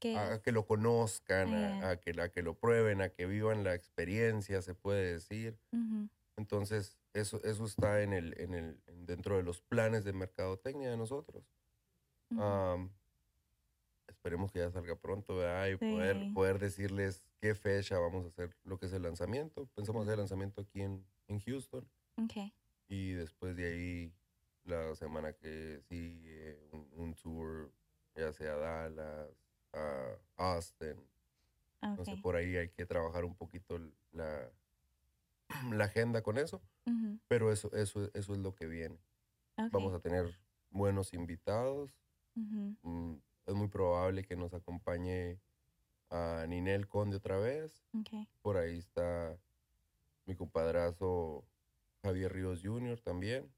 ¿Qué 0.00 0.16
a, 0.16 0.34
a 0.34 0.42
que 0.42 0.52
lo 0.52 0.66
conozcan, 0.66 1.54
a- 1.54 1.90
Eh. 1.90 1.92
a, 1.92 1.96
que, 2.00 2.20
a 2.20 2.28
que 2.30 2.42
lo 2.42 2.58
prueben, 2.58 3.00
a 3.00 3.08
que 3.10 3.26
vivan 3.26 3.64
la 3.64 3.74
experiencia, 3.74 4.60
se 4.60 4.74
puede 4.74 5.12
decir. 5.14 5.58
Ujú, 5.72 6.08
Entonces, 6.36 6.98
eso, 7.14 7.40
eso 7.44 7.64
está 7.64 8.02
en 8.02 8.12
el, 8.12 8.38
en 8.40 8.54
el, 8.54 8.82
en- 8.86 9.06
dentro 9.06 9.36
de 9.36 9.44
los 9.44 9.60
planes 9.62 10.04
de 10.04 10.12
mercadotecnia 10.12 10.90
de 10.90 10.96
nosotros. 10.96 11.44
Am, 12.36 12.90
esperemos 14.08 14.50
que 14.50 14.58
ya 14.58 14.70
salga 14.70 14.96
pronto, 14.96 15.36
¿verdad? 15.36 15.68
Y 15.68 15.76
poder, 15.76 16.16
Sí. 16.18 16.32
poder 16.34 16.58
decirles 16.58 17.22
qué 17.40 17.54
fecha 17.54 17.98
vamos 17.98 18.24
a 18.24 18.28
hacer 18.28 18.56
lo 18.64 18.78
que 18.78 18.86
es 18.86 18.92
el 18.92 19.02
lanzamiento. 19.02 19.66
Pensamos 19.74 20.02
hacer 20.02 20.14
el 20.14 20.18
lanzamiento 20.20 20.60
aquí 20.62 20.82
en, 20.82 21.06
en 21.28 21.40
Houston 21.40 21.88
Ok. 22.16 22.52
y 22.88 23.12
después 23.12 23.56
de 23.56 23.66
ahí, 23.72 24.12
la 24.64 24.94
semana 24.94 25.32
que 25.32 25.80
sigue, 25.88 26.58
un, 26.72 26.88
un 26.96 27.14
tour, 27.14 27.70
ya 28.14 28.32
sea 28.32 28.54
Dallas, 28.56 29.30
a 29.72 30.16
Austin. 30.36 30.96
No 31.82 32.04
sé, 32.04 32.12
Ok. 32.14 32.20
por 32.22 32.36
ahí 32.36 32.56
hay 32.56 32.68
que 32.70 32.86
trabajar 32.86 33.24
un 33.24 33.34
poquito 33.34 33.78
la, 34.12 34.50
la 35.72 35.84
agenda 35.84 36.22
con 36.22 36.38
eso, 36.38 36.62
pero 37.28 37.52
eso, 37.52 37.70
eso, 37.74 38.10
eso 38.14 38.32
es 38.34 38.38
lo 38.38 38.54
que 38.54 38.66
viene. 38.66 38.98
ok, 39.56 39.70
Vamos 39.72 39.94
a 39.94 40.00
tener 40.00 40.38
buenos 40.70 41.12
invitados. 41.12 41.90
Mm, 42.82 43.14
es 43.46 43.54
muy 43.54 43.68
probable 43.68 44.24
que 44.24 44.36
nos 44.36 44.54
acompañe 44.54 45.38
a 46.10 46.44
Ninel 46.48 46.88
Conde 46.88 47.16
otra 47.16 47.38
vez. 47.38 47.84
ok, 47.92 48.26
Por 48.42 48.56
ahí 48.56 48.78
está 48.78 49.36
mi 50.26 50.34
compadrazo 50.34 51.44
Javier 52.02 52.32
Ríos 52.32 52.60
Jr. 52.62 53.00
también. 53.00 53.50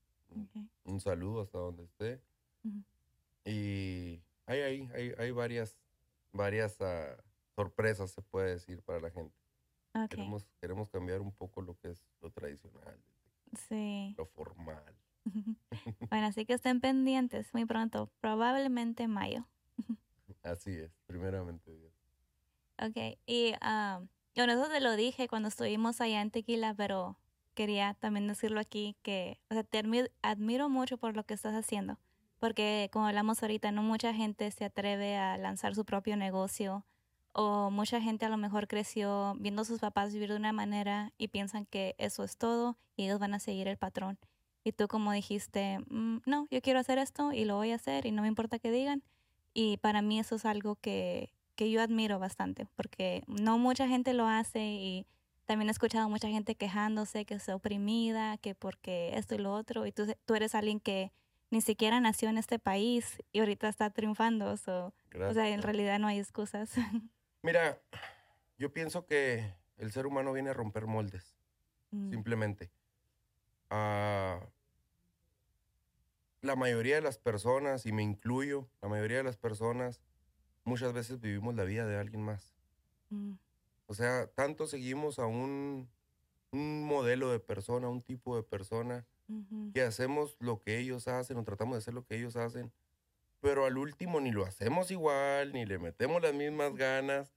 Un 0.85 1.01
saludo 1.01 1.43
hasta 1.43 1.59
donde 1.59 1.85
esté. 1.85 2.21
Y 3.45 4.23
hay, 4.47 4.61
hay, 4.61 4.89
hay, 4.95 5.13
hay 5.19 5.31
varias, 5.31 5.79
varias 6.33 6.81
ah, 6.81 7.17
sorpresas, 7.55 8.11
se 8.11 8.23
puede 8.23 8.51
decir, 8.51 8.83
para 8.83 9.01
la 9.01 9.11
gente. 9.11 9.35
Queremos, 10.11 10.47
queremos 10.61 10.91
cambiar 10.91 11.21
un 11.23 11.33
poco 11.33 11.63
lo 11.63 11.75
que 11.79 11.89
es 11.89 12.05
lo 12.21 12.31
tradicional, 12.31 13.01
sí. 13.69 14.15
lo 14.19 14.27
formal. 14.27 14.95
Bueno, 16.11 16.27
así 16.27 16.45
que 16.45 16.53
estén 16.53 16.81
pendientes 16.81 17.53
muy 17.53 17.65
pronto, 17.65 18.13
probablemente 18.21 19.09
mayo. 19.09 19.45
Así 20.43 20.71
es, 20.71 20.93
primeramente 21.07 21.75
Dios. 21.75 21.93
Ok, 22.79 23.19
y 23.27 23.53
um, 23.55 24.07
bueno, 24.37 24.53
eso 24.55 24.69
te 24.71 24.81
lo 24.81 24.97
dije 24.97 25.29
cuando 25.29 25.49
estuvimos 25.49 26.01
allá 26.01 26.21
en 26.21 26.31
Tequila, 26.31 26.75
pero 26.75 27.19
quería 27.55 27.95
también 27.95 28.27
decirlo 28.29 28.61
aquí 28.61 28.97
que, 29.03 29.41
o 29.51 29.55
sea, 29.55 29.65
te 29.65 29.83
admi- 29.83 30.11
admiro 30.23 30.69
mucho 30.69 30.99
por 30.99 31.17
lo 31.17 31.25
que 31.25 31.35
estás 31.35 31.55
haciendo, 31.55 31.99
porque 32.39 32.91
como 32.93 33.07
hablamos 33.07 33.43
ahorita, 33.43 33.73
no 33.73 33.83
mucha 33.83 34.13
gente 34.15 34.51
se 34.51 34.65
atreve 34.67 35.17
a 35.17 35.39
lanzar 35.39 35.75
su 35.75 35.85
propio 35.85 36.17
negocio 36.17 36.85
o 37.33 37.71
mucha 37.71 38.01
gente 38.01 38.25
a 38.27 38.29
lo 38.31 38.37
mejor 38.39 38.67
creció 38.69 39.35
viendo 39.39 39.63
a 39.63 39.65
sus 39.65 39.81
papás 39.81 40.13
vivir 40.13 40.31
de 40.31 40.37
una 40.37 40.53
manera 40.53 41.13
y 41.19 41.29
piensan 41.29 41.67
que 41.67 41.95
eso 41.99 42.25
es 42.25 42.37
todo 42.39 42.79
y 42.97 43.05
ellos 43.05 43.19
van 43.19 43.35
a 43.35 43.39
seguir 43.41 43.69
el 43.69 43.77
patrón. 43.79 44.19
Y 44.65 44.73
tú 44.73 44.89
como 44.89 45.13
dijiste, 45.13 45.79
"Mm, 45.89 46.19
no, 46.27 46.47
yo 46.51 46.61
quiero 46.63 46.79
hacer 46.81 46.99
esto 46.99 47.33
y 47.33 47.45
lo 47.45 47.57
voy 47.57 47.73
a 47.73 47.77
hacer 47.77 48.07
y 48.07 48.11
no 48.13 48.23
me 48.23 48.29
importa 48.29 48.59
que 48.59 48.71
digan. 48.71 49.03
Y 49.55 49.77
para 49.79 50.03
mí 50.03 50.19
eso 50.19 50.37
es 50.37 50.45
algo 50.45 50.77
que, 50.77 51.33
que 51.57 51.71
yo 51.71 51.83
admiro 51.83 52.19
bastante, 52.19 52.67
porque 52.77 53.25
no 53.27 53.59
mucha 53.59 53.89
gente 53.89 54.15
lo 54.15 54.27
hace 54.27 54.61
y 54.61 55.07
también 55.47 55.69
he 55.69 55.73
escuchado 55.73 56.09
mucha 56.09 56.29
gente 56.29 56.55
quejándose 56.55 57.25
que 57.25 57.35
es 57.35 57.49
oprimida, 57.49 58.37
que 58.39 58.55
porque 58.55 59.17
esto 59.17 59.35
y 59.35 59.39
lo 59.39 59.53
otro, 59.53 59.87
y 59.87 59.93
tú, 59.93 60.07
tú 60.25 60.35
eres 60.35 60.55
alguien 60.55 60.79
que 60.81 61.13
ni 61.51 61.61
siquiera 61.61 62.01
nació 62.01 62.29
en 62.29 62.39
este 62.39 62.59
país 62.59 63.23
y 63.33 63.41
ahorita 63.41 63.69
está 63.69 63.91
triunfando, 63.91 64.57
so, 64.57 64.93
o 65.19 65.35
sea, 65.35 65.49
en 65.49 65.63
realidad 65.63 65.99
no 65.99 66.07
hay 66.09 66.19
excusas. 66.19 66.71
Mira, 67.43 67.81
yo 68.59 68.73
pienso 68.73 69.07
que 69.07 69.55
el 69.79 69.93
ser 69.93 70.07
humano 70.07 70.33
viene 70.33 70.51
a 70.51 70.55
romper 70.55 70.87
moldes, 70.87 71.37
Mm, 71.91 72.11
simplemente. 72.11 72.71
Ah, 73.71 74.41
la 76.43 76.57
mayoría 76.57 76.97
de 76.97 77.01
las 77.01 77.19
personas, 77.19 77.87
y 77.87 77.93
me 77.93 78.03
incluyo, 78.03 78.69
la 78.83 78.89
mayoría 78.89 79.19
de 79.19 79.25
las 79.25 79.37
personas, 79.37 80.01
muchas 80.67 80.93
veces 80.93 81.21
vivimos 81.21 81.55
la 81.55 81.65
vida 81.65 81.87
de 81.87 81.97
alguien 81.97 82.23
más. 82.23 82.53
mm, 83.09 83.33
O 83.87 83.95
sea, 83.95 84.27
tanto 84.27 84.67
seguimos 84.67 85.19
a 85.19 85.27
un, 85.27 85.89
un 86.51 86.85
modelo 86.85 87.31
de 87.31 87.39
persona, 87.39 87.89
un 87.89 88.03
tipo 88.03 88.37
de 88.37 88.43
persona, 88.43 89.07
que 89.73 89.83
hacemos 89.83 90.37
lo 90.39 90.61
que 90.61 90.79
ellos 90.79 91.09
hacen 91.09 91.37
o 91.37 91.43
tratamos 91.43 91.75
de 91.75 91.79
hacer 91.79 91.95
lo 91.95 92.05
que 92.05 92.17
ellos 92.17 92.37
hacen, 92.37 92.71
pero 93.41 93.65
al 93.65 93.77
último 93.77 94.21
ni 94.21 94.31
lo 94.31 94.45
hacemos 94.45 94.91
igual, 94.93 95.53
ni 95.53 95.67
le 95.67 95.79
metemos 95.79 96.23
las 96.23 96.33
mismas 96.33 96.75
ganas. 96.75 97.33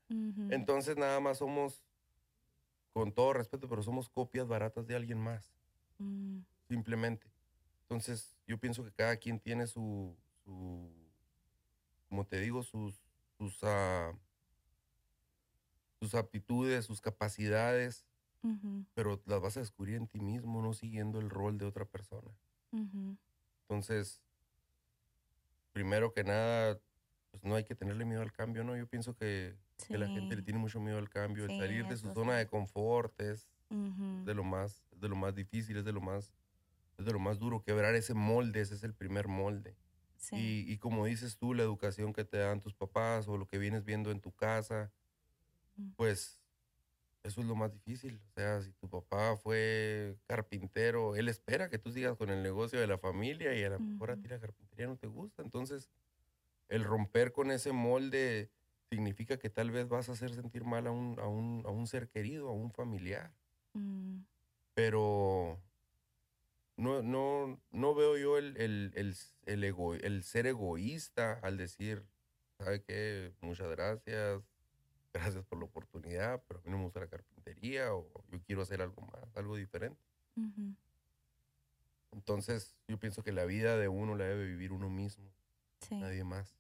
Entonces 0.51 0.97
nada 0.97 1.19
más 1.19 1.39
somos, 1.39 1.83
con 2.93 3.11
todo 3.11 3.33
respeto, 3.33 3.67
pero 3.67 3.81
somos 3.81 4.07
copias 4.09 4.47
baratas 4.47 4.85
de 4.85 4.95
alguien 4.95 5.19
más, 5.19 5.51
mm, 5.97 6.39
simplemente. 6.67 7.27
Entonces 7.83 8.35
yo 8.47 8.59
pienso 8.59 8.83
que 8.83 8.91
cada 8.91 9.17
quien 9.17 9.39
tiene 9.39 9.65
su, 9.65 10.15
su 10.43 10.91
como 12.07 12.25
te 12.25 12.39
digo, 12.39 12.61
sus, 12.63 13.08
sus, 13.39 13.59
sus 15.99 16.13
aptitudes, 16.15 16.85
sus 16.85 17.01
capacidades, 17.01 18.05
pero 18.93 19.21
las 19.25 19.41
vas 19.41 19.57
a 19.57 19.61
descubrir 19.61 19.95
en 19.95 20.07
ti 20.07 20.19
mismo, 20.19 20.61
no 20.61 20.73
siguiendo 20.73 21.19
el 21.19 21.29
rol 21.29 21.57
de 21.57 21.65
otra 21.65 21.85
persona. 21.85 22.31
Entonces, 23.63 24.21
primero 25.71 26.13
que 26.13 26.23
nada, 26.23 26.79
pues 27.31 27.43
no 27.43 27.55
hay 27.55 27.63
que 27.63 27.75
tenerle 27.75 28.05
miedo 28.05 28.21
al 28.21 28.31
cambio, 28.31 28.63
¿no? 28.63 28.75
Yo 28.75 28.87
pienso 28.87 29.15
que, 29.15 29.55
que 29.87 29.97
la 29.97 30.07
gente 30.07 30.35
le 30.35 30.41
tiene 30.41 30.59
mucho 30.59 30.79
miedo 30.79 30.97
al 30.97 31.09
cambio, 31.09 31.45
el 31.45 31.51
Sí, 31.51 31.57
salir 31.57 31.87
de 31.87 31.97
su 31.97 32.13
zona 32.13 32.35
de 32.35 32.47
confort 32.47 33.19
es 33.21 33.49
de 34.25 34.33
lo 34.33 34.43
más, 34.43 34.83
de 34.95 35.07
lo 35.09 35.15
más 35.15 35.35
difícil, 35.35 35.77
es 35.77 35.85
de 35.85 35.93
lo 35.93 36.01
más, 36.01 36.33
es 36.97 37.05
de 37.05 37.11
lo 37.13 37.19
más 37.19 37.39
duro. 37.39 37.61
Quebrar 37.61 37.95
ese 37.95 38.13
molde, 38.13 38.61
ese 38.61 38.75
es 38.75 38.83
el 38.83 38.93
primer 38.93 39.27
molde. 39.27 39.75
Sí. 40.19 40.35
Y, 40.35 40.73
y 40.73 40.77
como 40.77 41.05
dices 41.05 41.37
tú, 41.37 41.53
la 41.53 41.63
educación 41.63 42.13
que 42.13 42.25
te 42.25 42.37
dan 42.37 42.61
tus 42.61 42.75
papás 42.75 43.27
o 43.27 43.37
lo 43.37 43.47
que 43.47 43.57
vienes 43.57 43.83
viendo 43.85 44.11
en 44.11 44.19
tu 44.21 44.31
casa, 44.31 44.91
Mm. 45.77 45.91
pues 45.95 46.41
eso 47.23 47.39
es 47.41 47.47
lo 47.47 47.55
más 47.55 47.71
difícil. 47.71 48.19
O 48.27 48.31
sea, 48.33 48.61
si 48.61 48.73
tu 48.73 48.89
papá 48.89 49.37
fue 49.37 50.17
carpintero, 50.27 51.15
él 51.15 51.29
espera 51.29 51.69
que 51.69 51.79
tú 51.79 51.89
sigas 51.91 52.17
con 52.17 52.29
el 52.29 52.43
negocio 52.43 52.79
de 52.81 52.87
la 52.87 52.97
familia 52.97 53.55
y 53.55 53.63
a 53.63 53.69
lo 53.69 53.79
mejor 53.79 54.11
a 54.11 54.17
ti 54.17 54.27
la 54.27 54.39
carpintería 54.41 54.87
no 54.87 54.97
te 54.97 55.07
gusta. 55.07 55.41
Entonces, 55.41 55.89
el 56.67 56.83
romper 56.83 57.31
con 57.31 57.49
ese 57.49 57.71
molde 57.71 58.51
significa 58.89 59.37
que 59.37 59.49
tal 59.49 59.71
vez 59.71 59.87
vas 59.87 60.09
a 60.09 60.13
hacer 60.13 60.33
sentir 60.33 60.65
mal 60.65 60.85
a 60.87 60.91
un, 60.91 61.17
a 61.19 61.27
un, 61.27 61.63
a 61.65 61.69
un 61.69 61.87
ser 61.87 62.09
querido, 62.09 62.49
a 62.49 62.53
un 62.53 62.71
familiar. 62.71 63.31
Mm, 63.73 64.23
Pero 64.73 65.61
no, 66.79 67.01
no, 67.03 67.59
no 67.71 67.93
veo 67.95 68.17
yo 68.17 68.37
el, 68.37 68.55
el, 68.57 68.91
el, 68.95 69.15
el, 69.45 69.63
ego- 69.63 69.95
el 69.95 70.23
ser 70.23 70.47
egoísta 70.47 71.33
al 71.43 71.57
decir, 71.57 72.03
¿sabe 72.57 72.81
qué? 72.83 73.33
Muchas 73.41 73.69
gracias, 73.69 74.41
gracias 75.13 75.43
por 75.45 75.59
la 75.59 75.65
oportunidad, 75.65 76.41
pero 76.47 76.59
a 76.59 76.63
mí 76.63 76.71
no 76.71 76.77
me 76.77 76.83
gusta 76.85 76.99
la 77.01 77.07
carpintería 77.07 77.93
o 77.93 78.09
yo 78.31 78.39
quiero 78.45 78.61
hacer 78.61 78.81
algo 78.81 79.01
más, 79.01 79.35
algo 79.35 79.55
diferente. 79.55 80.01
Entonces, 82.11 82.75
yo 82.87 82.97
pienso 82.97 83.23
que 83.23 83.31
la 83.31 83.45
vida 83.45 83.77
de 83.77 83.87
uno 83.87 84.15
la 84.15 84.25
debe 84.25 84.45
vivir 84.45 84.71
uno 84.71 84.89
mismo, 84.89 85.29
Sí. 85.81 85.95
nadie 85.95 86.23
más. 86.23 86.55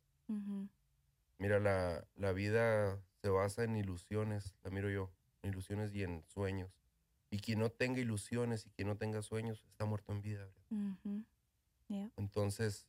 Mira, 1.39 1.59
la, 1.59 2.05
la 2.15 2.31
vida 2.33 2.99
se 3.21 3.29
basa 3.29 3.63
en 3.63 3.75
ilusiones, 3.77 4.55
la 4.63 4.69
miro 4.69 4.89
yo, 4.89 5.09
en 5.41 5.51
ilusiones 5.51 5.93
y 5.95 6.03
en 6.03 6.23
sueños. 6.27 6.69
Y 7.31 7.39
quien 7.39 7.59
no 7.59 7.69
tenga 7.69 7.99
ilusiones 7.99 8.65
y 8.65 8.69
quien 8.71 8.87
no 8.87 8.97
tenga 8.97 9.21
sueños 9.21 9.63
está 9.65 9.85
muerto 9.85 10.11
en 10.11 10.21
vida. 10.21 10.47
Entonces, 12.17 12.87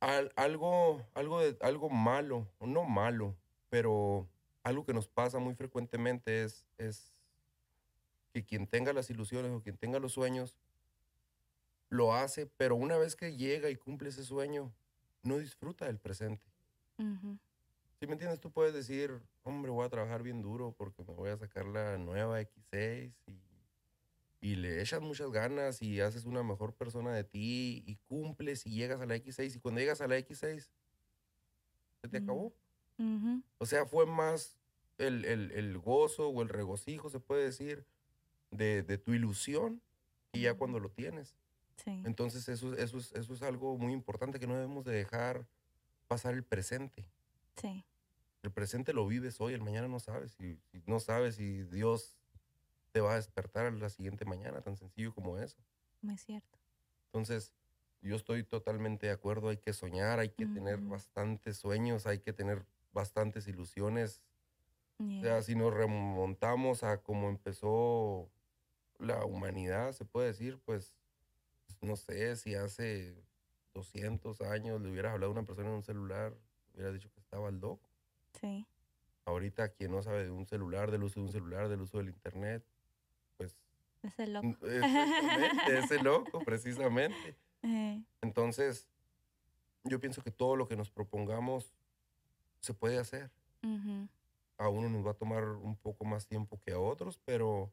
al- 0.00 0.32
algo, 0.36 1.06
algo, 1.14 1.40
de, 1.40 1.56
algo 1.60 1.90
malo, 1.90 2.48
no 2.60 2.84
malo, 2.84 3.36
pero 3.68 4.28
algo 4.62 4.84
que 4.84 4.94
nos 4.94 5.08
pasa 5.08 5.38
muy 5.38 5.54
frecuentemente 5.54 6.42
es, 6.42 6.66
es 6.78 7.12
que 8.32 8.44
quien 8.44 8.66
tenga 8.66 8.92
las 8.92 9.10
ilusiones 9.10 9.52
o 9.52 9.62
quien 9.62 9.76
tenga 9.76 9.98
los 9.98 10.12
sueños, 10.12 10.56
lo 11.88 12.14
hace, 12.14 12.46
pero 12.46 12.76
una 12.76 12.96
vez 12.96 13.16
que 13.16 13.36
llega 13.36 13.68
y 13.70 13.76
cumple 13.76 14.10
ese 14.10 14.24
sueño, 14.24 14.72
no 15.22 15.38
disfruta 15.38 15.86
del 15.86 15.98
presente. 15.98 16.44
Ujú, 16.98 17.36
Si 18.00 18.06
me 18.06 18.14
entiendes, 18.14 18.40
tú 18.40 18.50
puedes 18.50 18.72
decir, 18.72 19.20
hombre, 19.42 19.70
voy 19.70 19.84
a 19.84 19.90
trabajar 19.90 20.22
bien 20.22 20.40
duro 20.40 20.74
porque 20.76 21.04
me 21.04 21.12
voy 21.12 21.28
a 21.28 21.36
sacar 21.36 21.66
la 21.66 21.98
nueva 21.98 22.40
X6 22.40 23.12
y, 23.26 23.40
y 24.40 24.54
le 24.56 24.80
echas 24.80 25.02
muchas 25.02 25.30
ganas 25.30 25.82
y 25.82 26.00
haces 26.00 26.24
una 26.24 26.42
mejor 26.42 26.72
persona 26.72 27.12
de 27.12 27.24
ti 27.24 27.84
y 27.86 27.96
cumples 28.08 28.66
y 28.66 28.70
llegas 28.70 29.02
a 29.02 29.06
la 29.06 29.16
X6 29.16 29.54
y 29.56 29.60
cuando 29.60 29.80
llegas 29.80 30.00
a 30.00 30.08
la 30.08 30.16
X6, 30.16 30.70
se 32.00 32.08
te 32.08 32.20
Mm. 32.20 32.24
acabó. 32.24 32.54
O 33.58 33.66
sea, 33.66 33.84
fue 33.84 34.06
más 34.06 34.58
el, 34.96 35.24
el- 35.26 35.50
el 35.52 35.78
gozo 35.78 36.28
o 36.28 36.42
el 36.42 36.48
regocijo, 36.48 37.10
se 37.10 37.20
puede 37.20 37.44
decir, 37.44 37.84
de, 38.50 38.82
de 38.82 38.96
tu 38.98 39.12
ilusión 39.12 39.82
y 40.32 40.42
ya 40.42 40.54
cuando 40.54 40.80
lo 40.80 40.90
tienes. 40.90 41.34
Sí. 41.76 42.02
Entonces 42.06 42.48
eso, 42.48 42.74
eso, 42.76 42.96
es, 42.98 43.12
eso 43.12 43.34
es 43.34 43.42
algo 43.42 43.76
muy 43.76 43.92
importante 43.92 44.38
que 44.40 44.46
no 44.46 44.54
debemos 44.54 44.84
de 44.86 44.92
dejar 44.92 45.46
pasar 46.08 46.32
el 46.34 46.44
presente. 46.44 47.04
Sí. 47.60 47.84
El 48.42 48.52
presente 48.52 48.92
lo 48.92 49.06
vives 49.06 49.40
hoy, 49.40 49.54
el 49.54 49.62
mañana 49.62 49.88
no 49.88 49.98
sabes. 50.00 50.38
Y, 50.40 50.62
y 50.72 50.82
no 50.86 51.00
sabes 51.00 51.36
si 51.36 51.62
Dios 51.64 52.18
te 52.92 53.00
va 53.00 53.12
a 53.14 53.16
despertar 53.16 53.66
a 53.66 53.70
la 53.72 53.90
siguiente 53.90 54.24
mañana, 54.26 54.62
tan 54.62 54.76
sencillo 54.76 55.14
como 55.14 55.38
eso. 55.38 55.58
Muy 56.02 56.18
cierto. 56.18 56.58
Entonces, 57.06 57.54
yo 58.00 58.16
estoy 58.16 58.44
totalmente 58.44 59.06
de 59.06 59.12
acuerdo, 59.12 59.48
hay 59.48 59.58
que 59.58 59.72
soñar, 59.72 60.18
hay 60.20 60.30
que 60.30 60.46
tener 60.46 60.80
bastantes 60.80 61.56
sueños, 61.58 62.06
hay 62.06 62.20
que 62.20 62.32
tener 62.32 62.66
bastantes 62.92 63.46
ilusiones. 63.48 64.22
O 64.98 65.04
Yeah. 65.04 65.20
sea, 65.26 65.42
si 65.42 65.54
nos 65.54 65.74
remontamos 65.74 66.82
a 66.82 67.02
cómo 67.02 67.28
empezó 67.28 68.30
la 68.98 69.24
humanidad, 69.26 69.92
se 69.92 70.04
puede 70.06 70.28
decir, 70.28 70.60
pues, 70.64 70.96
no 71.82 71.96
sé, 71.96 72.36
si 72.36 72.54
hace 72.54 73.16
200 73.74 74.40
años 74.42 74.80
le 74.82 74.90
hubieras 74.90 75.14
hablado 75.14 75.32
a 75.32 75.34
una 75.34 75.46
persona 75.46 75.70
en 75.70 75.76
un 75.76 75.82
celular, 75.84 76.36
hubieras 76.80 76.94
dicho 76.94 77.12
que 77.12 77.20
estaba 77.20 77.50
loco. 77.50 77.88
Sí. 78.40 78.66
Ahorita 79.26 79.68
quien 79.70 79.92
no 79.92 80.02
sabe 80.02 80.24
de 80.24 80.30
un 80.30 80.46
celular, 80.46 80.90
del 80.90 81.02
uso 81.04 81.20
de 81.20 81.26
un 81.26 81.32
celular, 81.32 81.68
del 81.68 81.80
uso 81.82 81.98
del 81.98 82.08
internet, 82.08 82.64
pues 83.36 83.56
Es 84.02 84.18
el 84.18 84.32
loco. 84.32 84.48
exactamente, 84.66 85.78
ese 85.78 86.02
loco, 86.02 86.40
precisamente. 86.44 87.36
Eh, 87.62 88.02
Entonces, 88.22 88.88
yo 89.84 90.00
pienso 90.00 90.22
que 90.22 90.30
todo 90.30 90.56
lo 90.56 90.66
que 90.66 90.76
nos 90.76 90.90
propongamos 90.90 91.72
se 92.60 92.72
puede 92.74 92.98
hacer. 92.98 93.30
ujú, 93.62 94.08
A 94.58 94.68
uno 94.68 94.88
nos 94.88 95.06
va 95.06 95.10
a 95.12 95.14
tomar 95.14 95.44
un 95.44 95.76
poco 95.76 96.04
más 96.04 96.26
tiempo 96.26 96.58
que 96.60 96.72
a 96.72 96.78
otros, 96.78 97.18
pero, 97.24 97.70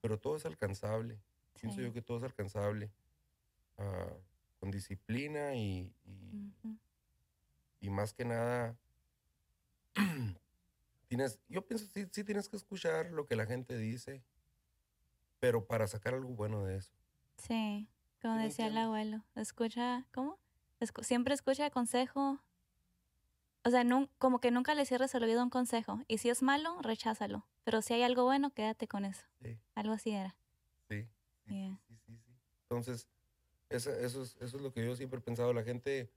pero 0.00 0.18
todo 0.18 0.36
es 0.36 0.46
alcanzable. 0.46 1.18
Pienso 1.60 1.78
Sí. 1.78 1.84
yo 1.86 1.92
que 1.92 2.02
todo 2.02 2.18
es 2.18 2.24
alcanzable. 2.24 2.90
ah, 3.76 4.12
con 4.60 4.72
disciplina 4.72 5.54
y, 5.54 5.94
y- 6.04 6.52
ujú, 6.64 6.76
y 7.80 7.90
más 7.90 8.12
que 8.12 8.24
nada, 8.24 8.76
tienes, 11.08 11.38
yo 11.48 11.66
pienso 11.66 11.86
sí, 11.86 12.06
sí 12.10 12.24
tienes 12.24 12.48
que 12.48 12.56
escuchar 12.56 13.10
lo 13.10 13.26
que 13.26 13.36
la 13.36 13.46
gente 13.46 13.76
dice, 13.76 14.22
pero 15.40 15.64
para 15.66 15.86
sacar 15.86 16.14
algo 16.14 16.30
bueno 16.30 16.64
de 16.64 16.76
eso. 16.76 16.92
Sí. 17.36 17.88
Como 18.20 18.36
¿Sí 18.38 18.44
decía 18.44 18.66
el 18.66 18.76
abuelo, 18.78 19.22
escucha, 19.36 20.04
¿cómo? 20.12 20.38
Escu- 20.80 21.04
siempre 21.04 21.34
escucha 21.34 21.70
consejo. 21.70 22.40
O 23.64 23.70
sea, 23.70 23.84
como 24.18 24.40
que 24.40 24.50
nunca 24.50 24.74
le 24.74 24.86
cierres 24.86 25.14
el 25.14 25.22
oído 25.24 25.40
a 25.40 25.44
un 25.44 25.50
consejo. 25.50 26.00
Y 26.08 26.18
si 26.18 26.30
es 26.30 26.42
malo, 26.42 26.80
recházalo. 26.82 27.46
Pero 27.64 27.80
si 27.82 27.94
hay 27.94 28.02
algo 28.02 28.24
bueno, 28.24 28.50
quédate 28.52 28.88
con 28.88 29.04
eso. 29.04 29.24
Sí. 29.42 29.56
Algo 29.74 29.92
así 29.92 30.10
era. 30.10 30.34
Sí, 30.88 31.02
sí, 31.46 31.54
Yeah. 31.54 31.78
sí, 31.86 31.96
sí, 32.06 32.16
sí. 32.24 32.32
Entonces, 32.62 33.08
esa- 33.68 33.96
eso, 34.00 34.22
es, 34.22 34.36
eso 34.40 34.56
es 34.56 34.62
lo 34.62 34.72
que 34.72 34.84
yo 34.84 34.96
siempre 34.96 35.18
he 35.20 35.22
pensado. 35.22 35.52
La 35.52 35.62
gente 35.62 36.10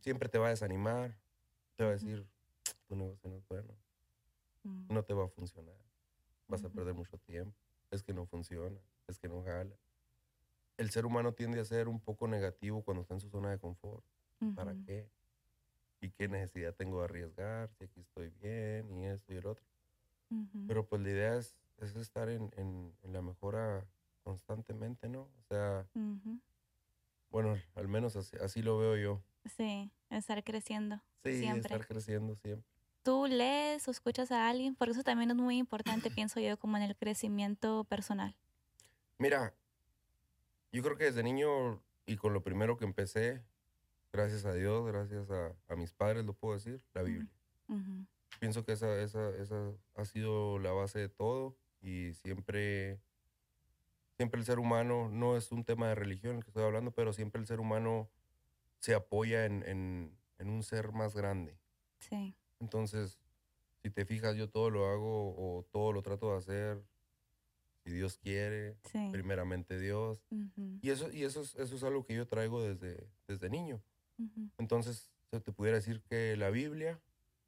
siempre 0.00 0.28
te 0.28 0.38
va 0.38 0.46
a 0.46 0.50
desanimar, 0.50 1.16
te 1.76 1.84
va 1.84 1.90
a 1.90 1.92
decir, 1.92 2.26
tu 2.88 2.96
negocio 2.96 3.28
no 3.30 3.36
es 3.36 3.46
bueno, 3.48 3.74
Mm, 4.90 4.94
no 4.94 5.02
te 5.02 5.14
va 5.14 5.24
a 5.24 5.28
funcionar, 5.28 5.74
vas 6.48 6.64
a 6.64 6.68
perder 6.74 6.94
mucho 6.94 7.16
tiempo, 7.18 7.56
es 7.90 8.02
que 8.02 8.12
no 8.12 8.26
funciona, 8.26 8.78
es 9.06 9.18
que 9.18 9.28
no 9.28 9.42
jala. 9.42 9.74
El 10.76 10.90
ser 10.90 11.06
humano 11.06 11.32
tiende 11.32 11.60
a 11.60 11.64
ser 11.64 11.88
un 11.88 12.00
poco 12.00 12.26
negativo 12.28 12.82
cuando 12.82 13.02
está 13.02 13.14
en 13.14 13.20
su 13.20 13.28
zona 13.30 13.50
de 13.50 13.58
confort. 13.58 14.04
¿Para 14.54 14.72
qué? 14.84 15.08
¿Y 16.02 16.10
qué 16.10 16.28
necesidad 16.28 16.74
tengo 16.74 16.98
de 16.98 17.04
arriesgar? 17.04 17.70
Si 17.74 17.84
aquí 17.84 18.00
estoy 18.00 18.30
bien 18.40 18.90
y 18.90 19.06
esto 19.06 19.32
y 19.32 19.36
el 19.36 19.46
otro. 19.46 19.64
Pero 20.66 20.86
pues 20.86 21.02
la 21.02 21.10
idea 21.10 21.36
es, 21.36 21.56
es 21.78 21.96
estar 21.96 22.28
en, 22.28 22.50
en- 22.56 22.94
en 23.02 23.12
la 23.12 23.20
mejora 23.22 23.86
constantemente, 24.24 25.08
¿no? 25.08 25.22
O 25.22 25.42
sea, 25.48 25.86
bueno, 27.30 27.56
al 27.74 27.88
menos 27.88 28.16
así, 28.16 28.36
así 28.38 28.62
lo 28.62 28.78
veo 28.78 28.96
yo. 28.96 29.22
Sí, 29.60 29.92
estar 30.08 30.42
creciendo. 30.42 31.02
Sí, 31.22 31.36
Siempre. 31.38 31.74
estar 31.74 31.86
creciendo 31.86 32.34
siempre. 32.36 32.66
Tú 33.02 33.26
lees 33.26 33.86
o 33.88 33.90
escuchas 33.90 34.32
a 34.32 34.48
alguien, 34.48 34.74
porque 34.74 34.92
eso 34.92 35.02
también 35.02 35.30
es 35.30 35.36
muy 35.36 35.58
importante, 35.58 36.10
pienso 36.10 36.40
yo, 36.40 36.58
como 36.58 36.78
en 36.78 36.82
el 36.84 36.96
crecimiento 36.96 37.84
personal. 37.84 38.34
Mira, 39.18 39.54
yo 40.72 40.82
creo 40.82 40.96
que 40.96 41.04
desde 41.04 41.22
niño 41.22 41.82
y 42.06 42.16
con 42.16 42.32
lo 42.32 42.42
primero 42.42 42.78
que 42.78 42.86
empecé, 42.86 43.44
gracias 44.14 44.46
a 44.46 44.54
Dios, 44.54 44.86
gracias 44.86 45.30
a, 45.30 45.54
a 45.68 45.76
mis 45.76 45.92
padres, 45.92 46.24
lo 46.24 46.32
puedo 46.32 46.54
decir, 46.54 46.80
la. 46.94 47.02
Biblia. 47.02 47.28
Ujú, 47.68 48.06
Pienso 48.38 48.64
que 48.64 48.72
esa, 48.72 48.98
esa, 49.02 49.28
esa 49.36 49.74
ha 49.94 50.06
sido 50.06 50.58
la 50.58 50.72
base 50.72 51.00
de 51.00 51.10
todo 51.10 51.54
y 51.82 52.14
siempre, 52.14 52.98
siempre 54.16 54.40
el 54.40 54.46
ser 54.46 54.58
humano, 54.58 55.10
no 55.10 55.36
es 55.36 55.52
un 55.52 55.64
tema 55.64 55.88
de 55.88 55.96
religión 55.96 56.36
el 56.36 56.44
que 56.44 56.48
estoy 56.48 56.64
hablando, 56.64 56.92
pero 56.92 57.12
siempre 57.12 57.42
el 57.42 57.46
ser 57.46 57.60
humano 57.60 58.08
se 58.80 58.94
apoya 58.94 59.44
en, 59.46 59.62
en, 59.66 60.18
en 60.38 60.50
un 60.50 60.62
ser 60.62 60.92
más 60.92 61.14
grande. 61.14 61.56
Sí. 62.00 62.34
Entonces, 62.58 63.18
si 63.82 63.90
te 63.90 64.04
fijas, 64.04 64.36
yo 64.36 64.48
todo 64.50 64.68
lo 64.70 64.86
hago 64.88 65.34
o 65.36 65.62
todo 65.70 65.92
lo 65.92 66.02
trato 66.02 66.32
de 66.32 66.38
hacer, 66.38 66.82
si 67.84 67.92
Dios 67.92 68.18
quiere, 68.18 68.76
Sí. 68.90 69.08
primeramente 69.12 69.78
Dios. 69.78 70.22
Y 70.82 70.90
eso, 70.90 71.10
y 71.12 71.24
eso, 71.24 71.42
es, 71.42 71.54
eso 71.54 71.76
es 71.76 71.82
algo 71.84 72.04
que 72.04 72.14
yo 72.14 72.26
traigo 72.26 72.62
desde, 72.62 73.06
desde 73.28 73.48
niño. 73.48 73.80
Entonces, 74.58 75.10
se 75.30 75.40
te 75.40 75.52
pudiera 75.52 75.76
decir 75.78 76.02
que 76.02 76.36
la 76.36 76.50
Biblia 76.50 77.00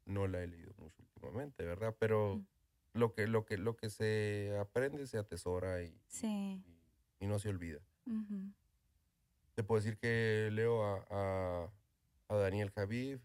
no 0.05 0.25
la 0.27 0.41
he 0.41 0.47
leído 0.47 0.73
mucho 0.77 1.01
últimamente, 1.01 1.63
¿verdad? 1.65 1.95
Pero 1.99 2.37
Mm. 2.37 2.45
lo, 2.99 3.13
que, 3.13 3.27
lo, 3.27 3.45
que, 3.45 3.57
lo 3.57 3.75
que 3.75 3.89
se 3.89 4.55
aprende 4.59 5.05
se 5.07 5.17
atesora 5.19 5.83
y, 5.83 5.99
Sí. 6.07 6.63
y, 7.19 7.25
y 7.25 7.27
no 7.27 7.37
se 7.39 7.49
olvida. 7.49 7.79
Te 9.55 9.63
puedo 9.63 9.81
decir 9.81 9.97
que 9.97 10.49
leo 10.51 10.83
a, 10.83 11.05
a, 11.09 11.71
a 12.29 12.35
Daniel 12.37 12.71
Javif, 12.71 13.21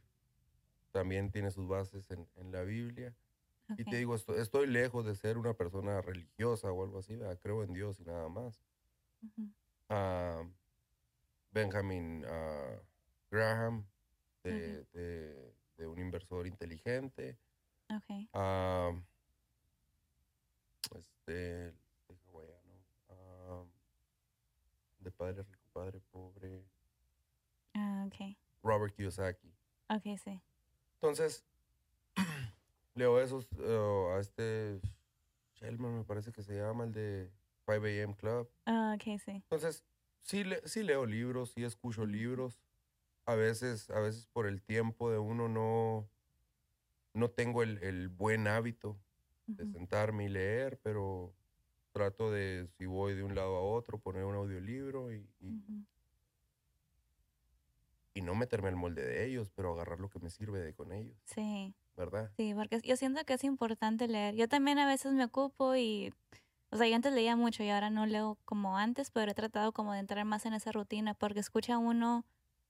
también 0.93 1.31
tiene 1.31 1.51
sus 1.51 1.67
bases 1.69 2.11
en, 2.11 2.29
en 2.37 2.53
la 2.53 2.63
Biblia. 2.63 3.15
Y 3.77 3.85
te 3.85 3.97
digo, 3.97 4.15
estoy, 4.15 4.41
estoy 4.41 4.67
lejos 4.67 5.05
de 5.05 5.15
ser 5.15 5.37
una 5.39 5.55
persona 5.55 6.01
religiosa 6.01 6.73
o 6.73 6.83
algo 6.85 6.99
así, 6.99 7.17
¿verdad? 7.17 7.39
creo 7.43 7.63
en 7.63 7.73
Dios 7.73 8.01
y 8.01 8.05
nada 8.05 8.29
más. 8.29 8.63
Ah, 9.91 10.43
Benjamin 11.51 12.25
ah, 12.27 12.77
Graham, 13.31 13.87
de, 14.43 14.85
de- 14.93 15.55
de 15.77 15.87
un 15.87 15.99
inversor 15.99 16.47
inteligente. 16.47 17.39
Ok. 17.91 18.29
Ah, 18.33 18.91
este, 20.95 21.33
de 21.33 21.75
hawaiano. 22.27 23.69
de 24.99 25.11
padre 25.79 26.01
pobre. 26.11 26.65
Ah, 27.75 28.05
ok. 28.07 28.37
Robert 28.65 28.95
Kiyosaki. 28.97 29.49
Ok, 29.89 30.19
sí. 30.23 30.41
Entonces, 30.95 31.45
leo 32.95 33.21
esos 33.21 33.47
eh, 33.59 34.13
a 34.17 34.19
este 34.19 34.81
Shelman, 35.55 35.99
me 35.99 36.05
parece 36.05 36.33
que 36.33 36.43
se 36.43 36.57
llama, 36.57 36.83
el 36.85 36.93
de 36.93 37.31
5 37.65 37.87
AM 37.87 38.15
Club. 38.17 38.51
Ah, 38.67 38.97
ok, 38.97 39.21
sí. 39.25 39.31
Entonces, 39.31 39.85
sí, 40.21 40.43
le- 40.43 40.67
sí 40.67 40.83
leo 40.83 41.07
libros, 41.07 41.53
sí 41.53 41.63
escucho 41.63 42.05
libros. 42.07 42.61
A 43.25 43.37
veces, 43.37 43.89
a 43.91 44.01
veces 44.01 44.27
por 44.27 44.47
el 44.49 44.61
tiempo 44.63 45.11
de 45.13 45.19
uno 45.19 45.49
no, 45.49 46.09
no 47.13 47.31
tengo 47.31 47.63
el, 47.63 47.79
el 47.85 48.09
buen 48.09 48.49
hábito 48.49 48.99
de 49.47 49.63
Ujú. 49.65 49.73
sentarme 49.75 50.25
y 50.25 50.29
leer, 50.29 50.81
pero 50.83 51.35
trato 51.99 52.31
de, 52.31 52.69
si 52.79 52.87
voy 52.87 53.15
de 53.15 53.25
un 53.25 53.35
lado 53.35 53.57
a 53.57 53.61
otro, 53.61 53.99
poner 53.99 54.25
un 54.25 54.37
audiolibro 54.37 55.13
y, 55.13 55.29
y, 55.41 55.49
Ujú. 55.49 55.85
y 58.15 58.23
no 58.23 58.35
meterme 58.37 58.69
al 58.69 58.77
molde 58.77 59.05
de 59.05 59.27
ellos, 59.27 59.51
pero 59.55 59.73
agarrar 59.73 59.99
lo 59.99 60.09
que 60.09 60.21
me 60.21 60.31
sirve 60.31 60.61
de 60.61 60.75
con 60.75 60.93
ellos, 60.93 61.17
Sí. 61.25 61.75
¿verdad? 61.97 62.31
Sí, 62.37 62.55
porque 62.55 62.81
yo 62.85 62.97
siento 62.97 63.25
que 63.25 63.35
es 63.35 63.43
importante 63.43 64.07
leer. 64.07 64.37
Yo 64.37 64.49
también 64.49 64.79
a 64.79 64.87
veces 64.87 65.13
me 65.13 65.25
ocupo 65.25 65.75
y, 65.75 66.15
o 66.71 66.77
sea, 66.77 66.87
yo 66.87 66.95
antes 66.95 67.13
leía 67.13 67.35
mucho 67.35 67.65
y 67.65 67.71
ahora 67.71 67.91
no 67.91 68.07
leo 68.07 68.39
como 68.45 68.77
antes, 68.79 69.11
pero 69.11 69.33
he 69.33 69.35
tratado 69.35 69.73
como 69.73 69.93
de 69.93 69.99
entrar 69.99 70.25
más 70.25 70.47
en 70.47 70.53
esa 70.55 70.71
rutina 70.71 71.15
porque 71.15 71.41
escucha 71.41 71.79
uno 71.79 72.25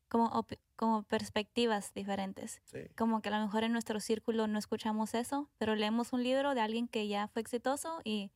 como, 0.08 0.46
como 0.76 1.02
perspectivas 1.02 1.92
diferentes. 1.92 2.62
Sí, 2.64 2.78
Como 2.96 3.20
que 3.20 3.28
a 3.28 3.38
lo 3.38 3.44
mejor 3.44 3.64
en 3.64 3.72
nuestro 3.72 4.00
círculo 4.00 4.46
no 4.46 4.58
escuchamos 4.58 5.12
eso, 5.12 5.50
pero 5.58 5.74
leemos 5.74 6.14
un 6.14 6.22
libro 6.22 6.54
de 6.54 6.62
alguien 6.62 6.88
que 6.88 7.06
ya 7.08 7.28
fue 7.28 7.42
exitoso 7.42 8.00
y, 8.04 8.30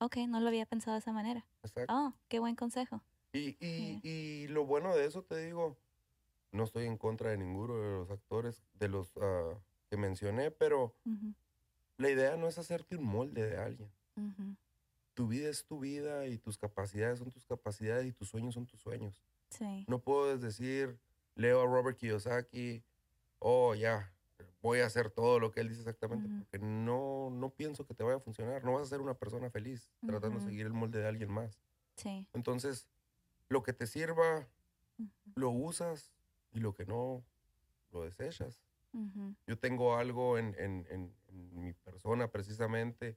ok, 0.00 0.16
no 0.28 0.40
lo 0.40 0.48
había 0.48 0.66
pensado 0.66 0.94
de 0.94 1.00
esa 1.00 1.12
manera. 1.12 1.46
exacto. 1.62 1.94
Oh, 1.94 2.14
qué 2.28 2.38
buen 2.38 2.56
consejo. 2.56 3.02
Y, 3.32 3.56
y, 3.60 4.00
Sí. 4.00 4.00
y 4.02 4.48
lo 4.48 4.64
bueno 4.66 4.94
de 4.96 5.04
eso, 5.06 5.22
te 5.22 5.36
digo, 5.44 5.76
no 6.52 6.64
estoy 6.64 6.86
en 6.86 6.96
contra 6.96 7.30
de 7.30 7.38
ninguno 7.38 7.76
de 7.78 7.90
los 7.98 8.10
actores, 8.10 8.64
de 8.74 8.88
los 8.88 9.12
ah, 9.20 9.54
que 9.90 9.96
mencioné, 9.96 10.50
pero 10.50 10.94
Ujú, 11.04 11.34
la 11.98 12.10
idea 12.10 12.36
no 12.36 12.48
es 12.48 12.58
hacerte 12.58 12.96
un 12.96 13.04
molde 13.04 13.46
de 13.46 13.56
alguien. 13.58 13.92
ujú. 14.16 14.56
Tu 15.14 15.26
vida 15.26 15.48
es 15.50 15.66
tu 15.66 15.80
vida 15.80 16.26
y 16.26 16.38
tus 16.38 16.56
capacidades 16.56 17.18
son 17.18 17.30
tus 17.30 17.44
capacidades 17.44 18.06
y 18.06 18.12
tus 18.12 18.28
sueños 18.28 18.54
son 18.54 18.66
tus 18.66 18.80
sueños. 18.80 19.22
Sí. 19.50 19.84
No 19.88 20.00
puedes 20.00 20.40
decir, 20.40 21.00
leo 21.34 21.62
a 21.62 21.66
Robert 21.66 21.98
Kiyosaki, 21.98 22.84
oh, 23.40 23.74
ya, 23.74 24.12
voy 24.62 24.80
a 24.80 24.86
hacer 24.86 25.10
todo 25.10 25.38
lo 25.40 25.50
que 25.50 25.60
él 25.60 25.68
dice 25.68 25.80
exactamente, 25.80 26.28
porque 26.38 26.58
no, 26.58 27.30
no 27.30 27.50
pienso 27.50 27.86
que 27.86 27.94
te 27.94 28.02
vaya 28.02 28.16
a 28.16 28.20
funcionar. 28.20 28.64
No 28.64 28.74
vas 28.74 28.82
a 28.82 28.86
ser 28.86 29.00
una 29.00 29.14
persona 29.14 29.50
feliz 29.50 29.88
tratando 30.06 30.38
de 30.38 30.44
seguir 30.50 30.66
el 30.66 30.72
molde 30.72 30.98
de 31.00 31.06
alguien 31.08 31.30
más. 31.30 31.60
Sí. 31.96 32.26
Entonces, 32.32 32.88
lo 33.48 33.62
que 33.62 33.72
te 33.72 33.86
sirva, 33.86 34.46
lo 35.34 35.50
usas 35.50 36.12
y 36.52 36.60
lo 36.60 36.74
que 36.74 36.84
no, 36.86 37.24
lo 37.92 38.04
desechas. 38.04 38.60
Yo 39.46 39.58
tengo 39.58 39.96
algo 39.96 40.38
en, 40.38 40.54
en- 40.58 40.86
en- 40.90 41.14
en 41.28 41.60
mi 41.62 41.72
persona 41.72 42.30
precisamente 42.30 43.16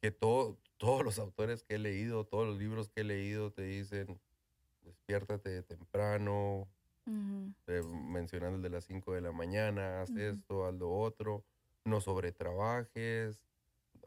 que 0.00 0.10
todo, 0.10 0.58
todos 0.78 1.04
los 1.04 1.18
autores 1.18 1.62
que 1.64 1.74
he 1.74 1.78
leído, 1.78 2.24
todos 2.24 2.46
los 2.46 2.58
libros 2.58 2.88
que 2.88 3.00
he 3.02 3.04
leído 3.04 3.52
te 3.52 3.62
dicen, 3.62 4.18
despiértate 4.82 5.62
temprano, 5.62 6.68
Ujú, 7.08 7.54
te- 7.64 7.82
mencionando 7.82 8.56
el 8.56 8.62
de 8.62 8.70
las 8.70 8.84
5 8.86 9.14
de 9.14 9.20
la 9.20 9.32
mañana, 9.32 10.02
haz 10.02 10.16
Ujú. 10.16 10.16
esto, 10.16 10.66
haz 10.66 10.74
lo 10.74 10.90
otro, 10.92 11.46
no 11.84 12.00
sobretrabajes, 12.00 13.42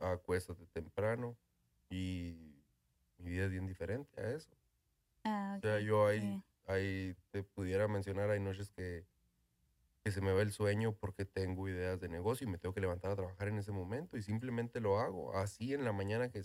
acuéstate 0.02 0.68
temprano 0.68 1.38
y 1.90 2.64
mi 3.18 3.32
vida 3.32 3.46
es 3.46 3.52
bien 3.52 3.68
diferente 3.68 4.22
a 4.22 4.32
eso. 4.32 4.52
Ah, 5.24 5.60
O 5.64 5.68
sea, 5.68 5.80
yo 5.80 6.08
ahí, 6.08 6.36
sí. 6.36 6.44
ahí 6.66 7.16
te 7.32 7.44
pudiera 7.44 7.88
mencionar, 7.88 8.30
hay 8.30 8.40
noches 8.40 8.70
que, 8.72 9.08
que 10.04 10.12
se 10.12 10.22
me 10.22 10.34
va 10.34 10.42
el 10.42 10.52
sueño 10.52 10.96
porque 10.98 11.26
tengo 11.26 11.68
ideas 11.70 12.00
de 12.00 12.10
negocio 12.10 12.48
y 12.48 12.52
me 12.52 12.58
tengo 12.60 12.74
que 12.76 12.82
levantar 12.82 13.12
a 13.12 13.16
trabajar 13.16 13.48
en 13.50 13.58
ese 13.60 13.72
momento 13.72 14.18
y 14.18 14.24
simplemente 14.24 14.82
lo 14.82 15.00
hago. 15.00 15.36
Así 15.38 15.74
en 15.74 15.86
la 15.86 15.94
mañana 15.94 16.32
que 16.32 16.44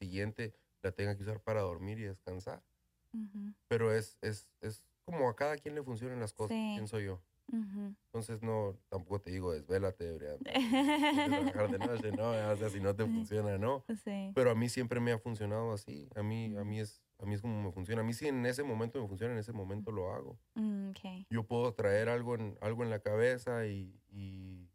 siguiente 0.00 0.54
la 0.82 0.92
tenga 0.92 1.16
que 1.16 1.22
usar 1.24 1.42
para 1.42 1.62
dormir 1.62 1.98
y 2.00 2.04
descansar. 2.04 2.64
Ujú, 3.12 3.52
Pero 3.68 3.92
es, 3.92 4.18
es, 4.22 4.50
es 4.60 4.84
como 5.10 5.28
a 5.28 5.34
cada 5.36 5.56
quien 5.56 5.74
le 5.74 5.82
funcionan 5.82 6.20
las 6.20 6.32
cosas, 6.32 6.56
Sí. 6.56 6.72
pienso 6.76 7.00
yo. 7.00 7.20
ujú. 7.52 7.94
Entonces 8.06 8.42
no, 8.42 8.76
tampoco 8.88 9.20
te 9.20 9.30
digo 9.30 9.52
desvélate, 9.52 10.04
deberías 10.04 10.38
trabajar 11.56 11.70
de 11.70 11.78
noche, 11.78 12.12
no, 12.12 12.30
o 12.30 12.56
sea, 12.56 12.68
si 12.68 12.80
no 12.80 12.94
te 12.94 13.04
funciona, 13.06 13.56
no. 13.58 13.84
Sí. 14.04 14.32
Pero 14.34 14.50
a 14.50 14.54
mí 14.54 14.68
siempre 14.68 15.00
me 15.00 15.12
ha 15.12 15.18
funcionado 15.18 15.72
así. 15.72 16.08
A 16.14 16.22
mí, 16.22 16.54
a 16.56 16.64
mí 16.64 16.80
es, 16.80 17.02
a 17.18 17.24
mí 17.26 17.34
es 17.34 17.40
como 17.40 17.62
me 17.62 17.72
funciona. 17.72 18.02
A 18.02 18.04
mí 18.04 18.12
si 18.12 18.28
en 18.28 18.44
ese 18.46 18.62
momento 18.64 19.00
me 19.00 19.08
funciona, 19.08 19.32
en 19.32 19.38
ese 19.40 19.52
momento 19.52 19.90
lo 19.92 20.12
hago. 20.12 20.38
Mm, 20.54 20.90
ok. 20.90 21.26
Yo 21.30 21.44
puedo 21.44 21.72
traer 21.74 22.08
algo 22.08 22.34
en, 22.34 22.58
algo 22.60 22.82
en 22.84 22.90
la 22.90 23.00
cabeza 23.00 23.66
y, 23.66 23.98
y, 24.10 24.68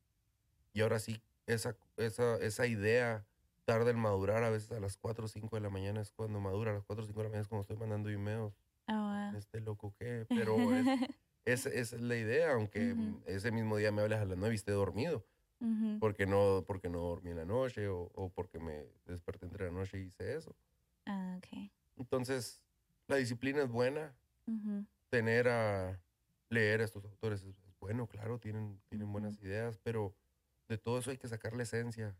y 0.73 0.81
ahora 0.81 0.99
sí, 0.99 1.21
esa, 1.45 1.75
esa, 1.97 2.37
esa 2.37 2.65
idea 2.67 3.25
tarda 3.65 3.91
en 3.91 3.97
madurar. 3.99 4.43
A 4.43 4.49
veces 4.49 4.71
a 4.71 4.79
las 4.79 4.97
4 4.97 5.25
o 5.25 5.27
5 5.27 5.55
de 5.55 5.61
la 5.61 5.69
mañana 5.69 6.01
es 6.01 6.11
cuando 6.11 6.39
madura. 6.39 6.71
A 6.71 6.73
las 6.75 6.83
4 6.85 7.03
o 7.03 7.07
5 7.07 7.19
de 7.19 7.23
la 7.25 7.29
mañana 7.29 7.41
es 7.43 7.47
cuando 7.47 7.61
estoy 7.61 7.77
mandando 7.77 8.09
emails. 8.09 8.53
Oh, 8.87 8.93
wow. 8.93 9.35
Este 9.37 9.61
loco 9.61 9.93
qué. 9.97 10.25
Pero 10.29 10.73
es, 10.75 10.85
esa 11.45 11.69
esa 11.69 11.95
es 11.95 12.01
la 12.01 12.15
idea, 12.17 12.53
aunque 12.53 12.93
Ujú. 12.93 13.21
ese 13.25 13.51
mismo 13.51 13.77
día 13.77 13.91
me 13.91 14.01
hables 14.01 14.19
a 14.19 14.25
las 14.25 14.37
9 14.37 14.53
y 14.53 14.57
esté 14.57 14.71
dormido. 14.71 15.25
Ujú, 15.59 15.97
Porque 15.99 16.25
no, 16.25 16.63
porque 16.67 16.89
no 16.89 16.99
dormí 16.99 17.31
en 17.31 17.37
la 17.37 17.45
noche 17.45 17.87
o, 17.87 18.11
o 18.13 18.29
porque 18.29 18.59
me 18.59 18.85
desperté 19.05 19.45
entre 19.45 19.65
la 19.65 19.71
noche 19.71 19.97
y 19.99 20.07
hice 20.07 20.35
eso. 20.35 20.53
Ah. 21.05 21.39
Entonces, 21.95 22.61
la 23.07 23.15
disciplina 23.17 23.63
es 23.63 23.69
buena. 23.69 24.13
Ujú, 24.45 24.85
Tener 25.09 25.47
a 25.47 25.99
leer 26.49 26.81
a 26.81 26.83
estos 26.83 27.05
autores 27.05 27.41
es, 27.43 27.57
es 27.59 27.79
bueno, 27.79 28.07
claro, 28.07 28.39
tienen, 28.39 28.81
tienen 28.89 29.11
buenas 29.11 29.39
ideas, 29.39 29.77
pero 29.83 30.13
de 30.67 30.77
todo 30.77 30.99
eso 30.99 31.11
hay 31.11 31.17
que 31.17 31.27
sacar 31.27 31.53
la 31.55 31.63
esencia. 31.63 32.15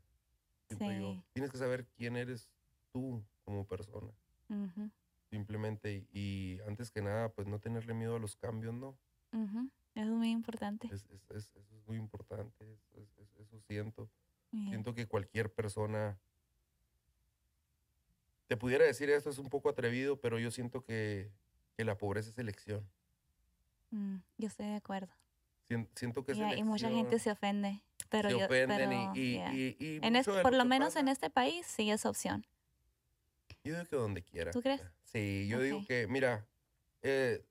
yo. 0.70 0.78
Sí. 0.78 1.24
Tienes 1.34 1.52
que 1.52 1.58
saber 1.58 1.86
quién 1.98 2.16
eres 2.16 2.50
tú 2.92 3.24
como 3.44 3.66
persona, 3.68 4.12
ujú, 4.50 4.90
simplemente. 5.38 6.06
Y, 6.14 6.20
y 6.20 6.60
antes 6.68 6.92
que 6.92 7.02
nada, 7.02 7.30
pues 7.30 7.48
no 7.48 7.60
tenerle 7.60 7.96
miedo 7.96 8.16
a 8.16 8.20
los 8.20 8.36
cambios, 8.36 8.74
¿no? 8.76 8.96
Eso 9.32 9.70
es 9.96 10.08
muy 10.10 10.30
importante. 10.30 10.88
Es, 10.88 11.06
es- 11.06 11.30
es- 11.32 11.52
eso 11.56 11.76
es 11.76 11.88
muy 11.88 11.98
importante, 11.98 12.72
es- 12.72 12.92
es- 12.96 13.18
es- 13.18 13.36
eso 13.40 13.60
siento. 13.62 14.08
Bien. 14.52 14.70
Siento 14.70 14.94
que 14.94 15.08
cualquier 15.08 15.52
persona 15.52 16.20
te 18.48 18.58
pudiera 18.58 18.86
decir 18.86 19.10
esto, 19.10 19.32
es 19.32 19.40
un 19.40 19.50
poco 19.50 19.70
atrevido, 19.70 20.18
pero 20.22 20.38
yo 20.38 20.52
siento 20.52 20.84
que, 20.84 21.32
que 21.76 21.84
la 21.84 21.98
pobreza 21.98 22.30
es 22.30 22.38
elección. 22.38 22.88
Mm, 23.90 24.18
yo 24.38 24.48
estoy 24.48 24.68
de 24.68 24.76
acuerdo. 24.76 25.12
Sien- 25.68 25.90
Siento 25.96 26.24
que 26.24 26.34
es 26.34 26.38
Ya, 26.38 26.56
y 26.56 26.64
mucha 26.64 26.86
elección, 26.88 26.94
gente 27.06 27.20
se 27.20 27.32
ofende. 27.32 27.82
Pero 28.10 28.30
se 28.30 28.38
yo, 28.38 28.46
ofenden 28.46 28.90
pero, 28.90 29.12
y, 29.16 29.38
En 30.04 30.14
por 30.44 30.54
lo 30.54 30.66
menos 30.66 30.96
en 30.96 31.06
pasa- 31.06 31.12
este 31.14 31.30
país 31.32 31.66
sí 31.66 31.90
es 31.90 32.06
opción. 32.06 32.46
Yo 33.64 33.74
digo 33.74 33.86
que 33.88 33.96
donde 33.96 34.24
quiera. 34.24 34.52
¿Tú 34.52 34.62
crees? 34.62 34.82
Sí, 35.04 35.48
yo 35.48 35.60
digo 35.62 35.84
que, 35.86 36.08
mira, 36.08 36.48
eh, 37.02 37.46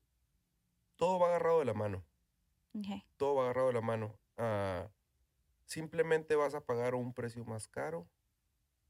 todo 0.97 1.19
va 1.19 1.29
agarrado 1.29 1.61
de 1.61 1.65
la 1.65 1.75
mano. 1.75 2.05
Todo 3.17 3.37
va 3.37 3.45
agarrado 3.45 3.69
de 3.69 3.75
la 3.75 3.81
mano. 3.81 4.19
Ah, 4.37 4.89
simplemente 5.67 6.35
vas 6.37 6.55
a 6.55 6.61
pagar 6.65 6.95
un 6.95 7.13
precio 7.15 7.45
más 7.45 7.69
caro 7.69 8.09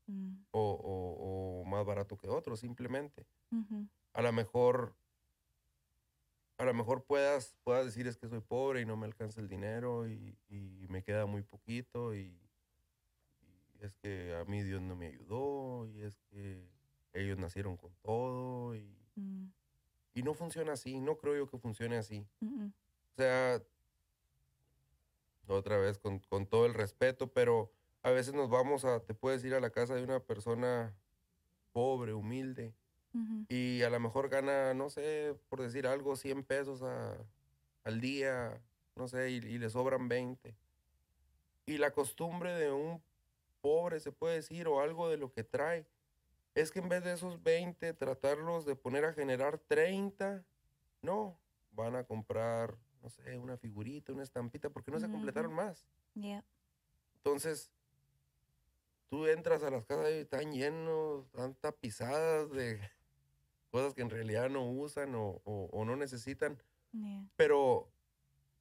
Mm, 0.08 0.44
o, 0.50 0.60
o- 0.60 1.60
o 1.60 1.64
más 1.64 1.84
barato 1.86 2.16
que 2.18 2.28
otro, 2.28 2.56
simplemente. 2.56 3.24
A 4.14 4.20
lo 4.22 4.32
mejor, 4.32 4.96
a 6.58 6.64
lo 6.64 6.74
mejor 6.74 7.04
puedas, 7.04 7.56
puedas 7.62 7.86
decir 7.86 8.06
es 8.08 8.16
que 8.16 8.28
soy 8.28 8.40
pobre 8.40 8.80
y 8.80 8.86
no 8.86 8.96
me 8.96 9.06
alcanza 9.06 9.40
el 9.40 9.48
dinero 9.48 10.08
y, 10.08 10.36
y 10.48 10.86
me 10.88 11.02
queda 11.04 11.26
muy 11.26 11.42
poquito 11.44 12.14
y, 12.14 12.36
y 13.40 13.84
es 13.84 13.94
que 13.94 14.34
a 14.34 14.44
mí 14.44 14.62
Dios 14.62 14.82
no 14.82 14.96
me 14.96 15.06
ayudó 15.06 15.86
y 15.88 16.02
es 16.02 16.18
que 16.30 16.68
ellos 17.12 17.38
nacieron 17.38 17.76
con 17.76 17.94
todo 18.02 18.74
y, 18.74 18.96
mm, 19.16 19.46
y 20.14 20.22
no 20.22 20.34
funciona 20.34 20.72
así, 20.72 21.00
no 21.00 21.16
creo 21.18 21.36
yo 21.36 21.46
que 21.48 21.58
funcione 21.58 21.96
así. 21.96 22.26
mm, 22.40 22.46
mm. 22.64 22.72
O 23.12 23.14
sea, 23.16 23.62
otra 25.48 25.76
vez 25.78 25.98
con, 25.98 26.18
con 26.20 26.46
todo 26.46 26.66
el 26.66 26.74
respeto, 26.74 27.28
pero 27.32 27.70
a 28.02 28.10
veces 28.10 28.32
nos 28.34 28.48
vamos 28.48 28.84
a, 28.84 29.00
te 29.00 29.14
puedes 29.14 29.44
ir 29.44 29.54
a 29.54 29.60
la 29.60 29.70
casa 29.70 29.94
de 29.94 30.02
una 30.04 30.20
persona 30.20 30.94
pobre, 31.72 32.14
humilde, 32.14 32.74
Ujú. 33.12 33.44
y 33.48 33.82
a 33.82 33.90
lo 33.90 34.00
mejor 34.00 34.28
gana, 34.28 34.72
no 34.74 34.88
sé, 34.88 35.36
por 35.48 35.60
decir 35.60 35.86
algo, 35.86 36.16
100 36.16 36.42
pesos 36.42 36.82
a- 36.82 37.18
al 37.84 38.00
día, 38.00 38.62
no 38.96 39.08
sé, 39.08 39.30
y, 39.30 39.34
y 39.36 39.58
le 39.58 39.68
sobran 39.68 40.08
20. 40.08 40.56
Y 41.66 41.78
la 41.78 41.90
costumbre 41.92 42.52
de 42.52 42.72
un 42.72 43.02
pobre, 43.60 44.00
se 44.00 44.12
puede 44.12 44.36
decir, 44.36 44.66
o 44.68 44.80
algo 44.80 45.08
de 45.10 45.16
lo 45.16 45.32
que 45.32 45.44
trae, 45.44 45.86
es 46.54 46.70
que 46.70 46.80
en 46.80 46.88
vez 46.88 47.02
de 47.04 47.12
esos 47.12 47.42
20, 47.42 47.92
tratarlos 47.94 48.64
de 48.66 48.76
poner 48.76 49.04
a 49.04 49.12
generar 49.14 49.58
30, 49.58 50.44
no, 51.00 51.38
van 51.72 51.96
a 51.96 52.04
comprar, 52.04 52.76
no 53.02 53.08
sé, 53.08 53.38
una 53.38 53.56
figurita, 53.56 54.12
una 54.12 54.22
estampita, 54.22 54.70
porque 54.70 54.90
no 54.90 55.00
se 55.00 55.10
completaron 55.10 55.52
más. 55.54 55.86
Yep. 56.14 56.44
Entonces, 57.16 57.72
tú 59.08 59.26
entras 59.26 59.62
a 59.62 59.70
las 59.70 59.84
casas 59.86 60.10
y 60.10 60.18
están 60.18 60.52
llenos, 60.52 61.26
están 61.26 61.54
tapizadas 61.54 62.50
de 62.50 62.80
cosas 63.70 63.94
que 63.94 64.02
en 64.02 64.10
realidad 64.10 64.50
no 64.50 64.68
usan 64.70 65.14
o, 65.14 65.40
o- 65.44 65.68
o 65.72 65.84
no 65.84 65.96
necesitan, 65.96 66.58
Yeah. 66.94 67.26
pero, 67.36 67.88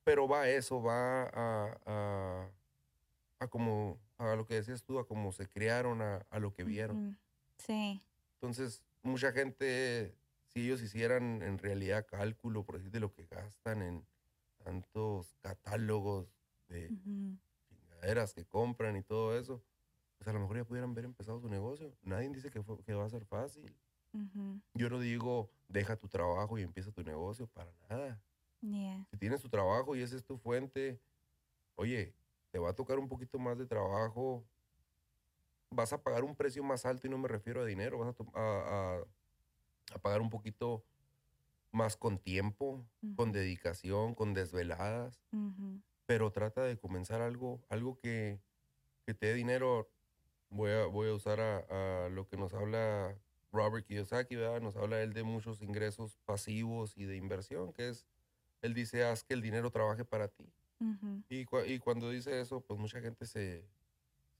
pero 0.06 0.26
va 0.26 0.44
a 0.44 0.50
eso, 0.50 0.82
va 0.82 1.24
a, 1.24 1.78
a, 1.86 2.50
a 3.40 3.48
como, 3.50 4.00
a 4.18 4.36
lo 4.38 4.46
que 4.46 4.54
decías 4.54 4.84
tú, 4.84 5.00
a 5.00 5.06
cómo 5.06 5.34
se 5.34 5.50
criaron, 5.50 6.02
a, 6.02 6.26
a 6.30 6.40
lo 6.40 6.54
que 6.54 6.64
vieron. 6.64 7.18
Sí. 7.66 8.04
Entonces, 8.36 8.84
mucha 9.04 9.32
gente, 9.32 10.16
si 10.48 10.66
ellos 10.66 10.82
hicieran 10.82 11.42
en 11.42 11.58
realidad 11.58 12.06
cálculo, 12.10 12.64
por 12.66 12.78
decir, 12.78 12.92
de 12.92 13.00
lo 13.00 13.12
que 13.14 13.26
gastan 13.26 13.82
en 13.82 14.06
tantos 14.58 15.36
catálogos 15.42 16.28
de 16.68 16.90
Ujú. 16.92 17.38
chingaderas 17.68 18.34
que 18.34 18.46
compran 18.46 18.96
y 18.98 19.04
todo 19.04 19.38
eso, 19.38 19.64
pues 20.18 20.28
a 20.28 20.34
lo 20.34 20.40
mejor 20.40 20.58
ya 20.58 20.66
pudieran 20.66 20.92
haber 20.92 21.06
empezado 21.06 21.40
su 21.40 21.50
negocio. 21.50 21.96
Nadie 22.02 22.30
dice 22.30 22.50
que, 22.52 22.62
fue- 22.64 22.84
que 22.84 22.94
va 22.94 23.06
a 23.06 23.10
ser 23.10 23.26
fácil. 23.26 23.76
Ujú. 24.14 24.62
Yo 24.74 24.90
no 24.90 25.00
digo, 25.00 25.52
deja 25.68 25.96
tu 25.96 26.08
trabajo 26.08 26.58
y 26.58 26.64
empieza 26.64 26.92
tu 26.92 27.04
negocio, 27.04 27.48
para 27.48 27.72
nada. 27.90 28.22
Yeah. 28.62 29.08
Si 29.10 29.18
tienes 29.18 29.42
tu 29.42 29.50
trabajo 29.50 29.96
y 29.96 30.02
esa 30.02 30.16
es 30.16 30.24
tu 30.24 30.38
fuente, 30.38 31.02
oye, 31.76 32.14
te 32.52 32.60
va 32.60 32.70
a 32.70 32.74
tocar 32.74 33.00
un 33.00 33.08
poquito 33.08 33.40
más 33.40 33.58
de 33.58 33.66
trabajo, 33.66 34.46
vas 35.72 35.94
a 35.94 36.04
pagar 36.04 36.24
un 36.24 36.36
precio 36.36 36.64
más 36.64 36.86
alto 36.86 37.08
y 37.08 37.10
no 37.10 37.18
me 37.18 37.28
refiero 37.28 37.62
a 37.62 37.66
dinero, 37.66 37.98
vas 37.98 38.10
a, 38.10 38.14
to- 38.14 38.32
a- 38.36 38.98
a- 39.00 39.96
a 39.96 40.00
pagar 40.00 40.22
un 40.22 40.30
poquito 40.30 40.84
más 41.72 41.96
con 41.98 42.18
tiempo, 42.20 42.86
con 43.16 43.30
Ujú. 43.30 43.38
dedicación, 43.38 44.14
con 44.14 44.34
desveladas, 44.34 45.22
Ujú. 45.32 45.82
pero 46.06 46.32
trata 46.32 46.64
de 46.64 46.78
comenzar 46.78 47.22
algo, 47.22 47.62
algo 47.70 47.98
que, 47.98 48.42
que 49.06 49.14
te 49.14 49.28
dé 49.28 49.34
dinero. 49.34 49.90
Voy 50.50 50.72
a, 50.72 50.86
voy 50.86 51.10
a 51.10 51.14
usar 51.14 51.40
a, 51.40 52.10
lo 52.10 52.28
que 52.28 52.36
nos 52.36 52.54
habla 52.54 53.18
Robert 53.54 53.86
Kiyosaki, 53.86 54.36
¿verdad? 54.36 54.60
Nos 54.62 54.76
habla 54.76 55.02
él 55.02 55.14
de 55.14 55.24
muchos 55.24 55.62
ingresos 55.62 56.18
pasivos 56.26 56.98
y 56.98 57.06
de 57.06 57.16
inversión, 57.16 57.72
que 57.72 57.88
es, 57.90 58.06
él 58.62 58.74
dice, 58.74 59.06
haz 59.06 59.24
que 59.24 59.34
el 59.34 59.42
dinero 59.42 59.72
trabaje 59.72 60.04
para 60.04 60.28
ti. 60.28 60.52
Ujú. 60.82 61.24
Y, 61.30 61.46
cua- 61.46 61.66
y 61.66 61.80
cuando 61.80 62.10
dice 62.10 62.42
eso, 62.42 62.60
pues 62.60 62.78
mucha 62.78 63.00
gente 63.00 63.26
se, 63.26 63.66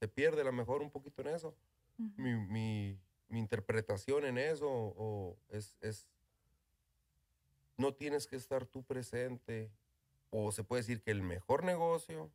se 0.02 0.08
pierde 0.08 0.40
a 0.40 0.44
lo 0.44 0.52
mejor 0.52 0.82
un 0.82 0.90
poquito 0.90 1.22
en 1.22 1.28
eso. 1.28 1.54
Mi, 2.16 2.34
mi, 2.34 2.98
mi 3.28 3.38
interpretación 3.38 4.24
en 4.24 4.36
eso 4.36 4.66
o 4.68 5.36
es, 5.50 5.76
es, 5.80 6.08
no 7.76 7.94
tienes 7.94 8.26
que 8.26 8.34
estar 8.34 8.66
tú 8.66 8.82
presente, 8.82 9.70
o 10.30 10.50
se 10.50 10.64
puede 10.64 10.82
decir 10.82 11.00
que 11.02 11.12
el 11.12 11.22
mejor 11.22 11.62
negocio 11.62 12.32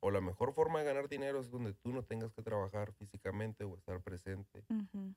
o 0.00 0.10
la 0.10 0.22
mejor 0.22 0.54
forma 0.54 0.78
de 0.78 0.86
ganar 0.86 1.10
dinero 1.10 1.40
es 1.40 1.50
donde 1.50 1.74
tú 1.74 1.92
no 1.92 2.02
tengas 2.02 2.32
que 2.32 2.40
trabajar 2.40 2.90
físicamente 2.94 3.64
o 3.64 3.76
estar 3.76 4.00
presente 4.00 4.64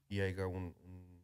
y 0.09 0.19
haya 0.19 0.45
un, 0.45 0.75
un, 0.83 1.21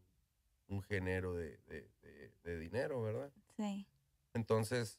un 0.69 0.81
género 0.83 1.33
de, 1.35 1.57
de- 1.67 1.89
de- 2.01 2.31
de 2.45 2.57
dinero, 2.59 3.01
¿verdad? 3.01 3.29
Sí. 3.57 3.85
Entonces, 4.33 4.97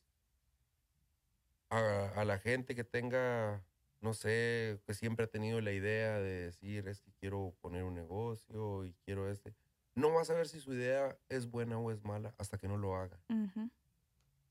a, 1.70 2.12
a 2.16 2.24
la 2.26 2.38
gente 2.38 2.74
que 2.74 2.84
tenga, 2.84 3.62
no 4.00 4.14
sé, 4.14 4.80
que 4.86 4.94
siempre 4.94 5.24
ha 5.24 5.28
tenido 5.28 5.60
la 5.60 5.72
idea 5.72 6.18
de 6.18 6.46
decir, 6.46 6.88
es 6.88 7.00
que 7.00 7.12
quiero 7.20 7.54
poner 7.60 7.84
un 7.84 7.94
negocio 7.94 8.84
y 8.84 8.94
quiero 9.04 9.30
este, 9.30 9.54
no 9.94 10.12
vas 10.12 10.30
a 10.30 10.34
ver 10.34 10.48
si 10.48 10.60
su 10.60 10.72
idea 10.72 11.16
es 11.28 11.50
buena 11.50 11.78
o 11.78 11.90
es 11.90 12.02
mala 12.04 12.34
hasta 12.38 12.58
que 12.58 12.68
no 12.68 12.76
lo 12.76 12.96
haga, 12.96 13.18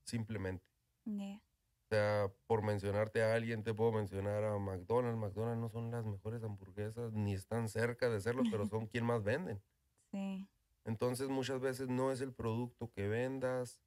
simplemente. 0.04 0.64
Yeah. 1.04 1.40
O 1.84 1.88
sea, 1.88 2.32
por 2.46 2.62
mencionarte 2.62 3.22
a 3.22 3.34
alguien, 3.34 3.64
te 3.64 3.74
puedo 3.74 3.90
mencionar 3.90 4.44
a 4.44 4.56
McDonald's. 4.58 5.18
McDonald's 5.18 5.60
no 5.60 5.68
son 5.68 5.90
las 5.90 6.04
mejores 6.04 6.42
hamburguesas, 6.44 7.12
ni 7.12 7.34
están 7.34 7.68
cerca 7.68 8.08
de 8.08 8.20
serlo, 8.20 8.44
pero 8.48 8.66
son 8.66 8.86
quien 8.86 9.04
más 9.04 9.22
venden. 9.22 9.60
Sí. 10.12 10.48
Entonces 10.84 11.28
muchas 11.28 11.60
veces 11.60 11.88
no 11.88 12.10
es 12.10 12.20
el 12.20 12.32
producto 12.32 12.90
que 12.90 13.06
vendas, 13.06 13.80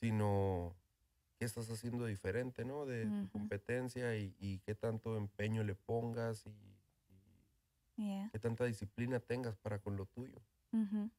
sino 0.00 0.74
qué 1.42 1.46
estás 1.46 1.68
haciendo 1.72 2.06
diferente, 2.06 2.64
¿no? 2.64 2.86
De 2.86 3.06
tu 3.06 3.10
Ujú. 3.26 3.28
competencia 3.30 4.16
y, 4.16 4.32
y 4.38 4.60
qué 4.60 4.76
tanto 4.76 5.16
empeño 5.16 5.64
le 5.64 5.74
pongas 5.74 6.46
y, 6.46 6.50
y 6.50 6.76
Yeah. 7.96 8.28
qué 8.30 8.38
tanta 8.38 8.64
disciplina 8.64 9.18
tengas 9.18 9.56
para 9.56 9.80
con 9.80 9.96
lo 9.96 10.06
tuyo. 10.06 10.40
Ujú. 10.72 11.10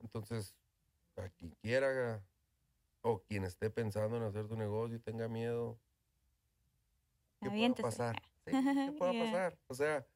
Entonces, 0.00 0.56
a 1.18 1.28
quien 1.28 1.50
quiera 1.60 2.24
o 3.02 3.20
quien 3.24 3.44
esté 3.44 3.68
pensando 3.68 4.16
en 4.16 4.22
hacer 4.22 4.48
tu 4.48 4.56
negocio 4.56 4.96
y 4.96 5.00
tenga 5.00 5.28
miedo, 5.28 5.78
¿qué 7.42 7.50
puede 7.50 7.74
pasar? 7.74 8.16
Sí, 8.46 8.52
¿Qué 8.52 8.92
puede 8.98 9.12
Yeah. 9.12 9.30
pasar? 9.30 9.58
O 9.68 9.74
sea, 9.74 10.06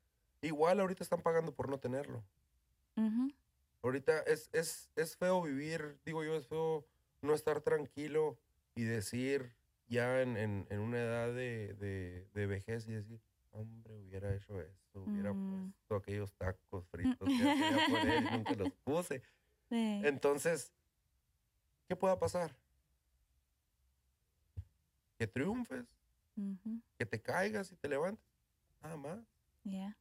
igual 0.41 0.81
ahorita 0.81 1.05
están 1.05 1.21
pagando 1.21 1.55
por 1.55 1.69
no 1.69 1.79
tenerlo. 1.79 2.25
Ujú. 2.97 3.29
Ahorita 3.83 4.21
es, 4.21 4.49
es, 4.55 4.91
es 4.97 5.17
feo 5.19 5.43
vivir, 5.43 6.01
digo 6.07 6.25
yo, 6.25 6.35
es 6.35 6.49
feo 6.49 6.87
no 7.21 7.35
estar 7.35 7.61
tranquilo 7.61 8.39
y 8.77 8.85
decir 8.85 9.53
ya 9.89 10.23
en, 10.23 10.37
en, 10.37 10.67
en 10.71 10.79
una 10.81 10.99
edad 10.99 11.29
de, 11.35 11.75
de, 11.75 12.29
de 12.35 12.47
vejez 12.47 12.87
y 12.87 12.93
decir, 12.93 13.21
hombre, 13.53 13.95
hubiera 13.97 14.35
hecho 14.35 14.61
esto, 14.61 15.01
hubiera 15.03 15.33
Mm. 15.33 15.73
puesto 15.73 15.97
aquellos 15.97 16.33
tacos 16.35 16.87
fritos 16.89 17.29
que 17.29 17.37
quería 17.39 17.87
poner 17.89 18.23
y 18.23 18.37
nunca 18.37 18.55
los 18.55 18.73
puse. 18.85 19.23
Sí. 19.69 20.01
Entonces, 20.05 20.73
¿qué 21.89 21.97
pueda 21.97 22.17
pasar? 22.21 22.55
Que 25.19 25.27
triunfes, 25.27 25.85
que 26.97 27.05
te 27.05 27.21
caigas 27.21 27.73
y 27.73 27.77
te 27.77 27.89
levantes, 27.89 28.25
nada 28.81 28.97
más. 28.97 29.19
Yeah. 29.65 29.97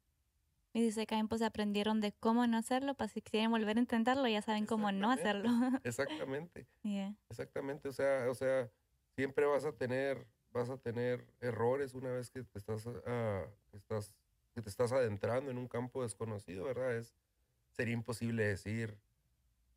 Y 0.75 0.81
dice 0.81 1.07
que 1.07 1.15
pues 1.29 1.41
aprendieron 1.41 2.01
de 2.01 2.11
cómo 2.11 2.45
no 2.47 2.57
hacerlo, 2.57 2.95
para 2.95 3.07
si 3.07 3.21
quieren 3.21 3.49
volver 3.49 3.77
a 3.77 3.79
intentarlo, 3.79 4.27
ya 4.27 4.41
saben 4.41 4.65
cómo 4.65 4.91
no 4.91 5.09
hacerlo. 5.09 5.49
Exactamente. 5.85 6.67
yeah. 6.83 7.15
Exactamente, 7.29 7.87
o 7.87 7.93
sea, 7.93 8.29
o 8.29 8.35
sea, 8.35 8.69
siempre 9.15 9.45
vas 9.45 9.63
a 9.63 9.71
tener, 9.71 10.27
vas 10.51 10.69
a 10.69 10.75
tener 10.75 11.25
errores 11.39 11.93
una 11.93 12.11
vez 12.11 12.29
que 12.29 12.43
te 12.43 12.57
estás, 12.57 12.83
que 12.83 13.77
estás, 13.77 14.17
que 14.53 14.61
te 14.61 14.69
estás 14.69 14.91
adentrando 14.91 15.49
en 15.49 15.59
un 15.59 15.69
campo 15.69 16.03
desconocido, 16.03 16.65
¿verdad? 16.65 16.97
Es, 16.97 17.15
sería 17.71 17.93
imposible 17.93 18.43
decir, 18.43 18.97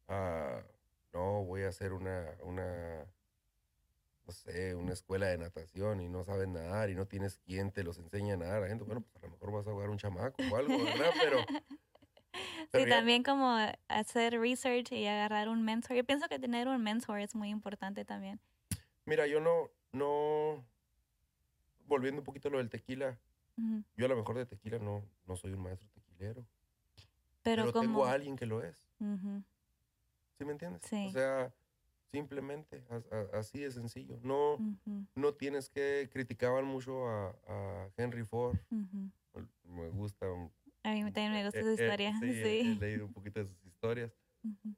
ah, 0.08 0.64
no, 1.12 1.44
voy 1.44 1.62
a 1.62 1.68
hacer 1.68 1.92
una, 1.92 2.26
una, 2.42 3.06
no 4.28 4.34
sé, 4.34 4.74
una 4.74 4.92
escuela 4.92 5.26
de 5.26 5.38
natación 5.38 6.02
y 6.02 6.08
no 6.10 6.22
sabes 6.22 6.48
nadar 6.48 6.90
y 6.90 6.94
no 6.94 7.06
tienes 7.06 7.38
quien 7.38 7.72
te 7.72 7.82
los 7.82 7.96
enseñe 7.98 8.32
a 8.32 8.36
nadar. 8.36 8.60
La 8.60 8.68
gente, 8.68 8.84
bueno, 8.84 9.00
pues 9.00 9.16
a 9.16 9.26
lo 9.26 9.32
mejor 9.32 9.52
vas 9.52 9.66
a 9.66 9.72
jugar 9.72 9.88
un 9.88 9.96
chamaco 9.96 10.36
o 10.52 10.56
algo, 10.56 10.76
¿verdad? 10.84 11.10
Pero, 11.18 11.38
pero 12.70 12.84
Sí, 12.84 12.90
ya- 12.90 12.96
también 12.98 13.22
como 13.22 13.56
hacer 13.88 14.38
research 14.38 14.92
y 14.92 15.06
agarrar 15.06 15.48
un 15.48 15.64
mentor. 15.64 15.96
Yo 15.96 16.04
pienso 16.04 16.28
que 16.28 16.38
tener 16.38 16.68
un 16.68 16.82
mentor 16.82 17.20
es 17.20 17.34
muy 17.34 17.48
importante 17.48 18.04
también. 18.04 18.38
mira, 19.06 19.26
yo 19.26 19.40
no, 19.40 19.70
no, 19.92 20.62
volviendo 21.86 22.20
un 22.20 22.24
poquito 22.26 22.48
a 22.48 22.50
lo 22.50 22.58
del 22.58 22.68
tequila, 22.70 23.18
Ujú. 23.56 23.82
Yo 23.96 24.06
a 24.06 24.08
lo 24.08 24.14
mejor 24.16 24.36
de 24.36 24.46
tequila 24.46 24.78
no, 24.78 25.02
no 25.26 25.34
soy 25.36 25.52
un 25.54 25.62
maestro 25.62 25.88
tequilero, 25.94 26.46
Pero, 27.42 27.64
pero, 27.64 27.72
tengo 27.72 28.04
a 28.06 28.12
alguien 28.12 28.36
que 28.36 28.46
lo 28.46 28.62
es. 28.62 28.76
Ujú. 29.00 29.42
¿Sí 30.36 30.44
me 30.44 30.52
entiendes? 30.52 30.82
Sí. 30.88 31.06
O 31.08 31.10
sea, 31.10 31.52
simplemente 32.10 32.84
así 33.32 33.60
de 33.60 33.70
sencillo. 33.70 34.18
No, 34.22 34.54
Ujú. 34.54 35.06
no 35.14 35.34
tienes 35.34 35.68
que 35.68 36.08
criticaban 36.12 36.64
mucho 36.64 37.06
a, 37.08 37.36
a 37.46 37.90
Henry 37.96 38.24
Ford. 38.24 38.56
Ujú. 38.70 39.10
Me 39.64 39.88
gusta. 39.90 40.26
A 40.82 40.92
mí 40.92 41.02
también 41.12 41.32
me 41.32 41.44
gusta 41.44 41.60
eh, 41.60 41.64
eh, 41.66 41.72
historia. 41.72 42.18
sí, 42.20 42.32
Sí. 42.32 42.40
he- 42.42 42.60
he 42.72 42.74
leído 42.76 43.06
un 43.06 43.12
poquito 43.12 43.40
de 43.40 43.46
sus 43.46 43.64
historias. 43.64 44.12
Ujú. 44.44 44.74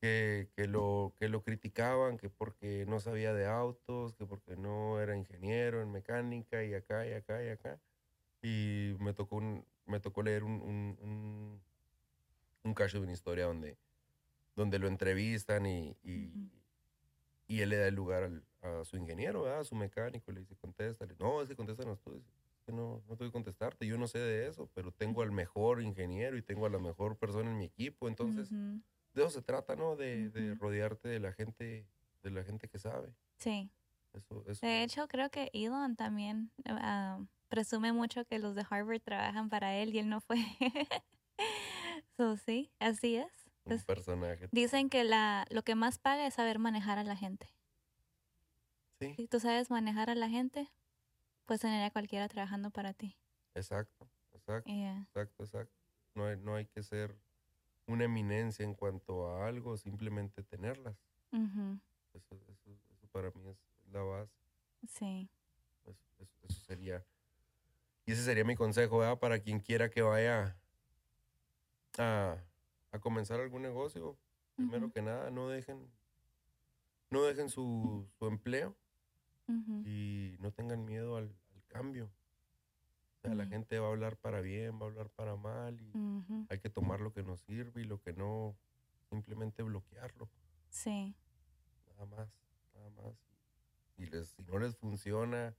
que, 0.00 0.48
que 0.56 0.66
lo, 0.66 1.12
que 1.16 1.28
lo 1.28 1.42
criticaban, 1.44 2.18
que 2.18 2.28
porque 2.28 2.84
no 2.88 2.98
sabía 2.98 3.32
de 3.34 3.46
autos, 3.46 4.14
que 4.16 4.26
porque 4.26 4.56
no 4.56 5.00
era 5.00 5.16
ingeniero 5.16 5.80
en 5.80 5.92
mecánica 5.92 6.64
y 6.64 6.74
acá 6.74 7.06
y 7.06 7.12
acá 7.12 7.44
y 7.44 7.48
acá. 7.50 7.80
Y 8.42 8.96
me 8.98 9.12
tocó, 9.12 9.36
un, 9.36 9.64
me 9.86 10.00
tocó 10.00 10.22
leer 10.24 10.42
un, 10.42 10.60
un, 10.60 10.98
un, 11.00 11.62
un 12.64 12.74
cacho 12.74 12.98
de 12.98 13.04
una 13.04 13.12
historia 13.12 13.44
donde, 13.46 13.76
donde 14.56 14.78
lo 14.80 14.88
entrevistan 14.88 15.66
y, 15.66 15.96
y. 16.02 16.32
y 17.46 17.60
él 17.60 17.70
le 17.70 17.76
da 17.76 17.88
el 17.88 17.94
lugar 17.94 18.24
al- 18.24 18.44
a 18.62 18.84
su 18.84 18.96
ingeniero, 18.96 19.42
¿verdad? 19.42 19.60
a 19.60 19.64
su 19.64 19.74
mecánico, 19.74 20.30
le 20.32 20.40
dice, 20.40 20.56
contéstale. 20.56 21.14
No, 21.18 21.42
es 21.42 21.48
que 21.48 21.56
contéstanos 21.56 22.00
tú. 22.00 22.12
Dice, 22.14 22.30
"Es 22.56 22.62
que 22.64 22.72
no, 22.72 23.02
no 23.08 23.16
tengo 23.16 23.30
que 23.30 23.32
contestarte, 23.32 23.86
yo 23.86 23.98
no 23.98 24.06
sé 24.06 24.18
de 24.18 24.46
eso, 24.48 24.68
pero 24.74 24.92
tengo 24.92 25.22
al 25.22 25.32
mejor 25.32 25.82
ingeniero 25.82 26.36
y 26.36 26.42
tengo 26.42 26.66
a 26.66 26.70
la 26.70 26.78
mejor 26.78 27.16
persona 27.16 27.50
en 27.50 27.58
mi 27.58 27.64
equipo, 27.64 28.08
entonces 28.08 28.50
de 28.50 29.22
eso 29.22 29.30
se 29.30 29.42
trata, 29.42 29.76
¿no? 29.76 29.96
De, 29.96 30.56
rodearte 30.58 31.08
de 31.08 31.18
la 31.20 31.32
gente, 31.32 31.86
de 32.22 32.30
la 32.30 32.44
gente 32.44 32.68
que 32.68 32.78
sabe. 32.78 33.12
Sí. 33.38 33.70
Eso, 34.12 34.44
eso. 34.46 34.64
De 34.66 34.82
hecho, 34.82 35.08
creo 35.08 35.30
que 35.30 35.50
Elon 35.54 35.96
también 35.96 36.50
ah, 36.66 37.18
presume 37.48 37.92
mucho 37.92 38.24
que 38.26 38.38
los 38.38 38.54
de 38.54 38.64
Harvard 38.68 39.00
trabajan 39.00 39.48
para 39.48 39.74
él 39.76 39.94
y 39.94 39.98
él 39.98 40.08
no 40.08 40.20
fue. 40.20 40.36
so, 42.16 42.36
sí, 42.36 42.70
así 42.78 43.16
es. 43.16 43.41
Un 43.64 43.72
es- 43.72 43.84
personaje. 43.84 44.48
Dicen 44.52 44.88
que 44.90 45.04
la, 45.04 45.46
lo 45.50 45.62
que 45.62 45.74
más 45.74 45.98
paga 45.98 46.26
es 46.26 46.34
saber 46.34 46.58
manejar 46.58 46.98
a 46.98 47.04
la 47.04 47.16
gente. 47.16 47.48
Sí, 48.98 49.14
Si 49.16 49.26
tú 49.28 49.40
sabes 49.40 49.70
manejar 49.70 50.10
a 50.10 50.14
la 50.14 50.28
gente, 50.28 50.68
pues 51.46 51.60
tener 51.60 51.82
a 51.84 51.90
cualquiera 51.90 52.28
trabajando 52.28 52.70
para 52.70 52.92
ti. 52.92 53.16
exacto, 53.54 54.08
exacto, 54.32 54.70
Yeah. 54.70 55.02
exacto, 55.02 55.42
exacto. 55.44 55.74
No 56.14 56.26
hay, 56.26 56.36
no 56.36 56.54
hay 56.54 56.66
que 56.66 56.82
ser 56.82 57.16
una 57.86 58.04
eminencia 58.04 58.64
en 58.64 58.74
cuanto 58.74 59.26
a 59.28 59.46
algo, 59.48 59.76
simplemente 59.76 60.42
tenerlas. 60.42 60.96
Eso, 61.32 62.34
eso, 62.48 62.70
eso 62.92 63.06
para 63.10 63.30
mí 63.30 63.48
es 63.48 63.56
la 63.92 64.02
base. 64.02 64.32
Sí. 64.86 65.28
Eso, 65.84 65.96
eso- 66.20 66.36
eso 66.48 66.60
sería. 66.64 67.04
Y 68.06 68.12
ese 68.12 68.22
sería 68.22 68.44
mi 68.44 68.54
consejo, 68.56 68.98
¿verdad? 68.98 69.18
Para 69.18 69.38
quien 69.40 69.58
quiera 69.60 69.88
que 69.90 70.02
vaya 70.02 70.56
a, 71.98 72.36
a 72.92 72.98
comenzar 73.00 73.40
algún 73.40 73.62
negocio. 73.62 74.16
Primero 74.56 74.86
Ujú, 74.86 74.92
que 74.92 75.02
nada, 75.02 75.30
no 75.30 75.48
dejen, 75.48 75.90
no 77.10 77.22
dejen 77.24 77.48
su, 77.48 78.06
su 78.18 78.26
empleo 78.26 78.76
ujú, 79.48 79.82
y 79.84 80.36
no 80.38 80.52
tengan 80.52 80.84
miedo 80.84 81.16
al, 81.16 81.34
al 81.54 81.64
cambio. 81.68 82.10
O 83.16 83.20
sea, 83.22 83.34
la 83.34 83.44
Mm. 83.46 83.48
gente 83.48 83.78
va 83.78 83.86
a 83.88 83.90
hablar 83.90 84.16
para 84.16 84.40
bien, 84.40 84.78
va 84.80 84.84
a 84.86 84.88
hablar 84.88 85.08
para 85.10 85.36
mal 85.36 85.80
y 85.80 85.96
hay 86.48 86.58
que 86.58 86.68
tomar 86.70 87.00
lo 87.00 87.12
que 87.12 87.22
nos 87.22 87.40
sirve 87.40 87.80
y 87.82 87.84
lo 87.84 88.00
que 88.00 88.12
no, 88.12 88.56
simplemente 89.10 89.62
bloquearlo. 89.62 90.28
Sí. 90.70 91.14
Nada 91.86 92.06
más, 92.06 92.28
nada 92.74 92.90
más. 92.90 93.14
Y 93.96 94.06
les, 94.06 94.28
si 94.30 94.42
no 94.42 94.58
les 94.58 94.76
funciona, 94.76 95.54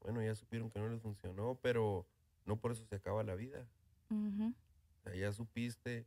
bueno, 0.00 0.22
ya 0.22 0.34
supieron 0.34 0.70
que 0.70 0.78
no 0.80 0.88
les 0.88 1.00
funcionó, 1.02 1.58
pero 1.62 2.06
no 2.46 2.56
por 2.56 2.72
eso 2.72 2.84
se 2.86 2.96
acaba 2.96 3.22
la 3.22 3.34
vida. 3.34 3.66
O 4.10 5.02
sea, 5.04 5.14
ya 5.14 5.32
supiste, 5.32 6.06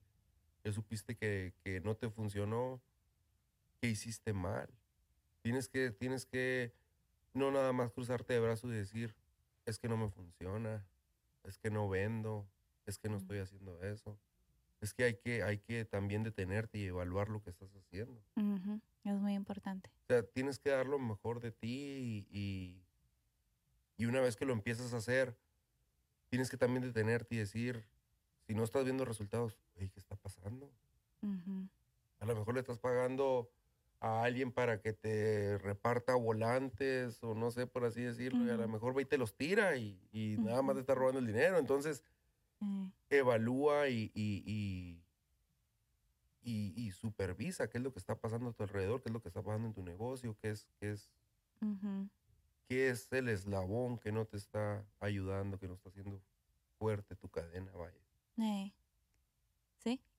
ya 0.66 0.74
supiste 0.74 1.16
que, 1.16 1.54
que 1.64 1.80
no 1.82 1.96
te 1.96 2.10
funcionó, 2.10 2.82
que 3.80 3.88
hiciste 3.90 4.34
mal. 4.34 4.68
Tienes 5.44 5.70
que, 5.70 5.92
tienes 5.92 6.26
que 6.26 6.74
no 7.34 7.52
nada 7.52 7.72
más 7.72 7.92
cruzarte 7.92 8.34
de 8.34 8.40
brazos 8.40 8.72
y 8.72 8.76
decir, 8.76 9.16
es 9.66 9.80
que 9.80 9.88
no 9.88 9.98
me 9.98 10.10
funciona, 10.10 10.86
es 11.44 11.60
que 11.60 11.70
no 11.70 11.88
vendo, 11.88 12.50
es 12.86 12.98
que 12.98 13.10
no 13.10 13.18
estoy 13.18 13.40
haciendo 13.40 13.82
eso. 13.84 14.20
Es 14.82 14.94
que 14.94 15.04
hay 15.06 15.16
que, 15.16 15.44
hay 15.44 15.60
que 15.60 15.86
también 15.86 16.24
detenerte 16.24 16.80
y 16.80 16.86
evaluar 16.86 17.30
lo 17.30 17.42
que 17.44 17.52
estás 17.52 17.70
haciendo. 17.76 18.22
ujú. 18.36 18.82
Es 19.04 19.14
muy 19.16 19.34
importante. 19.34 19.90
O 20.04 20.08
sea, 20.08 20.24
tienes 20.24 20.60
que 20.60 20.70
dar 20.72 20.88
lo 20.88 21.00
mejor 21.00 21.40
de 21.40 21.52
ti 21.52 22.26
y, 22.32 22.38
y, 22.40 22.84
y 23.98 24.06
una 24.06 24.22
vez 24.22 24.36
que 24.36 24.46
lo 24.46 24.54
empiezas 24.54 24.94
a 24.94 24.98
hacer, 24.98 25.38
tienes 26.30 26.50
que 26.50 26.58
también 26.58 26.84
detenerte 26.84 27.36
y 27.36 27.40
decir, 27.40 27.88
si 28.48 28.54
no 28.56 28.64
estás 28.64 28.84
viendo 28.86 29.06
resultados, 29.06 29.58
"Ey, 29.76 29.90
¿qué 29.90 30.00
está 30.00 30.15
pasando? 30.46 30.72
Ujú, 31.22 31.68
A 32.20 32.26
lo 32.26 32.36
mejor 32.36 32.54
le 32.54 32.60
estás 32.60 32.78
pagando 32.78 33.50
a 34.00 34.24
alguien 34.24 34.52
para 34.52 34.80
que 34.80 34.94
te 34.94 35.58
reparta 35.58 36.16
volantes 36.16 37.24
o 37.24 37.34
no 37.34 37.50
sé, 37.50 37.66
por 37.66 37.86
así 37.86 38.02
decirlo, 38.02 38.46
y 38.46 38.50
a 38.50 38.58
lo 38.58 38.68
mejor 38.68 38.96
va 38.96 39.02
y 39.02 39.06
te 39.06 39.18
los 39.18 39.36
tira 39.36 39.76
y, 39.78 40.00
y 40.12 40.38
nada 40.40 40.62
más 40.62 40.76
te 40.76 40.82
está 40.82 40.94
robando 40.94 41.20
el 41.20 41.26
dinero. 41.28 41.58
Entonces, 41.58 42.04
evalúa 43.10 43.90
y, 43.90 45.02
supervisa 46.92 47.70
qué 47.70 47.78
es 47.78 47.84
lo 47.84 47.92
que 47.92 48.00
está 48.00 48.16
pasando 48.16 48.50
a 48.50 48.54
tu 48.54 48.64
alrededor, 48.64 49.02
qué 49.02 49.10
es 49.10 49.14
lo 49.14 49.22
que 49.22 49.28
está 49.30 49.42
pasando 49.42 49.68
en 49.68 49.74
tu 49.74 49.84
negocio, 49.84 50.36
qué 50.42 50.52
es, 50.52 50.68
qué 50.80 50.92
es, 50.92 51.10
qué 52.68 52.90
es 52.90 53.12
el 53.14 53.30
eslabón 53.30 53.98
que 53.98 54.12
no 54.12 54.26
te 54.26 54.38
está 54.38 54.86
ayudando, 55.00 55.58
que 55.60 55.68
no 55.68 55.74
está 55.74 55.90
haciendo 55.90 56.22
fuerte 56.78 57.16
tu 57.16 57.30
cadena, 57.30 57.72
vaya. 57.74 57.98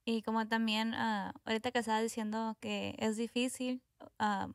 Y 0.08 0.22
como 0.22 0.46
también, 0.46 0.94
ah, 0.94 1.34
ahorita 1.44 1.72
que 1.72 1.80
estaba 1.80 2.00
diciendo 2.00 2.56
que 2.60 2.94
es 2.98 3.16
difícil, 3.16 3.82
ah, 4.20 4.48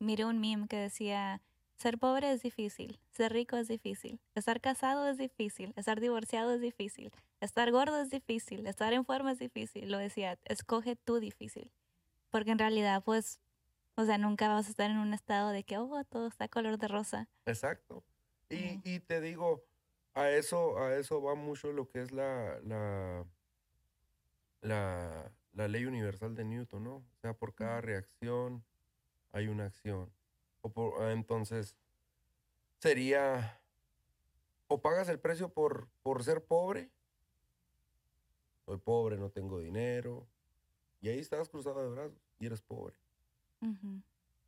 miré 0.00 0.24
un 0.24 0.40
meme 0.40 0.66
que 0.66 0.76
decía, 0.76 1.40
ser 1.76 1.98
pobre 1.98 2.32
es 2.32 2.42
difícil, 2.42 2.98
ser 3.12 3.32
rico 3.32 3.56
es 3.56 3.68
difícil, 3.68 4.20
estar 4.34 4.60
casado 4.60 5.08
es 5.08 5.16
difícil, 5.16 5.72
estar 5.76 6.00
divorciado 6.00 6.52
es 6.52 6.60
difícil, 6.60 7.12
estar 7.40 7.70
gordo 7.70 8.02
es 8.02 8.10
difícil, 8.10 8.66
estar 8.66 8.92
en 8.92 9.04
forma 9.04 9.30
es 9.30 9.38
difícil. 9.38 9.88
Lo 9.88 9.98
decía, 9.98 10.36
escoge 10.44 10.96
tú 10.96 11.20
difícil. 11.20 11.70
Porque 12.30 12.50
en 12.50 12.58
realidad, 12.58 13.04
pues, 13.04 13.38
o 13.94 14.04
sea, 14.04 14.18
nunca 14.18 14.48
vas 14.48 14.66
a 14.66 14.70
estar 14.70 14.90
en 14.90 14.98
un 14.98 15.14
estado 15.14 15.50
de 15.50 15.62
que, 15.62 15.78
oh, 15.78 16.04
todo 16.10 16.26
está 16.26 16.48
color 16.48 16.76
de 16.76 16.88
rosa. 16.88 17.28
Exacto. 17.46 18.02
Y, 18.50 18.80
y 18.82 18.98
te 18.98 19.20
digo, 19.20 19.64
a 20.14 20.28
eso, 20.30 20.76
a 20.78 20.96
eso 20.96 21.22
va 21.22 21.36
mucho 21.36 21.72
lo 21.72 21.88
que 21.88 22.02
es 22.02 22.10
la, 22.10 22.58
la, 22.64 23.24
la, 24.60 25.32
la 25.52 25.68
ley 25.68 25.84
universal 25.84 26.34
de 26.34 26.44
Newton, 26.44 26.84
¿no? 26.84 26.94
O 26.96 27.20
sea, 27.20 27.34
por 27.34 27.54
cada 27.54 27.80
reacción 27.80 28.64
hay 29.32 29.48
una 29.48 29.66
acción. 29.66 30.10
O 30.62 30.72
por- 30.72 31.02
ah, 31.02 31.12
entonces, 31.12 31.76
sería, 32.78 33.60
o 34.66 34.80
pagas 34.80 35.08
el 35.08 35.20
precio 35.20 35.48
por, 35.48 35.88
por 36.02 36.24
ser 36.24 36.44
pobre, 36.44 36.90
soy 38.64 38.78
pobre, 38.78 39.16
no 39.16 39.30
tengo 39.30 39.60
dinero, 39.60 40.26
y 41.00 41.08
ahí 41.08 41.18
estás 41.18 41.48
cruzado 41.48 41.82
de 41.82 41.88
brazos 41.88 42.18
y 42.38 42.46
eres 42.46 42.60
pobre. 42.60 42.96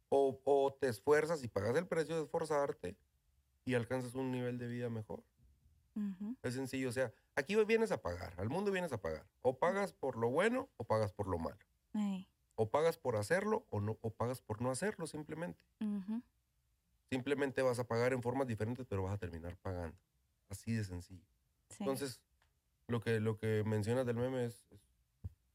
O, 0.08 0.40
o 0.44 0.72
te 0.74 0.88
esfuerzas 0.88 1.42
y 1.44 1.48
pagas 1.48 1.76
el 1.76 1.86
precio 1.86 2.16
de 2.16 2.24
esforzarte 2.24 2.96
y 3.64 3.74
alcanzas 3.74 4.14
un 4.14 4.30
nivel 4.32 4.58
de 4.58 4.66
vida 4.66 4.90
mejor. 4.90 5.22
Es 6.42 6.54
sencillo, 6.54 6.88
o 6.88 6.92
sea, 6.92 7.12
aquí 7.36 7.54
vienes 7.64 7.92
a 7.92 8.00
pagar, 8.00 8.32
al 8.38 8.48
mundo 8.48 8.70
vienes 8.70 8.92
a 8.92 9.00
pagar. 9.00 9.26
O 9.42 9.58
pagas 9.58 9.92
por 9.92 10.16
lo 10.16 10.30
bueno 10.30 10.68
o 10.76 10.84
pagas 10.84 11.12
por 11.12 11.26
lo 11.28 11.38
malo. 11.38 11.58
O 12.56 12.68
pagas 12.70 12.98
por 12.98 13.16
hacerlo 13.16 13.66
o 13.70 13.80
no 13.80 13.96
o 14.02 14.10
pagas 14.10 14.40
por 14.42 14.60
no 14.60 14.70
hacerlo 14.70 15.06
simplemente. 15.06 15.60
Simplemente 17.10 17.62
vas 17.62 17.78
a 17.78 17.84
pagar 17.86 18.12
en 18.12 18.22
formas 18.22 18.46
diferentes, 18.46 18.86
pero 18.86 19.02
vas 19.02 19.14
a 19.14 19.18
terminar 19.18 19.56
pagando. 19.56 19.96
Así 20.48 20.72
de 20.72 20.84
sencillo. 20.84 21.24
sí. 21.68 21.76
Entonces, 21.80 22.20
lo 22.88 23.00
que 23.00 23.20
lo 23.20 23.36
que 23.38 23.62
mencionas 23.64 24.04
del 24.06 24.16
meme 24.16 24.44
es, 24.44 24.66
es- 24.70 24.80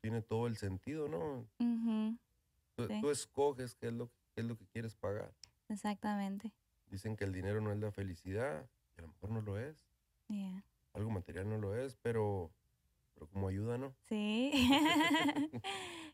tiene 0.01 0.21
todo 0.21 0.47
el 0.47 0.55
sentido, 0.57 1.07
¿no? 1.09 1.47
Ujú, 1.59 2.17
Tú, 2.75 2.87
Sí. 2.87 3.01
tú 3.01 3.09
escoges 3.09 3.75
qué 3.75 3.87
es 3.87 3.93
lo 3.93 4.09
qué 4.33 4.41
es 4.41 4.45
lo 4.47 4.57
que 4.57 4.65
quieres 4.67 4.95
pagar. 4.95 5.33
Exactamente. 5.69 6.51
Dicen 6.87 7.15
que 7.15 7.23
el 7.23 7.31
dinero 7.33 7.61
no 7.61 7.71
es 7.71 7.79
la 7.79 7.91
felicidad, 7.91 8.69
y 8.95 8.99
a 8.99 9.01
lo 9.03 9.07
mejor 9.07 9.29
no 9.31 9.41
lo 9.41 9.57
es. 9.57 9.77
Yeah. 10.27 10.63
Algo 10.93 11.09
material 11.09 11.49
no 11.49 11.57
lo 11.57 11.75
es, 11.75 11.95
pero, 12.01 12.51
pero 13.13 13.27
como 13.27 13.47
ayuda, 13.47 13.77
¿no? 13.77 13.93
Sí. 14.07 14.51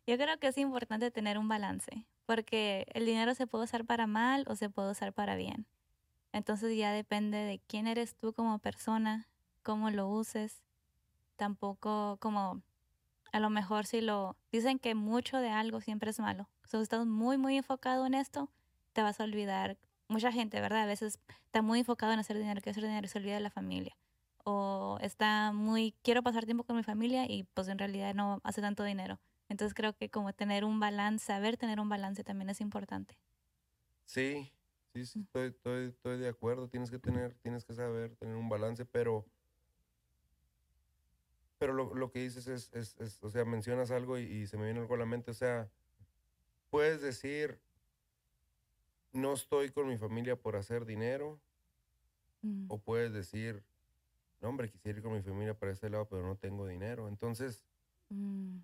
Yo 0.07 0.17
creo 0.17 0.39
que 0.39 0.47
es 0.47 0.57
importante 0.57 1.11
tener 1.11 1.37
un 1.37 1.47
balance, 1.47 2.05
porque 2.25 2.87
el 2.93 3.05
dinero 3.05 3.35
se 3.35 3.47
puede 3.47 3.65
usar 3.65 3.85
para 3.85 4.07
mal 4.07 4.45
o 4.47 4.55
se 4.55 4.69
puede 4.69 4.91
usar 4.91 5.13
para 5.13 5.35
bien. 5.35 5.67
Entonces 6.33 6.75
ya 6.75 6.91
depende 6.91 7.37
de 7.37 7.59
quién 7.67 7.87
eres 7.87 8.15
tú 8.15 8.33
como 8.33 8.57
persona, 8.59 9.27
cómo 9.63 9.89
lo 9.91 10.07
uses. 10.07 10.63
Tampoco 11.35 12.17
como 12.19 12.61
a 13.31 13.39
lo 13.39 13.49
mejor 13.49 13.85
si 13.85 14.01
lo 14.01 14.35
dicen 14.51 14.79
que 14.79 14.95
mucho 14.95 15.37
de 15.37 15.49
algo 15.49 15.81
siempre 15.81 16.09
es 16.09 16.19
malo. 16.19 16.49
Si 16.65 16.77
estás 16.77 17.05
muy 17.05 17.37
muy 17.37 17.57
enfocado 17.57 18.05
en 18.05 18.13
esto, 18.13 18.49
te 18.93 19.01
vas 19.03 19.19
a 19.19 19.25
olvidar. 19.25 19.77
Mucha 20.07 20.31
gente, 20.31 20.59
¿verdad? 20.59 20.81
A 20.81 20.85
veces 20.85 21.19
está 21.45 21.61
muy 21.61 21.79
enfocado 21.79 22.13
en 22.13 22.19
hacer 22.19 22.37
dinero, 22.37 22.61
que 22.61 22.71
hacer 22.71 22.83
dinero 22.83 23.05
y 23.05 23.09
se 23.09 23.19
olvida 23.19 23.35
de 23.35 23.41
la 23.41 23.51
familia 23.51 23.95
o 24.45 24.97
está 25.01 25.51
muy, 25.51 25.93
quiero 26.01 26.23
pasar 26.23 26.45
tiempo 26.45 26.63
con 26.63 26.75
mi 26.77 26.83
familia 26.83 27.25
y 27.29 27.43
pues 27.53 27.67
en 27.67 27.77
realidad 27.77 28.13
no 28.13 28.39
hace 28.43 28.61
tanto 28.61 28.83
dinero. 28.83 29.19
Entonces 29.49 29.73
creo 29.73 29.93
que 29.93 30.09
como 30.09 30.33
tener 30.33 30.63
un 30.63 30.79
balance, 30.79 31.25
saber 31.25 31.57
tener 31.57 31.79
un 31.79 31.89
balance 31.89 32.23
también 32.23 32.49
es 32.49 32.61
importante. 32.61 33.17
Sí, 34.05 34.51
sí, 34.93 35.05
sí, 35.05 35.19
Mm. 35.19 35.23
estoy, 35.23 35.47
estoy, 35.49 35.87
estoy 35.87 36.17
de 36.19 36.29
acuerdo. 36.29 36.67
Tienes 36.67 36.89
que 36.91 36.99
tener, 36.99 37.33
tienes 37.35 37.65
que 37.65 37.73
saber 37.73 38.15
tener 38.15 38.35
un 38.35 38.49
balance, 38.49 38.85
pero, 38.85 39.25
pero 41.57 41.73
lo, 41.73 41.93
lo 41.93 42.11
que 42.11 42.19
dices 42.19 42.47
es, 42.47 42.69
es, 42.73 42.95
es, 42.99 43.23
o 43.23 43.29
sea, 43.29 43.45
mencionas 43.45 43.91
algo 43.91 44.17
y, 44.17 44.23
y 44.23 44.47
se 44.47 44.57
me 44.57 44.65
viene 44.65 44.79
algo 44.79 44.95
a 44.95 44.97
la 44.97 45.05
mente. 45.05 45.31
O 45.31 45.33
sea, 45.35 45.69
puedes 46.69 47.01
decir, 47.01 47.59
no 49.13 49.33
estoy 49.33 49.69
con 49.71 49.87
mi 49.87 49.97
familia 49.97 50.35
por 50.35 50.55
hacer 50.55 50.85
dinero, 50.85 51.39
Mm, 52.43 52.65
o 52.69 52.79
puedes 52.79 53.13
decir, 53.13 53.63
no, 54.41 54.49
hombre, 54.49 54.69
quisiera 54.69 54.97
ir 54.97 55.03
con 55.03 55.13
mi 55.13 55.21
familia 55.21 55.53
para 55.57 55.71
este 55.71 55.89
lado, 55.89 56.07
pero 56.09 56.23
no 56.23 56.35
tengo 56.35 56.65
dinero. 56.67 57.07
Entonces, 57.07 57.63
mm, 58.09 58.57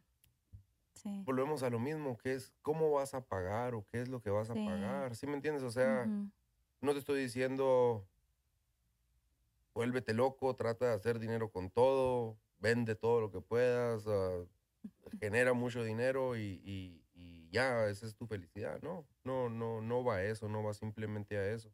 sí. 0.96 1.22
volvemos 1.26 1.64
a 1.64 1.70
lo 1.70 1.80
mismo, 1.80 2.18
que 2.18 2.34
es 2.34 2.52
cómo 2.62 2.92
vas 2.92 3.14
a 3.14 3.22
pagar 3.26 3.76
o 3.76 3.86
qué 3.86 4.02
es 4.02 4.10
lo 4.10 4.22
que 4.22 4.30
vas 4.32 4.50
a 4.50 4.56
pagar. 4.66 5.16
¿Sí 5.16 5.28
me 5.28 5.34
entiendes? 5.36 5.64
O 5.64 5.72
sea, 5.72 6.06
no 6.82 6.94
te 6.94 7.00
estoy 7.00 7.22
diciendo, 7.22 8.08
vuélvete 9.74 10.14
loco, 10.14 10.56
trata 10.56 10.88
de 10.88 10.94
hacer 10.96 11.20
dinero 11.20 11.52
con 11.52 11.70
todo, 11.70 12.38
vende 12.60 12.96
todo 12.96 13.22
lo 13.22 13.32
que 13.32 13.42
puedas, 13.42 14.06
ah, 14.08 14.44
genera 15.20 15.54
mucho 15.54 15.84
dinero 15.84 16.36
y, 16.36 16.62
y- 16.64 17.04
y 17.14 17.50
ya, 17.50 17.88
esa 17.88 18.06
es 18.06 18.16
tu 18.16 18.28
felicidad. 18.28 18.82
No, 18.82 19.08
no, 19.24 19.50
no, 19.50 19.82
no 19.82 20.04
va 20.04 20.16
a 20.18 20.24
eso, 20.24 20.50
no 20.50 20.64
va 20.64 20.74
simplemente 20.74 21.38
a 21.38 21.52
eso. 21.52 21.72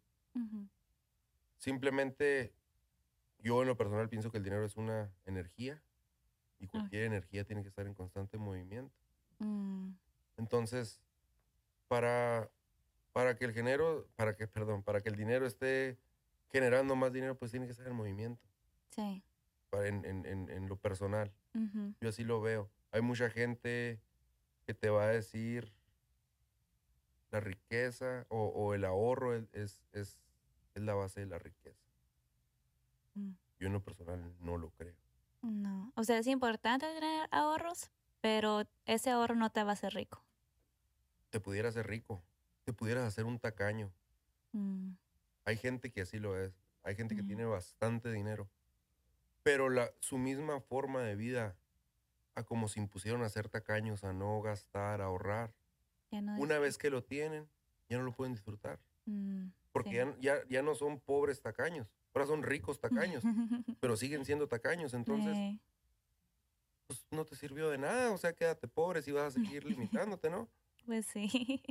Simplemente 1.58 2.54
yo 3.44 3.62
en 3.62 3.68
lo 3.68 3.78
personal 3.78 4.10
pienso 4.10 4.32
que 4.32 4.38
el 4.38 4.44
dinero 4.44 4.66
es 4.66 4.78
una 4.78 5.12
energía 5.26 5.82
y 6.60 6.68
cualquier 6.68 7.04
energía 7.04 7.44
tiene 7.44 7.62
que 7.62 7.68
estar 7.70 7.86
en 7.86 7.94
constante 7.94 8.38
movimiento. 8.38 8.96
Mm, 9.40 9.92
Entonces, 10.38 11.02
para, 11.88 12.50
para 13.12 13.36
que 13.36 13.46
el 13.46 13.54
dinero, 13.54 14.08
para 14.16 14.36
que, 14.36 14.48
perdón, 14.48 14.82
para 14.82 15.02
que 15.02 15.10
el 15.10 15.16
dinero 15.16 15.46
esté 15.46 15.98
generando 16.52 16.96
más 16.96 17.12
dinero, 17.12 17.38
pues 17.38 17.52
tiene 17.52 17.66
que 17.66 17.72
estar 17.74 17.88
en 17.88 17.96
movimiento, 17.96 18.42
sí. 18.96 19.22
para- 19.70 19.88
en, 19.88 20.06
en- 20.06 20.26
en- 20.26 20.50
en 20.50 20.68
lo 20.70 20.78
personal. 20.78 21.32
Yo 22.02 22.10
así 22.10 22.24
lo 22.24 22.42
veo. 22.42 22.70
Hay 22.92 23.02
mucha 23.02 23.30
gente 23.30 24.00
que 24.66 24.74
te 24.74 24.90
va 24.90 25.04
a 25.04 25.08
decir 25.08 25.74
la 27.32 27.40
riqueza 27.40 28.26
o, 28.30 28.46
o 28.48 28.74
el 28.74 28.86
ahorro 28.86 29.36
es, 29.36 29.46
es, 29.54 29.82
es- 29.92 30.20
es 30.76 30.82
la 30.82 30.94
base 30.96 31.20
de 31.22 31.26
la 31.28 31.38
riqueza. 31.40 31.83
Mm. 33.16 33.32
Yo 33.60 33.68
en 33.68 33.74
lo 33.74 33.84
personal 33.84 34.36
no 34.40 34.58
lo 34.58 34.72
creo. 34.72 34.96
No. 35.42 35.92
O 35.96 36.04
sea, 36.04 36.18
es 36.18 36.28
importante 36.28 36.86
tener 36.94 37.28
ahorros, 37.32 37.92
pero 38.22 38.64
ese 38.86 39.10
ahorro 39.12 39.36
no 39.36 39.50
te 39.52 39.64
va 39.64 39.72
a 39.72 39.74
hacer 39.74 39.94
rico. 39.94 40.24
Te 41.30 41.40
pudieras 41.40 41.74
ser 41.74 41.88
rico, 41.88 42.24
te 42.64 42.74
pudieras 42.74 43.06
hacer 43.06 43.26
un 43.26 43.40
tacaño. 43.40 43.92
Mm, 44.52 44.94
Hay 45.46 45.58
gente 45.58 45.92
que 45.92 46.02
así 46.02 46.20
lo 46.20 46.38
es. 46.40 46.54
Hay 46.84 46.96
gente 46.96 47.16
que 47.16 47.22
Ujú. 47.22 47.28
tiene 47.28 47.46
bastante 47.46 48.12
dinero. 48.12 48.50
Pero 49.42 49.70
la, 49.70 49.92
su 50.00 50.18
misma 50.18 50.62
forma 50.62 51.02
de 51.02 51.16
vida, 51.16 51.58
a 52.36 52.44
como 52.44 52.68
se 52.70 52.80
impusieron 52.80 53.24
a 53.24 53.30
ser 53.30 53.50
tacaños, 53.50 54.04
a 54.06 54.14
no 54.14 54.42
gastar, 54.42 55.02
a 55.02 55.06
ahorrar, 55.06 55.54
no 56.12 56.38
una 56.38 56.60
vez 56.60 56.78
que 56.78 56.90
lo 56.90 57.04
tienen, 57.04 57.50
ya 57.90 57.98
no 57.98 58.04
lo 58.04 58.14
pueden 58.14 58.34
disfrutar. 58.34 58.80
Mm, 59.06 59.48
Porque 59.74 59.90
Sí. 59.90 59.96
ya, 60.22 60.38
ya, 60.38 60.48
ya 60.48 60.62
no 60.62 60.76
son 60.76 61.00
pobres 61.02 61.42
tacaños, 61.42 61.88
ahora 62.14 62.28
son 62.28 62.44
ricos 62.44 62.80
tacaños, 62.80 63.24
pero 63.80 63.96
siguen 63.98 64.26
siendo 64.26 64.48
tacaños. 64.48 64.94
Entonces, 64.94 65.36
pues 66.88 67.06
no 67.12 67.26
te 67.26 67.36
sirvió 67.36 67.70
de 67.70 67.78
nada. 67.78 68.12
O 68.12 68.18
sea, 68.18 68.34
quédate 68.34 68.68
pobre 68.68 69.02
si 69.02 69.12
vas 69.12 69.24
a 69.26 69.32
seguir 69.32 69.64
limitándote, 69.66 70.30
¿no? 70.30 70.48
pues 70.86 71.06
sí. 71.08 71.62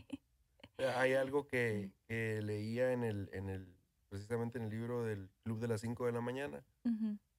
Hay 0.97 1.13
algo 1.15 1.47
que, 1.47 1.91
que 2.09 2.41
leía 2.43 2.93
en 2.93 3.05
el, 3.05 3.29
en 3.33 3.51
el, 3.51 3.69
precisamente 4.09 4.59
en 4.59 4.65
el 4.65 4.71
libro 4.71 5.05
del 5.05 5.29
Club 5.45 5.61
de 5.61 5.69
las 5.69 5.83
5 5.83 6.07
de 6.07 6.13
la 6.13 6.21
mañana. 6.23 6.65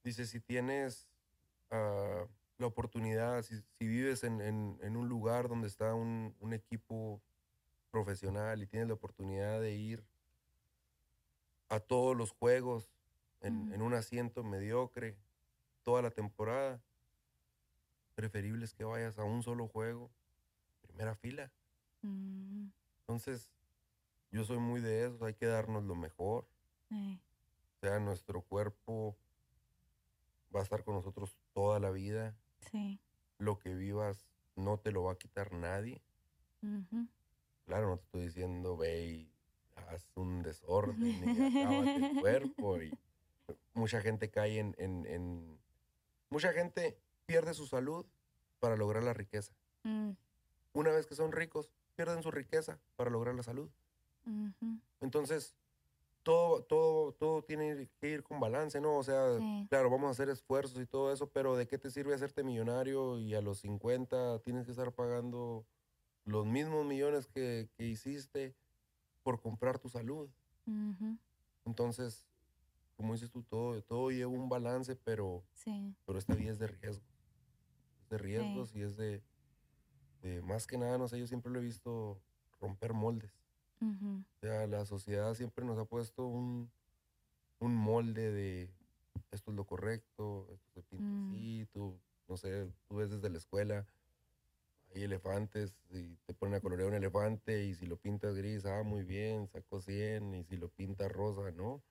Dice, 0.03 0.25
si 0.27 0.39
tienes 0.39 1.07
ah, 1.71 2.25
la 2.59 2.67
oportunidad, 2.67 3.41
si, 3.41 3.55
si 3.79 3.87
vives 3.87 4.23
en, 4.23 4.39
en- 4.41 4.77
en 4.81 4.95
un 4.95 5.09
lugar 5.09 5.49
donde 5.49 5.67
está 5.67 5.93
un, 5.95 6.35
un 6.39 6.53
equipo 6.53 7.21
profesional 7.89 8.61
y 8.61 8.67
tienes 8.67 8.87
la 8.87 8.93
oportunidad 8.93 9.59
de 9.59 9.73
ir 9.75 10.03
a 11.69 11.79
todos 11.79 12.15
los 12.15 12.31
juegos 12.31 12.92
en, 13.43 13.81
un 13.81 13.93
asiento 13.93 14.43
mediocre 14.43 15.17
toda 15.83 16.01
la 16.01 16.11
temporada, 16.11 16.81
preferible 18.15 18.65
es 18.65 18.73
que 18.73 18.83
vayas 18.83 19.19
a 19.19 19.23
un 19.23 19.43
solo 19.43 19.67
juego, 19.67 20.09
primera 20.81 21.15
fila. 21.15 21.51
mm, 22.01 22.67
Entonces, 23.01 23.51
yo 24.31 24.43
soy 24.45 24.57
muy 24.57 24.81
de 24.81 25.05
eso, 25.05 25.25
hay 25.25 25.33
que 25.33 25.45
darnos 25.45 25.83
lo 25.83 25.95
mejor. 25.95 26.47
O 26.89 27.79
sea, 27.81 27.99
nuestro 27.99 28.41
cuerpo 28.41 29.17
va 30.55 30.59
a 30.59 30.63
estar 30.63 30.83
con 30.83 30.95
nosotros 30.95 31.35
toda 31.53 31.79
la 31.79 31.91
vida. 31.91 32.35
sí. 32.71 32.99
Lo 33.39 33.59
que 33.59 33.73
vivas 33.73 34.25
no 34.55 34.77
te 34.77 34.91
lo 34.91 35.03
va 35.03 35.13
a 35.13 35.17
quitar 35.17 35.51
nadie. 35.53 36.01
Claro, 37.65 37.89
no 37.89 37.97
te 37.97 38.03
estoy 38.05 38.21
diciendo 38.25 38.77
ve 38.77 39.05
y 39.05 39.31
haz 39.89 40.07
un 40.15 40.43
desorden 40.43 41.03
y 41.03 41.13
acábate 41.57 41.95
el 41.95 42.21
cuerpo. 42.21 42.81
Y 42.81 42.91
mucha 43.73 44.01
gente 44.01 44.29
cae 44.29 44.59
en, 44.59 44.75
en- 44.77 45.05
en- 45.05 45.59
Mucha 46.29 46.51
gente 46.53 46.97
pierde 47.25 47.53
su 47.53 47.67
salud 47.67 48.05
para 48.59 48.75
lograr 48.75 49.03
la 49.03 49.13
riqueza. 49.13 49.53
mm, 49.83 50.11
Una 50.73 50.91
vez 50.91 51.05
que 51.05 51.15
son 51.15 51.31
ricos, 51.31 51.71
pierden 51.95 52.23
su 52.23 52.31
riqueza 52.31 52.79
para 52.95 53.09
lograr 53.11 53.35
la 53.35 53.43
salud. 53.43 53.69
ujú, 54.25 54.79
Entonces, 55.01 55.55
todo, 56.23 56.63
todo, 56.63 57.11
todo 57.13 57.43
tiene 57.43 57.89
que 57.99 58.09
ir 58.09 58.23
con 58.23 58.39
balance, 58.39 58.79
¿no? 58.81 58.97
O 58.97 59.03
sea, 59.03 59.37
Sí. 59.37 59.67
claro, 59.69 59.89
vamos 59.89 60.07
a 60.07 60.11
hacer 60.11 60.29
esfuerzos 60.29 60.81
y 60.81 60.85
todo 60.85 61.11
eso, 61.11 61.29
pero 61.29 61.55
¿de 61.55 61.67
qué 61.67 61.77
te 61.77 61.91
sirve 61.91 62.15
hacerte 62.15 62.43
millonario 62.43 63.19
y 63.19 63.35
a 63.35 63.41
los 63.41 63.59
50 63.59 64.39
tienes 64.39 64.65
que 64.65 64.71
estar 64.71 64.91
pagando 64.93 65.65
los 66.25 66.45
mismos 66.45 66.85
millones 66.85 67.27
que, 67.27 67.69
que 67.75 67.85
hiciste 67.85 68.55
por 69.21 69.41
comprar 69.41 69.77
tu 69.79 69.89
salud? 69.89 70.29
Entonces, 71.65 72.25
como 72.95 73.13
dices 73.13 73.31
tú, 73.31 73.43
todo, 73.43 73.81
todo 73.83 74.11
lleva 74.11 74.31
un 74.31 74.49
balance, 74.49 74.95
pero, 74.95 75.45
Sí. 75.53 75.95
pero 76.05 76.19
esta 76.19 76.35
vida 76.35 76.51
es 76.51 76.59
de 76.59 76.67
riesgos. 76.67 77.05
Es 78.01 78.09
de 78.09 78.17
riesgos 78.19 78.75
y 78.75 78.81
es 78.83 78.97
de, 78.97 79.23
de, 80.21 80.41
más 80.41 80.67
que 80.67 80.77
nada, 80.77 80.97
no 80.97 81.07
sé, 81.07 81.19
yo 81.19 81.27
siempre 81.27 81.51
lo 81.51 81.59
he 81.59 81.63
visto 81.63 82.23
romper 82.59 82.93
moldes. 82.93 83.33
ujú, 83.81 84.23
O 84.41 84.45
sea, 84.45 84.67
la 84.67 84.85
sociedad 84.85 85.33
siempre 85.35 85.65
nos 85.65 85.77
ha 85.79 85.85
puesto 85.85 86.27
un, 86.27 86.71
un 87.59 87.75
molde 87.75 88.31
de 88.31 88.75
esto 89.31 89.51
es 89.51 89.57
lo 89.57 89.65
correcto, 89.65 90.49
esto 90.51 90.71
se 90.73 90.83
pinta 90.83 91.07
Mm. 91.09 91.29
así, 91.35 91.67
tú, 91.73 92.01
no 92.27 92.37
sé, 92.37 92.71
tú 92.87 92.97
ves 92.97 93.09
desde 93.11 93.29
la 93.29 93.37
escuela, 93.37 93.87
hay 94.95 95.03
elefantes 95.03 95.75
y 95.89 96.15
te 96.25 96.33
ponen 96.33 96.55
a 96.55 96.61
colorear 96.61 96.89
un 96.89 96.95
elefante 96.95 97.65
y 97.65 97.75
si 97.75 97.85
lo 97.85 97.97
pintas 97.97 98.35
gris, 98.35 98.65
ah, 98.65 98.83
muy 98.83 99.03
bien, 99.03 99.47
sacó 99.47 99.81
100 99.81 100.33
y 100.35 100.43
si 100.45 100.55
lo 100.57 100.69
pintas 100.69 101.11
rosa, 101.11 101.51
¿no? 101.51 101.83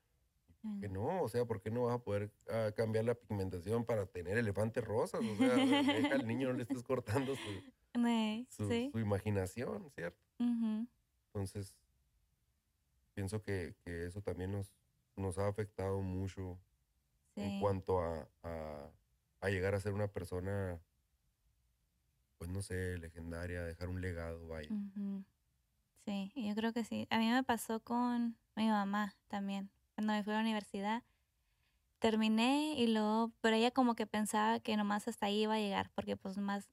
Que 0.79 0.87
no, 0.87 1.21
o 1.21 1.27
sea, 1.27 1.43
¿por 1.45 1.61
qué 1.61 1.69
no 1.71 1.83
vas 1.83 1.95
a 1.95 1.99
poder 2.03 2.31
ah, 2.49 2.71
cambiar 2.75 3.03
la 3.05 3.15
pigmentación 3.15 3.83
para 3.83 4.05
tener 4.05 4.37
elefantes 4.37 4.83
rosas? 4.83 5.21
O 5.21 5.35
sea, 5.35 5.55
deja 5.55 6.15
al 6.15 6.25
niño, 6.25 6.47
no 6.49 6.53
le 6.53 6.63
estés 6.63 6.83
cortando 6.83 7.35
su, 7.35 7.41
su, 8.49 8.69
Sí. 8.69 8.89
su 8.91 8.99
imaginación, 8.99 9.89
¿cierto? 9.91 10.23
Entonces, 11.27 11.75
pienso 13.13 13.41
que, 13.41 13.75
que 13.83 14.05
eso 14.05 14.21
también 14.21 14.51
nos, 14.53 14.71
nos 15.17 15.37
ha 15.37 15.47
afectado 15.47 16.01
mucho 16.01 16.57
en 17.35 17.59
cuanto 17.59 17.99
a, 17.99 18.27
a, 18.43 18.89
a 19.41 19.49
llegar 19.49 19.75
a 19.75 19.79
ser 19.81 19.93
una 19.93 20.07
persona, 20.07 20.79
pues 22.37 22.49
no 22.49 22.61
sé, 22.61 22.97
legendaria, 22.99 23.63
dejar 23.63 23.89
un 23.89 23.99
legado, 24.01 24.47
vaya. 24.47 24.69
Sí, 26.05 26.31
yo 26.35 26.53
creo 26.55 26.73
que 26.73 26.83
sí. 26.85 27.07
A 27.09 27.17
mí 27.17 27.29
me 27.29 27.43
pasó 27.43 27.79
con 27.79 28.37
mi 28.55 28.67
mamá 28.67 29.15
también. 29.27 29.69
Cuando 29.95 30.13
me 30.13 30.23
fui 30.23 30.33
a 30.33 30.37
la 30.37 30.41
universidad, 30.41 31.03
terminé 31.99 32.73
y 32.77 32.87
luego, 32.87 33.31
pero 33.41 33.55
ella 33.55 33.71
como 33.71 33.95
que 33.95 34.05
pensaba 34.05 34.59
que 34.59 34.75
nomás 34.75 35.07
hasta 35.07 35.27
ahí 35.27 35.43
iba 35.43 35.53
a 35.53 35.59
llegar, 35.59 35.89
porque 35.95 36.17
pues 36.17 36.37
más, 36.37 36.69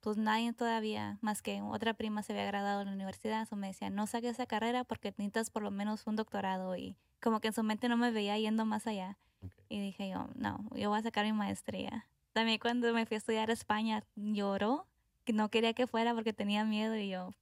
pues 0.00 0.16
nadie 0.16 0.52
todavía, 0.52 1.18
más 1.20 1.42
que 1.42 1.60
otra 1.62 1.94
prima 1.94 2.22
se 2.22 2.32
había 2.32 2.44
graduado 2.44 2.82
en 2.82 2.86
la 2.86 2.94
universidad, 2.94 3.48
o 3.50 3.56
me 3.56 3.68
decía, 3.68 3.90
no 3.90 4.06
saques 4.06 4.32
esa 4.32 4.46
carrera 4.46 4.84
porque 4.84 5.08
necesitas 5.10 5.50
por 5.50 5.62
lo 5.62 5.70
menos 5.70 6.06
un 6.06 6.16
doctorado 6.16 6.76
y 6.76 6.96
como 7.20 7.40
que 7.40 7.48
en 7.48 7.54
su 7.54 7.62
mente 7.64 7.88
no 7.88 7.96
me 7.96 8.10
veía 8.10 8.38
yendo 8.38 8.64
más 8.64 8.86
allá. 8.86 9.18
Ok. 9.42 9.52
Y 9.68 9.80
dije 9.80 10.10
yo, 10.10 10.28
no, 10.36 10.68
yo 10.76 10.90
voy 10.90 10.98
a 11.00 11.02
sacar 11.02 11.24
mi 11.24 11.32
maestría. 11.32 12.06
También 12.32 12.58
cuando 12.60 12.92
me 12.92 13.04
fui 13.04 13.16
a 13.16 13.18
estudiar 13.18 13.50
a 13.50 13.54
España, 13.54 14.04
lloró, 14.14 14.86
que 15.24 15.32
no 15.32 15.48
quería 15.50 15.74
que 15.74 15.86
fuera 15.86 16.14
porque 16.14 16.32
tenía 16.32 16.64
miedo 16.64 16.96
y 16.96 17.08
yo, 17.08 17.34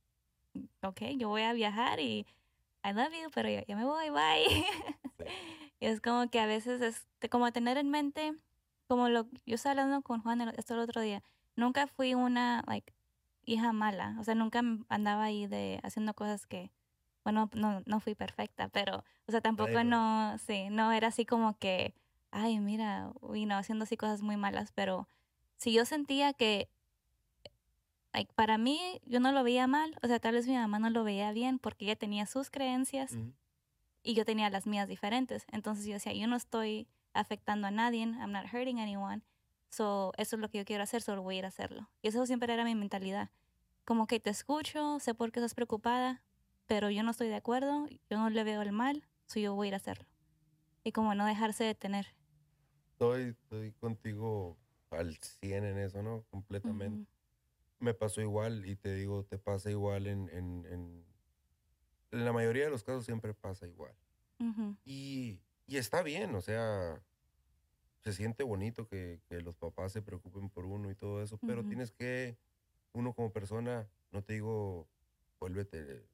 ok, 0.82 1.02
yo 1.18 1.28
voy 1.28 1.42
a 1.42 1.52
viajar 1.52 2.00
y 2.00 2.26
I 2.82 2.92
love 2.92 3.12
you, 3.12 3.30
pero 3.34 3.50
ya, 3.50 3.62
ya 3.66 3.76
me 3.76 3.84
voy, 3.84 4.08
bye. 4.10 4.64
y 5.80 5.86
es 5.86 6.00
como 6.00 6.28
que 6.30 6.40
a 6.40 6.46
veces 6.46 6.80
es 6.82 7.06
como 7.30 7.52
tener 7.52 7.76
en 7.78 7.90
mente, 7.90 8.34
como 8.88 9.08
lo, 9.08 9.26
yo 9.46 9.54
estaba 9.56 9.72
hablando 9.72 10.02
con 10.02 10.22
Juan 10.22 10.40
el- 10.40 10.54
esto 10.58 10.74
el 10.74 10.80
otro 10.80 11.00
día, 11.00 11.22
nunca 11.56 11.86
fui 11.86 12.14
una, 12.14 12.62
like, 12.66 12.92
hija 13.44 13.72
mala, 13.72 14.16
o 14.20 14.24
sea, 14.24 14.34
nunca 14.34 14.62
andaba 14.88 15.24
ahí 15.24 15.46
de 15.46 15.80
haciendo 15.82 16.14
cosas 16.14 16.46
que, 16.46 16.70
bueno, 17.24 17.50
no, 17.54 17.82
no 17.86 18.00
fui 18.00 18.14
perfecta, 18.14 18.68
pero, 18.68 19.04
o 19.26 19.30
sea, 19.32 19.40
tampoco 19.40 19.78
Ay, 19.78 19.84
no, 19.84 20.38
sí, 20.38 20.68
no 20.70 20.92
era 20.92 21.08
así 21.08 21.24
como 21.26 21.56
que, 21.58 21.94
ay, 22.30 22.58
mira, 22.60 23.12
uy, 23.20 23.46
no, 23.46 23.56
haciendo 23.56 23.84
así 23.84 23.96
cosas 23.96 24.22
muy 24.22 24.36
malas, 24.36 24.72
pero 24.72 25.08
si 25.56 25.72
yo 25.72 25.84
sentía 25.84 26.32
que 26.32 26.68
like, 28.12 28.32
para 28.34 28.58
mí 28.58 28.80
yo 29.04 29.20
no 29.20 29.32
lo 29.32 29.42
veía 29.42 29.66
mal, 29.66 29.96
o 30.02 30.06
sea, 30.06 30.18
tal 30.18 30.34
vez 30.34 30.46
mi 30.46 30.54
mamá 30.54 30.78
no 30.78 30.90
lo 30.90 31.04
veía 31.04 31.32
bien 31.32 31.58
porque 31.58 31.84
ella 31.84 31.96
tenía 31.96 32.26
sus 32.26 32.50
creencias. 32.50 33.12
Y 34.06 34.14
yo 34.14 34.24
tenía 34.24 34.48
las 34.50 34.66
mías 34.66 34.86
diferentes. 34.86 35.44
Entonces 35.50 35.84
yo 35.84 35.94
decía, 35.94 36.12
yo 36.12 36.28
no 36.28 36.36
estoy 36.36 36.88
afectando 37.12 37.66
a 37.66 37.72
nadie, 37.72 38.02
I'm 38.02 38.30
not 38.30 38.46
hurting 38.52 38.78
anyone, 38.78 39.22
so 39.68 40.12
eso 40.16 40.36
es 40.36 40.40
lo 40.40 40.48
que 40.48 40.58
yo 40.58 40.64
quiero 40.64 40.84
hacer, 40.84 41.02
solo 41.02 41.22
voy 41.22 41.36
a 41.36 41.38
ir 41.40 41.44
a 41.44 41.48
hacerlo. 41.48 41.90
Y 42.02 42.08
eso 42.08 42.24
siempre 42.24 42.54
era 42.54 42.64
mi 42.64 42.76
mentalidad. 42.76 43.30
Como 43.84 44.06
que 44.06 44.20
te 44.20 44.30
escucho, 44.30 45.00
sé 45.00 45.14
por 45.14 45.32
qué 45.32 45.40
estás 45.40 45.54
preocupada, 45.54 46.22
pero 46.66 46.88
yo 46.88 47.02
no 47.02 47.10
estoy 47.10 47.28
de 47.28 47.34
acuerdo, 47.34 47.88
yo 48.08 48.18
no 48.18 48.30
le 48.30 48.44
veo 48.44 48.62
el 48.62 48.70
mal, 48.70 49.04
so 49.26 49.40
yo 49.40 49.54
voy 49.56 49.66
a 49.66 49.68
ir 49.68 49.74
a 49.74 49.78
hacerlo. 49.78 50.06
Y 50.84 50.92
como 50.92 51.16
no 51.16 51.26
dejarse 51.26 51.64
detener. 51.64 52.06
Estoy, 52.92 53.30
estoy 53.30 53.72
contigo 53.72 54.56
al 54.90 55.16
100 55.16 55.64
en 55.64 55.78
eso, 55.78 56.00
¿no? 56.02 56.22
Completamente. 56.30 57.00
Ujú. 57.00 57.06
me 57.80 57.92
pasó 57.92 58.20
igual 58.20 58.66
y 58.66 58.76
te 58.76 58.94
digo, 58.94 59.24
te 59.24 59.36
pasa 59.36 59.68
igual 59.68 60.06
en, 60.06 60.28
en, 60.30 60.64
en, 60.66 61.04
en 62.10 62.24
la 62.24 62.32
mayoría 62.32 62.64
de 62.64 62.70
los 62.70 62.84
casos 62.84 63.04
siempre 63.04 63.34
pasa 63.34 63.66
igual. 63.66 63.94
Ujú. 64.38 64.76
Y, 64.84 65.40
y 65.66 65.76
está 65.76 66.02
bien, 66.02 66.34
o 66.34 66.40
sea, 66.40 67.02
se 68.00 68.12
siente 68.12 68.44
bonito 68.44 68.86
que, 68.86 69.20
que 69.28 69.40
los 69.40 69.56
papás 69.56 69.92
se 69.92 70.02
preocupen 70.02 70.48
por 70.48 70.64
uno 70.64 70.90
y 70.90 70.94
todo 70.94 71.22
eso, 71.22 71.38
pero 71.38 71.60
Ujú. 71.60 71.68
tienes 71.68 71.92
que, 71.92 72.36
uno 72.92 73.12
como 73.12 73.32
persona, 73.32 73.88
no 74.12 74.22
te 74.22 74.34
digo, 74.34 74.88
vuélvete 75.40 76.06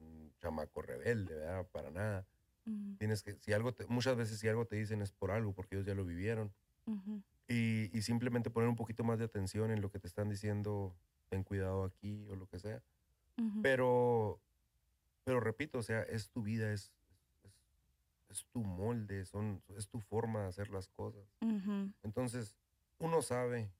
un 0.00 0.32
chamaco 0.38 0.82
rebelde, 0.82 1.34
¿verdad? 1.34 1.66
Para 1.70 1.90
nada. 1.90 2.26
Ujú. 2.64 2.96
Tienes 2.98 3.22
que, 3.22 3.36
si 3.40 3.52
algo, 3.52 3.74
te- 3.74 3.86
muchas 3.86 4.16
veces 4.16 4.38
si 4.38 4.48
algo 4.48 4.66
te 4.66 4.76
dicen 4.76 5.02
es 5.02 5.12
por 5.12 5.30
algo, 5.30 5.52
porque 5.52 5.74
ellos 5.74 5.86
ya 5.86 5.94
lo 5.94 6.04
vivieron. 6.04 6.52
Y, 7.48 7.90
y 7.96 8.02
simplemente 8.02 8.50
poner 8.50 8.68
un 8.68 8.76
poquito 8.76 9.04
más 9.04 9.18
de 9.18 9.24
atención 9.26 9.70
en 9.72 9.82
lo 9.82 9.90
que 9.90 9.98
te 9.98 10.06
están 10.06 10.28
diciendo, 10.28 10.96
ten 11.28 11.42
cuidado 11.42 11.84
aquí 11.84 12.26
o 12.30 12.36
lo 12.36 12.46
que 12.46 12.58
sea. 12.58 12.82
Pero, 13.62 14.40
pero 15.24 15.40
repito, 15.40 15.78
o 15.78 15.82
sea, 15.82 16.02
es 16.02 16.30
tu 16.30 16.42
vida, 16.42 16.72
es, 16.72 16.92
es, 17.44 17.52
es 18.28 18.44
tu 18.52 18.62
molde, 18.64 19.24
son, 19.24 19.62
es 19.76 19.88
tu 19.88 20.00
forma 20.00 20.42
de 20.42 20.48
hacer 20.48 20.70
las 20.70 20.88
cosas. 20.88 21.24
Ujú. 21.40 21.92
Entonces, 22.02 22.56
uno 22.98 23.22
sabe, 23.22 23.70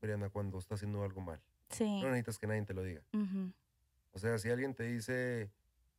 Brianda, 0.00 0.30
cuando 0.30 0.58
está 0.58 0.74
haciendo 0.74 1.02
algo 1.02 1.20
mal. 1.20 1.40
Sí. 1.70 1.84
No 2.00 2.08
necesitas 2.08 2.38
que 2.38 2.46
nadie 2.46 2.62
te 2.64 2.74
lo 2.74 2.82
diga. 2.82 3.02
Ujú. 3.12 3.52
O 4.12 4.18
sea, 4.18 4.38
si 4.38 4.50
alguien 4.50 4.74
te 4.74 4.84
dice, 4.84 5.50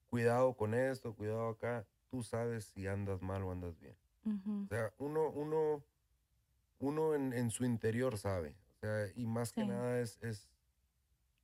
cuidado 0.07 0.53
con 0.55 0.73
esto, 0.73 1.15
cuidado 1.15 1.49
acá, 1.49 1.85
tú 2.09 2.21
sabes 2.23 2.65
si 2.65 2.85
andas 2.87 3.21
mal 3.21 3.41
o 3.43 3.51
andas 3.51 3.79
bien. 3.79 3.95
Ujú. 4.25 4.63
O 4.65 4.67
sea, 4.67 4.93
uno, 4.99 5.29
uno, 5.31 5.83
uno 6.79 7.15
en, 7.15 7.33
en 7.33 7.49
su 7.49 7.65
interior 7.65 8.17
sabe. 8.17 8.55
O 8.75 8.79
sea, 8.79 9.07
y 9.15 9.25
más 9.25 9.51
que 9.51 9.61
Sí. 9.61 9.67
nada 9.67 9.99
es, 9.99 10.17
es, 10.21 10.47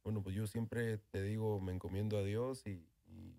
bueno, 0.04 0.22
pues 0.22 0.36
yo 0.36 0.46
siempre 0.46 0.98
te 0.98 1.22
digo, 1.24 1.60
me 1.60 1.72
encomiendo 1.74 2.18
a 2.18 2.24
Dios 2.24 2.66
y, 2.68 2.86
y, 3.08 3.36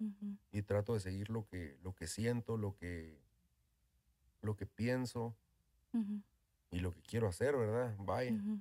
Ujú. 0.00 0.36
y 0.52 0.62
trato 0.62 0.94
de 0.94 1.00
seguir 1.00 1.30
lo 1.30 1.46
que, 1.46 1.78
lo 1.82 1.94
que 1.94 2.06
siento, 2.06 2.56
lo 2.56 2.76
que, 2.76 3.20
lo 4.42 4.56
que 4.56 4.66
pienso 4.66 5.36
Ujú. 5.92 6.22
y 6.70 6.80
lo 6.80 6.92
que 6.92 7.02
quiero 7.02 7.28
hacer, 7.28 7.56
¿verdad? 7.56 7.96
Vaya. 7.98 8.32
Ujú. 8.32 8.60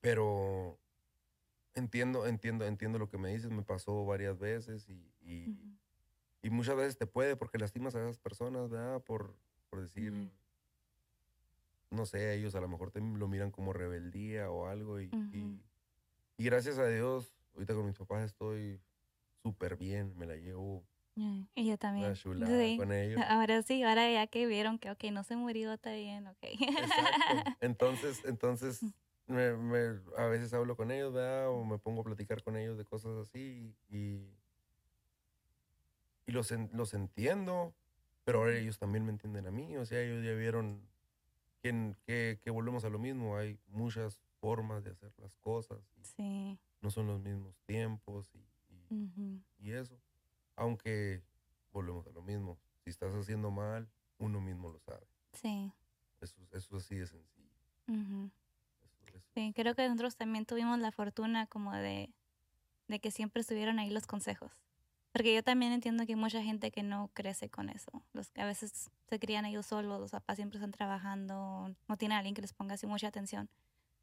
Pero 0.00 0.78
entiendo, 1.74 2.26
entiendo, 2.26 2.66
entiendo 2.66 2.98
lo 2.98 3.08
que 3.08 3.18
me 3.18 3.32
dices, 3.32 3.50
me 3.50 3.62
pasó 3.62 4.04
varias 4.04 4.38
veces 4.38 4.88
y, 4.88 5.10
y, 5.22 5.54
y 6.42 6.50
muchas 6.50 6.76
veces 6.76 6.98
te 6.98 7.06
puede 7.06 7.36
porque 7.36 7.58
lastimas 7.58 7.94
a 7.94 8.00
esas 8.00 8.18
personas, 8.18 8.68
¿verdad? 8.68 9.02
Por, 9.02 9.34
por 9.70 9.80
decir, 9.80 10.12
no 11.90 12.04
sé, 12.06 12.34
ellos 12.34 12.54
a 12.54 12.60
lo 12.60 12.68
mejor 12.68 12.90
te 12.90 13.00
lo 13.00 13.28
miran 13.28 13.50
como 13.50 13.72
rebeldía 13.72 14.50
o 14.50 14.66
algo 14.66 15.00
y, 15.00 15.10
y 16.36 16.44
gracias 16.44 16.78
a 16.78 16.86
Dios, 16.86 17.34
ahorita 17.54 17.74
con 17.74 17.86
mis 17.86 17.96
papás 17.96 18.24
estoy 18.24 18.80
súper 19.42 19.76
bien, 19.76 20.16
me 20.16 20.26
la 20.26 20.36
llevo 20.36 20.84
Ay, 21.16 21.46
Y 21.54 21.64
yo 21.64 21.70
una 21.72 21.76
también. 21.78 22.14
chulada 22.14 22.58
Sí. 22.58 22.76
con 22.78 22.92
ellos. 22.92 23.20
Ahora 23.28 23.62
sí, 23.62 23.82
ahora 23.82 24.10
ya 24.10 24.26
que 24.26 24.46
vieron 24.46 24.78
que, 24.78 24.90
ok, 24.90 25.04
no 25.12 25.24
se 25.24 25.36
murió, 25.36 25.72
está 25.72 25.92
bien, 25.92 26.26
ok. 26.26 26.38
Exacto. 26.42 27.56
Entonces, 27.60 28.22
entonces 28.24 28.80
me, 29.26 29.52
me- 29.56 30.00
a 30.16 30.26
veces 30.26 30.52
hablo 30.54 30.74
con 30.76 30.90
ellos, 30.90 31.12
¿verdad? 31.12 31.50
O 31.50 31.64
me 31.64 31.78
pongo 31.78 32.00
a 32.00 32.04
platicar 32.04 32.42
con 32.42 32.56
ellos 32.56 32.78
de 32.78 32.84
cosas 32.84 33.12
así 33.28 33.74
y, 33.90 34.26
y 36.26 36.32
los, 36.32 36.50
en- 36.52 36.70
los 36.72 36.94
entiendo, 36.94 37.74
pero 38.24 38.38
ahora 38.38 38.56
ellos 38.58 38.78
también 38.78 39.04
me 39.04 39.10
entienden 39.12 39.46
a 39.46 39.50
mí. 39.50 39.76
O 39.76 39.84
sea, 39.84 40.00
ellos 40.00 40.24
ya 40.24 40.32
vieron 40.32 40.80
que, 41.62 41.94
que, 42.06 42.38
que 42.42 42.50
volvemos 42.50 42.84
a 42.84 42.88
lo 42.88 42.98
mismo. 42.98 43.36
Hay 43.36 43.58
muchas 43.68 44.18
formas 44.40 44.82
de 44.84 44.90
hacer 44.92 45.12
las 45.18 45.36
cosas. 45.36 45.78
y 46.00 46.04
Sí. 46.04 46.58
no 46.80 46.90
son 46.90 47.06
los 47.06 47.20
mismos 47.20 47.54
tiempos 47.66 48.30
y, 48.34 48.38
y- 48.92 49.04
Ujú. 49.04 49.40
y 49.58 49.72
eso. 49.72 49.98
Aunque 50.56 51.22
volvemos 51.72 52.06
a 52.06 52.10
lo 52.10 52.22
mismo. 52.22 52.58
Si 52.84 52.90
estás 52.90 53.14
haciendo 53.14 53.50
mal, 53.50 53.88
uno 54.18 54.40
mismo 54.40 54.68
lo 54.70 54.78
sabe. 54.80 55.06
Sí. 55.32 55.72
Eso, 56.20 56.36
eso 56.52 56.76
es 56.76 56.84
así 56.84 56.96
de 56.96 57.06
sencillo. 57.06 57.50
Eso- 57.88 58.98
eso- 59.16 59.26
Sí, 59.34 59.52
creo 59.54 59.74
que 59.74 59.86
nosotros 59.88 60.16
también 60.16 60.44
tuvimos 60.46 60.78
la 60.78 60.92
fortuna 60.92 61.46
como 61.46 61.72
de, 61.72 62.12
de 62.88 63.00
que 63.00 63.10
siempre 63.10 63.40
estuvieron 63.40 63.78
ahí 63.78 63.90
los 63.90 64.06
consejos. 64.06 64.52
Porque 65.12 65.34
yo 65.34 65.42
también 65.42 65.72
entiendo 65.72 66.06
que 66.06 66.12
hay 66.12 66.16
mucha 66.18 66.42
gente 66.42 66.70
que 66.70 66.82
no 66.82 67.10
crece 67.12 67.50
con 67.50 67.68
eso. 67.68 67.90
Los 68.14 68.30
que 68.30 68.40
a 68.40 68.46
veces 68.46 68.90
se 69.08 69.18
crían 69.18 69.44
ellos 69.44 69.66
solos, 69.66 70.00
los 70.00 70.10
papás 70.10 70.36
siempre 70.36 70.58
están 70.58 70.70
trabajando, 70.72 71.74
no 71.86 71.96
tienen 71.98 72.16
a 72.16 72.18
alguien 72.18 72.34
que 72.34 72.40
les 72.42 72.52
ponga 72.54 72.74
así 72.74 72.86
mucha 72.86 73.08
atención. 73.08 73.50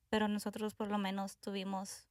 Pero 0.10 0.28
nosotros 0.28 0.76
por 0.76 0.90
lo 0.90 0.98
menos 1.00 1.38
tuvimos, 1.38 2.08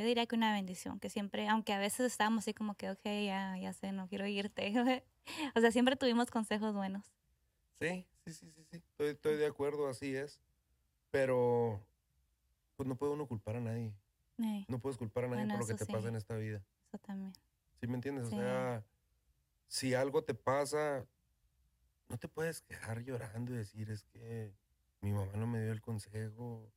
yo 0.00 0.06
diría 0.06 0.24
que 0.26 0.34
una 0.34 0.52
bendición, 0.54 0.98
que 0.98 1.10
siempre, 1.10 1.46
aunque 1.48 1.74
a 1.74 1.78
veces 1.78 2.06
estábamos 2.10 2.44
así 2.44 2.54
como 2.54 2.74
que, 2.74 2.90
ok, 2.90 3.04
ya, 3.04 3.56
ya 3.58 3.72
sé, 3.74 3.92
no 3.92 4.08
quiero 4.08 4.26
irte. 4.26 4.72
o 5.54 5.60
sea, 5.60 5.70
siempre 5.70 5.96
tuvimos 5.96 6.30
consejos 6.30 6.74
buenos. 6.74 7.04
Sí, 7.78 8.06
sí, 8.24 8.32
sí, 8.32 8.50
sí, 8.50 8.64
sí. 8.70 8.76
Estoy, 8.76 9.08
estoy 9.08 9.36
de 9.36 9.46
acuerdo, 9.46 9.88
así 9.88 10.16
es. 10.16 10.40
Pero, 11.10 11.80
pues 12.76 12.88
no 12.88 12.96
puede 12.96 13.12
uno 13.12 13.26
culpar 13.26 13.56
a 13.56 13.60
nadie. 13.60 13.92
Eh, 14.38 14.64
No 14.68 14.78
puedes 14.78 14.96
culpar 14.96 15.24
a 15.24 15.28
nadie 15.28 15.42
Bueno, 15.44 15.54
por 15.58 15.60
lo 15.60 15.66
que 15.66 15.74
te 15.74 15.84
sí. 15.84 15.92
pasa 15.92 16.08
en 16.08 16.16
esta 16.16 16.36
vida. 16.36 16.62
eso 16.88 16.98
también. 16.98 17.32
¿Sí 17.80 17.86
me 17.86 17.94
entiendes? 17.94 18.28
Sí. 18.28 18.36
O 18.36 18.38
sea, 18.38 18.84
si 19.68 19.92
algo 19.94 20.24
te 20.24 20.34
pasa, 20.34 21.06
no 22.08 22.16
te 22.16 22.26
puedes 22.28 22.62
quedar 22.62 23.00
llorando 23.02 23.52
y 23.52 23.58
decir, 23.58 23.90
es 23.90 24.04
que 24.04 24.54
mi 25.02 25.12
mamá 25.12 25.32
no 25.34 25.46
me 25.46 25.60
dio 25.62 25.72
el 25.72 25.80
consejo, 25.82 26.70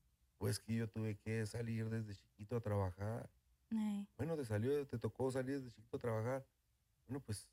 o 0.43 0.49
es 0.49 0.59
que 0.59 0.75
yo 0.75 0.89
tuve 0.89 1.15
que 1.15 1.45
salir 1.45 1.89
desde 1.89 2.13
chiquito 2.15 2.57
a 2.57 2.59
trabajar. 2.61 3.29
Bueno, 4.17 4.35
te 4.35 4.43
salió, 4.45 4.85
te 4.85 4.99
tocó 4.99 5.31
salir 5.31 5.55
desde 5.61 5.71
chiquito 5.71 5.95
a 5.97 5.99
trabajar. 6.01 6.45
Bueno, 7.07 7.21
pues, 7.25 7.49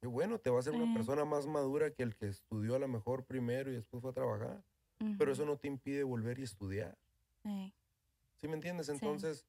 qué 0.00 0.06
bueno, 0.06 0.38
te 0.38 0.48
va 0.50 0.56
a 0.56 0.60
hacer 0.60 0.72
una 0.74 0.90
Eh. 0.90 0.94
persona 0.94 1.24
más 1.26 1.46
madura 1.46 1.90
que 1.90 2.02
el 2.02 2.16
que 2.16 2.26
estudió 2.28 2.74
a 2.74 2.78
lo 2.78 2.88
mejor 2.88 3.24
primero 3.26 3.70
y 3.70 3.74
después 3.74 4.00
fue 4.00 4.10
a 4.10 4.14
trabajar. 4.14 4.64
Pero 5.18 5.30
eso 5.30 5.44
no 5.44 5.58
te 5.58 5.68
impide 5.68 6.02
volver 6.04 6.38
y 6.38 6.42
estudiar. 6.44 6.96
eh, 7.44 7.72
¿Sí 8.36 8.48
me 8.48 8.54
entiendes? 8.54 8.86
Sí. 8.86 8.92
Entonces, 8.92 9.46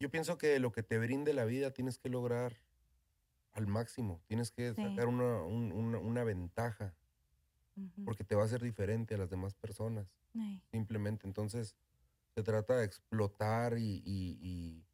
yo 0.00 0.08
pienso 0.10 0.38
que 0.38 0.58
lo 0.60 0.70
que 0.72 0.82
te 0.84 0.98
brinde 0.98 1.34
la 1.34 1.44
vida 1.44 1.72
tienes 1.72 1.98
que 1.98 2.08
lograr 2.08 2.56
al 3.52 3.66
máximo. 3.66 4.22
Tienes 4.28 4.50
que 4.52 4.72
Sí. 4.72 4.82
sacar 4.82 5.08
una, 5.08 5.42
un- 5.42 5.72
una, 5.72 5.98
una 5.98 6.22
ventaja 6.24 6.94
porque 8.04 8.24
te 8.24 8.34
va 8.34 8.42
a 8.42 8.46
hacer 8.46 8.62
diferente 8.62 9.14
a 9.14 9.18
las 9.18 9.30
demás 9.30 9.54
personas. 9.54 10.06
Simplemente. 10.70 11.26
Entonces, 11.26 11.76
se 12.34 12.42
trata 12.42 12.76
de 12.76 12.84
explotar 12.84 13.78
y, 13.78 14.02
y, 14.04 14.38
y- 14.40 14.84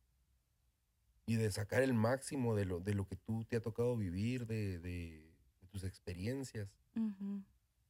y 1.26 1.37
de 1.37 1.51
sacar 1.53 1.83
el 1.83 1.95
máximo 1.95 2.55
de 2.55 2.64
lo, 2.64 2.80
de 2.80 2.95
lo 2.95 3.07
que 3.07 3.16
tú 3.16 3.45
te 3.45 3.57
ha 3.57 3.61
tocado 3.61 3.97
vivir, 3.97 4.47
de, 4.47 4.78
de- 4.78 5.35
de 5.61 5.66
tus 5.68 5.85
experiencias. 5.85 6.68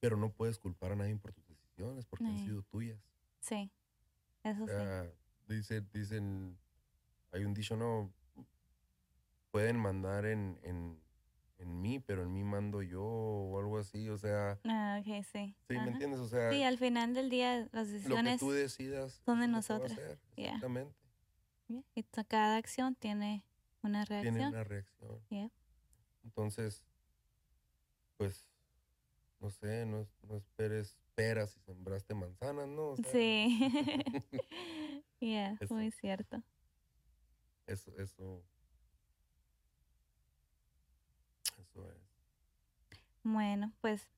Pero 0.00 0.16
no 0.16 0.32
puedes 0.32 0.58
culpar 0.58 0.92
a 0.92 0.96
nadie 0.96 1.16
por 1.16 1.32
tus 1.32 1.46
decisiones 1.46 2.06
porque 2.06 2.24
han 2.26 2.38
sido 2.38 2.62
tuyas. 2.62 2.98
Sí, 3.40 3.70
eso 4.42 4.64
O 4.64 4.66
sí. 4.66 4.72
sea, 4.72 5.12
dice, 5.48 5.80
dicen, 5.92 6.58
hay 7.32 7.44
un 7.44 7.54
dicho, 7.54 7.76
no, 7.76 8.12
pueden 9.50 9.76
mandar 9.76 10.26
en, 10.26 10.58
en, 10.62 11.00
en 11.62 11.80
mí, 11.80 11.98
pero 12.00 12.22
en 12.22 12.32
mí 12.32 12.42
mando 12.44 12.82
yo 12.82 13.02
o 13.04 13.58
algo 13.58 13.78
así, 13.78 14.08
o 14.08 14.18
sea, 14.18 14.58
Ah, 14.64 14.98
ok, 15.00 15.24
sí. 15.32 15.54
¿sí 15.68 15.76
Ajá. 15.76 15.84
me 15.86 15.92
entiendes? 15.92 16.20
O 16.20 16.28
sea, 16.28 16.50
Sí, 16.50 16.62
al 16.62 16.78
final 16.78 17.14
del 17.14 17.30
día 17.30 17.68
las 17.72 17.88
lo 17.88 17.92
que 17.92 17.92
decisiones 17.98 18.40
tú 18.40 18.50
decidas 18.50 19.20
son 19.24 19.40
de 19.40 19.46
Yeah. 20.36 20.46
Exactamente. 20.54 20.94
Yeah, 21.68 21.82
y 21.94 22.02
cada 22.24 22.56
acción 22.56 22.94
tiene 22.96 23.44
una 23.82 24.04
Tiene 24.04 24.22
reacción. 24.30 24.48
una 24.48 24.64
reacción. 24.64 25.20
Yeah. 25.30 25.50
Entonces, 26.24 26.84
pues, 28.16 28.46
no 29.40 29.50
sé, 29.50 29.86
no, 29.86 30.06
no 30.28 30.36
esperes 30.36 30.96
peras 31.14 31.56
y 31.56 31.60
sembraste 31.60 32.14
manzanas, 32.14 32.68
¿no? 32.68 32.88
O 32.90 32.96
sea, 32.96 33.10
Sí. 33.10 33.58
yeah, 35.20 35.56
muy 35.70 35.90
cierto. 35.92 36.42
Eso, 37.66 37.92
eso. 37.98 38.42
Eso 41.74 41.88
es. 41.90 41.96
Bueno, 43.22 43.72
pues 43.80 44.08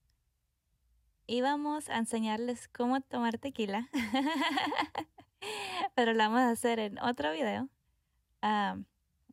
íbamos 1.26 1.88
a 1.88 1.98
enseñarles 1.98 2.68
cómo 2.68 3.00
tomar 3.00 3.38
tequila, 3.38 3.88
pero 5.94 6.12
lo 6.12 6.18
vamos 6.18 6.40
a 6.40 6.50
hacer 6.50 6.78
en 6.78 6.98
otro 6.98 7.32
video. 7.32 7.68
Ah, 8.42 8.76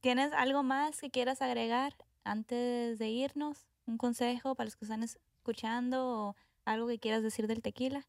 ¿Tienes 0.01 0.31
algo 0.33 0.63
más 0.63 0.99
que 1.01 1.11
quieras 1.11 1.41
agregar 1.41 1.93
antes 2.23 2.97
de 2.99 3.09
irnos? 3.09 3.67
¿Un 3.85 3.97
consejo 3.97 4.55
para 4.55 4.65
los 4.67 4.75
que 4.77 4.85
están 4.85 5.03
escuchando 5.03 6.29
o 6.29 6.35
algo 6.65 6.87
que 6.87 6.99
quieras 6.99 7.23
decir 7.23 7.47
del 7.47 7.61
tequila? 7.61 8.07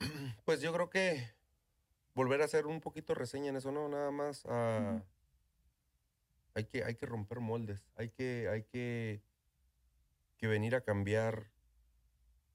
Pues 0.44 0.60
yo 0.60 0.72
creo 0.72 0.90
que 0.90 1.34
volver 2.14 2.42
a 2.42 2.46
hacer 2.46 2.66
un 2.66 2.80
poquito 2.80 3.14
reseña 3.14 3.50
en 3.50 3.56
eso, 3.56 3.72
¿no? 3.72 3.88
Nada 3.88 4.10
más. 4.10 4.44
ah, 4.48 4.78
Ujú. 4.78 5.02
Hay, 6.54 6.64
que, 6.64 6.84
hay 6.84 6.94
que 6.96 7.06
romper 7.06 7.40
moldes. 7.40 7.86
Hay 7.96 8.10
que, 8.10 8.48
hay 8.48 8.64
que, 8.64 9.22
que 10.36 10.46
venir 10.46 10.74
a 10.74 10.82
cambiar 10.82 11.50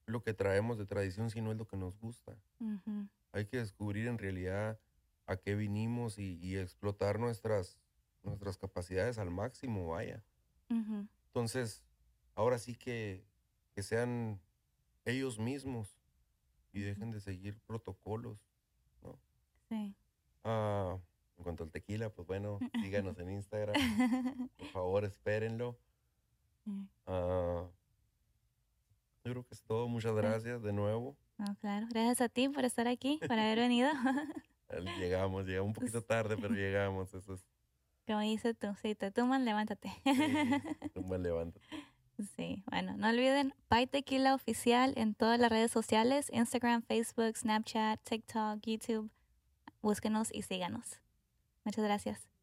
lo 0.06 0.24
que 0.24 0.34
traemos 0.34 0.78
de 0.78 0.86
tradición, 0.86 1.30
sino 1.30 1.52
es 1.52 1.58
lo 1.58 1.68
que 1.68 1.78
nos 1.78 1.98
gusta. 1.98 2.38
Hay 3.32 3.46
que 3.46 3.58
descubrir 3.58 4.08
en 4.08 4.18
realidad 4.18 4.80
a 5.26 5.38
qué 5.38 5.56
vinimos 5.56 6.20
y, 6.20 6.38
y 6.38 6.58
explotar 6.58 7.20
nuestras, 7.20 7.80
nuestras 8.24 8.58
capacidades 8.58 9.18
al 9.18 9.32
máximo, 9.32 9.88
vaya. 9.90 10.24
Entonces, 11.28 11.84
ahora 12.36 12.58
sí 12.60 12.76
que, 12.76 13.26
que 13.74 13.84
sean 13.84 14.40
ellos 15.06 15.40
mismos 15.40 16.00
y 16.72 16.82
dejen 16.82 17.12
de 17.12 17.20
seguir 17.20 17.60
protocolos. 17.62 18.40
Sí. 19.70 19.96
Ah, 20.44 21.00
en 21.38 21.44
cuanto 21.44 21.64
al 21.64 21.72
tequila, 21.72 22.10
pues 22.10 22.28
bueno, 22.28 22.60
síganos 22.82 23.18
en 23.20 23.32
Instagram. 23.32 23.76
Por 24.58 24.68
favor, 24.74 25.06
espérenlo. 25.06 25.78
Ah, 27.06 27.66
yo 29.24 29.32
creo 29.32 29.44
que 29.46 29.54
es 29.54 29.62
todo. 29.64 29.88
Muchas 29.88 30.16
gracias 30.16 30.62
de 30.64 30.74
nuevo. 30.74 31.16
No, 31.38 31.56
claro. 31.58 31.88
Gracias 31.90 32.22
a 32.22 32.30
ti 32.30 32.48
por 32.50 32.64
estar 32.66 32.88
aquí, 32.88 33.20
por 33.28 33.38
haber 33.38 33.58
venido. 33.68 33.90
Llegamos, 35.00 35.46
llegamos 35.46 35.68
un 35.68 35.74
poquito 35.74 36.02
tarde, 36.04 36.38
pero 36.38 36.54
llegamos. 36.54 37.14
Eso 37.14 37.34
es 37.34 37.46
Como 38.08 38.20
dices 38.22 38.58
tú, 38.58 38.68
si 38.82 38.96
te 38.96 39.12
toman, 39.12 39.46
levántate. 39.46 39.92
sí, 40.04 40.92
un 41.00 41.08
buen 41.08 41.24
levante. 41.24 41.60
Sí, 42.38 42.64
bueno, 42.72 42.96
no 42.96 43.10
olviden 43.10 43.54
Pai 43.68 43.88
Tequila 43.88 44.34
Oficial 44.34 44.94
en 44.96 45.16
todas 45.16 45.38
las 45.38 45.50
redes 45.50 45.70
sociales, 45.72 46.30
Instagram, 46.32 46.82
Facebook, 46.84 47.36
Snapchat, 47.36 48.02
TikTok, 48.04 48.62
YouTube. 48.66 49.12
Búsquenos 49.82 50.34
y 50.34 50.42
síganos. 50.44 51.02
Muchas 51.66 51.84
gracias. 51.84 52.35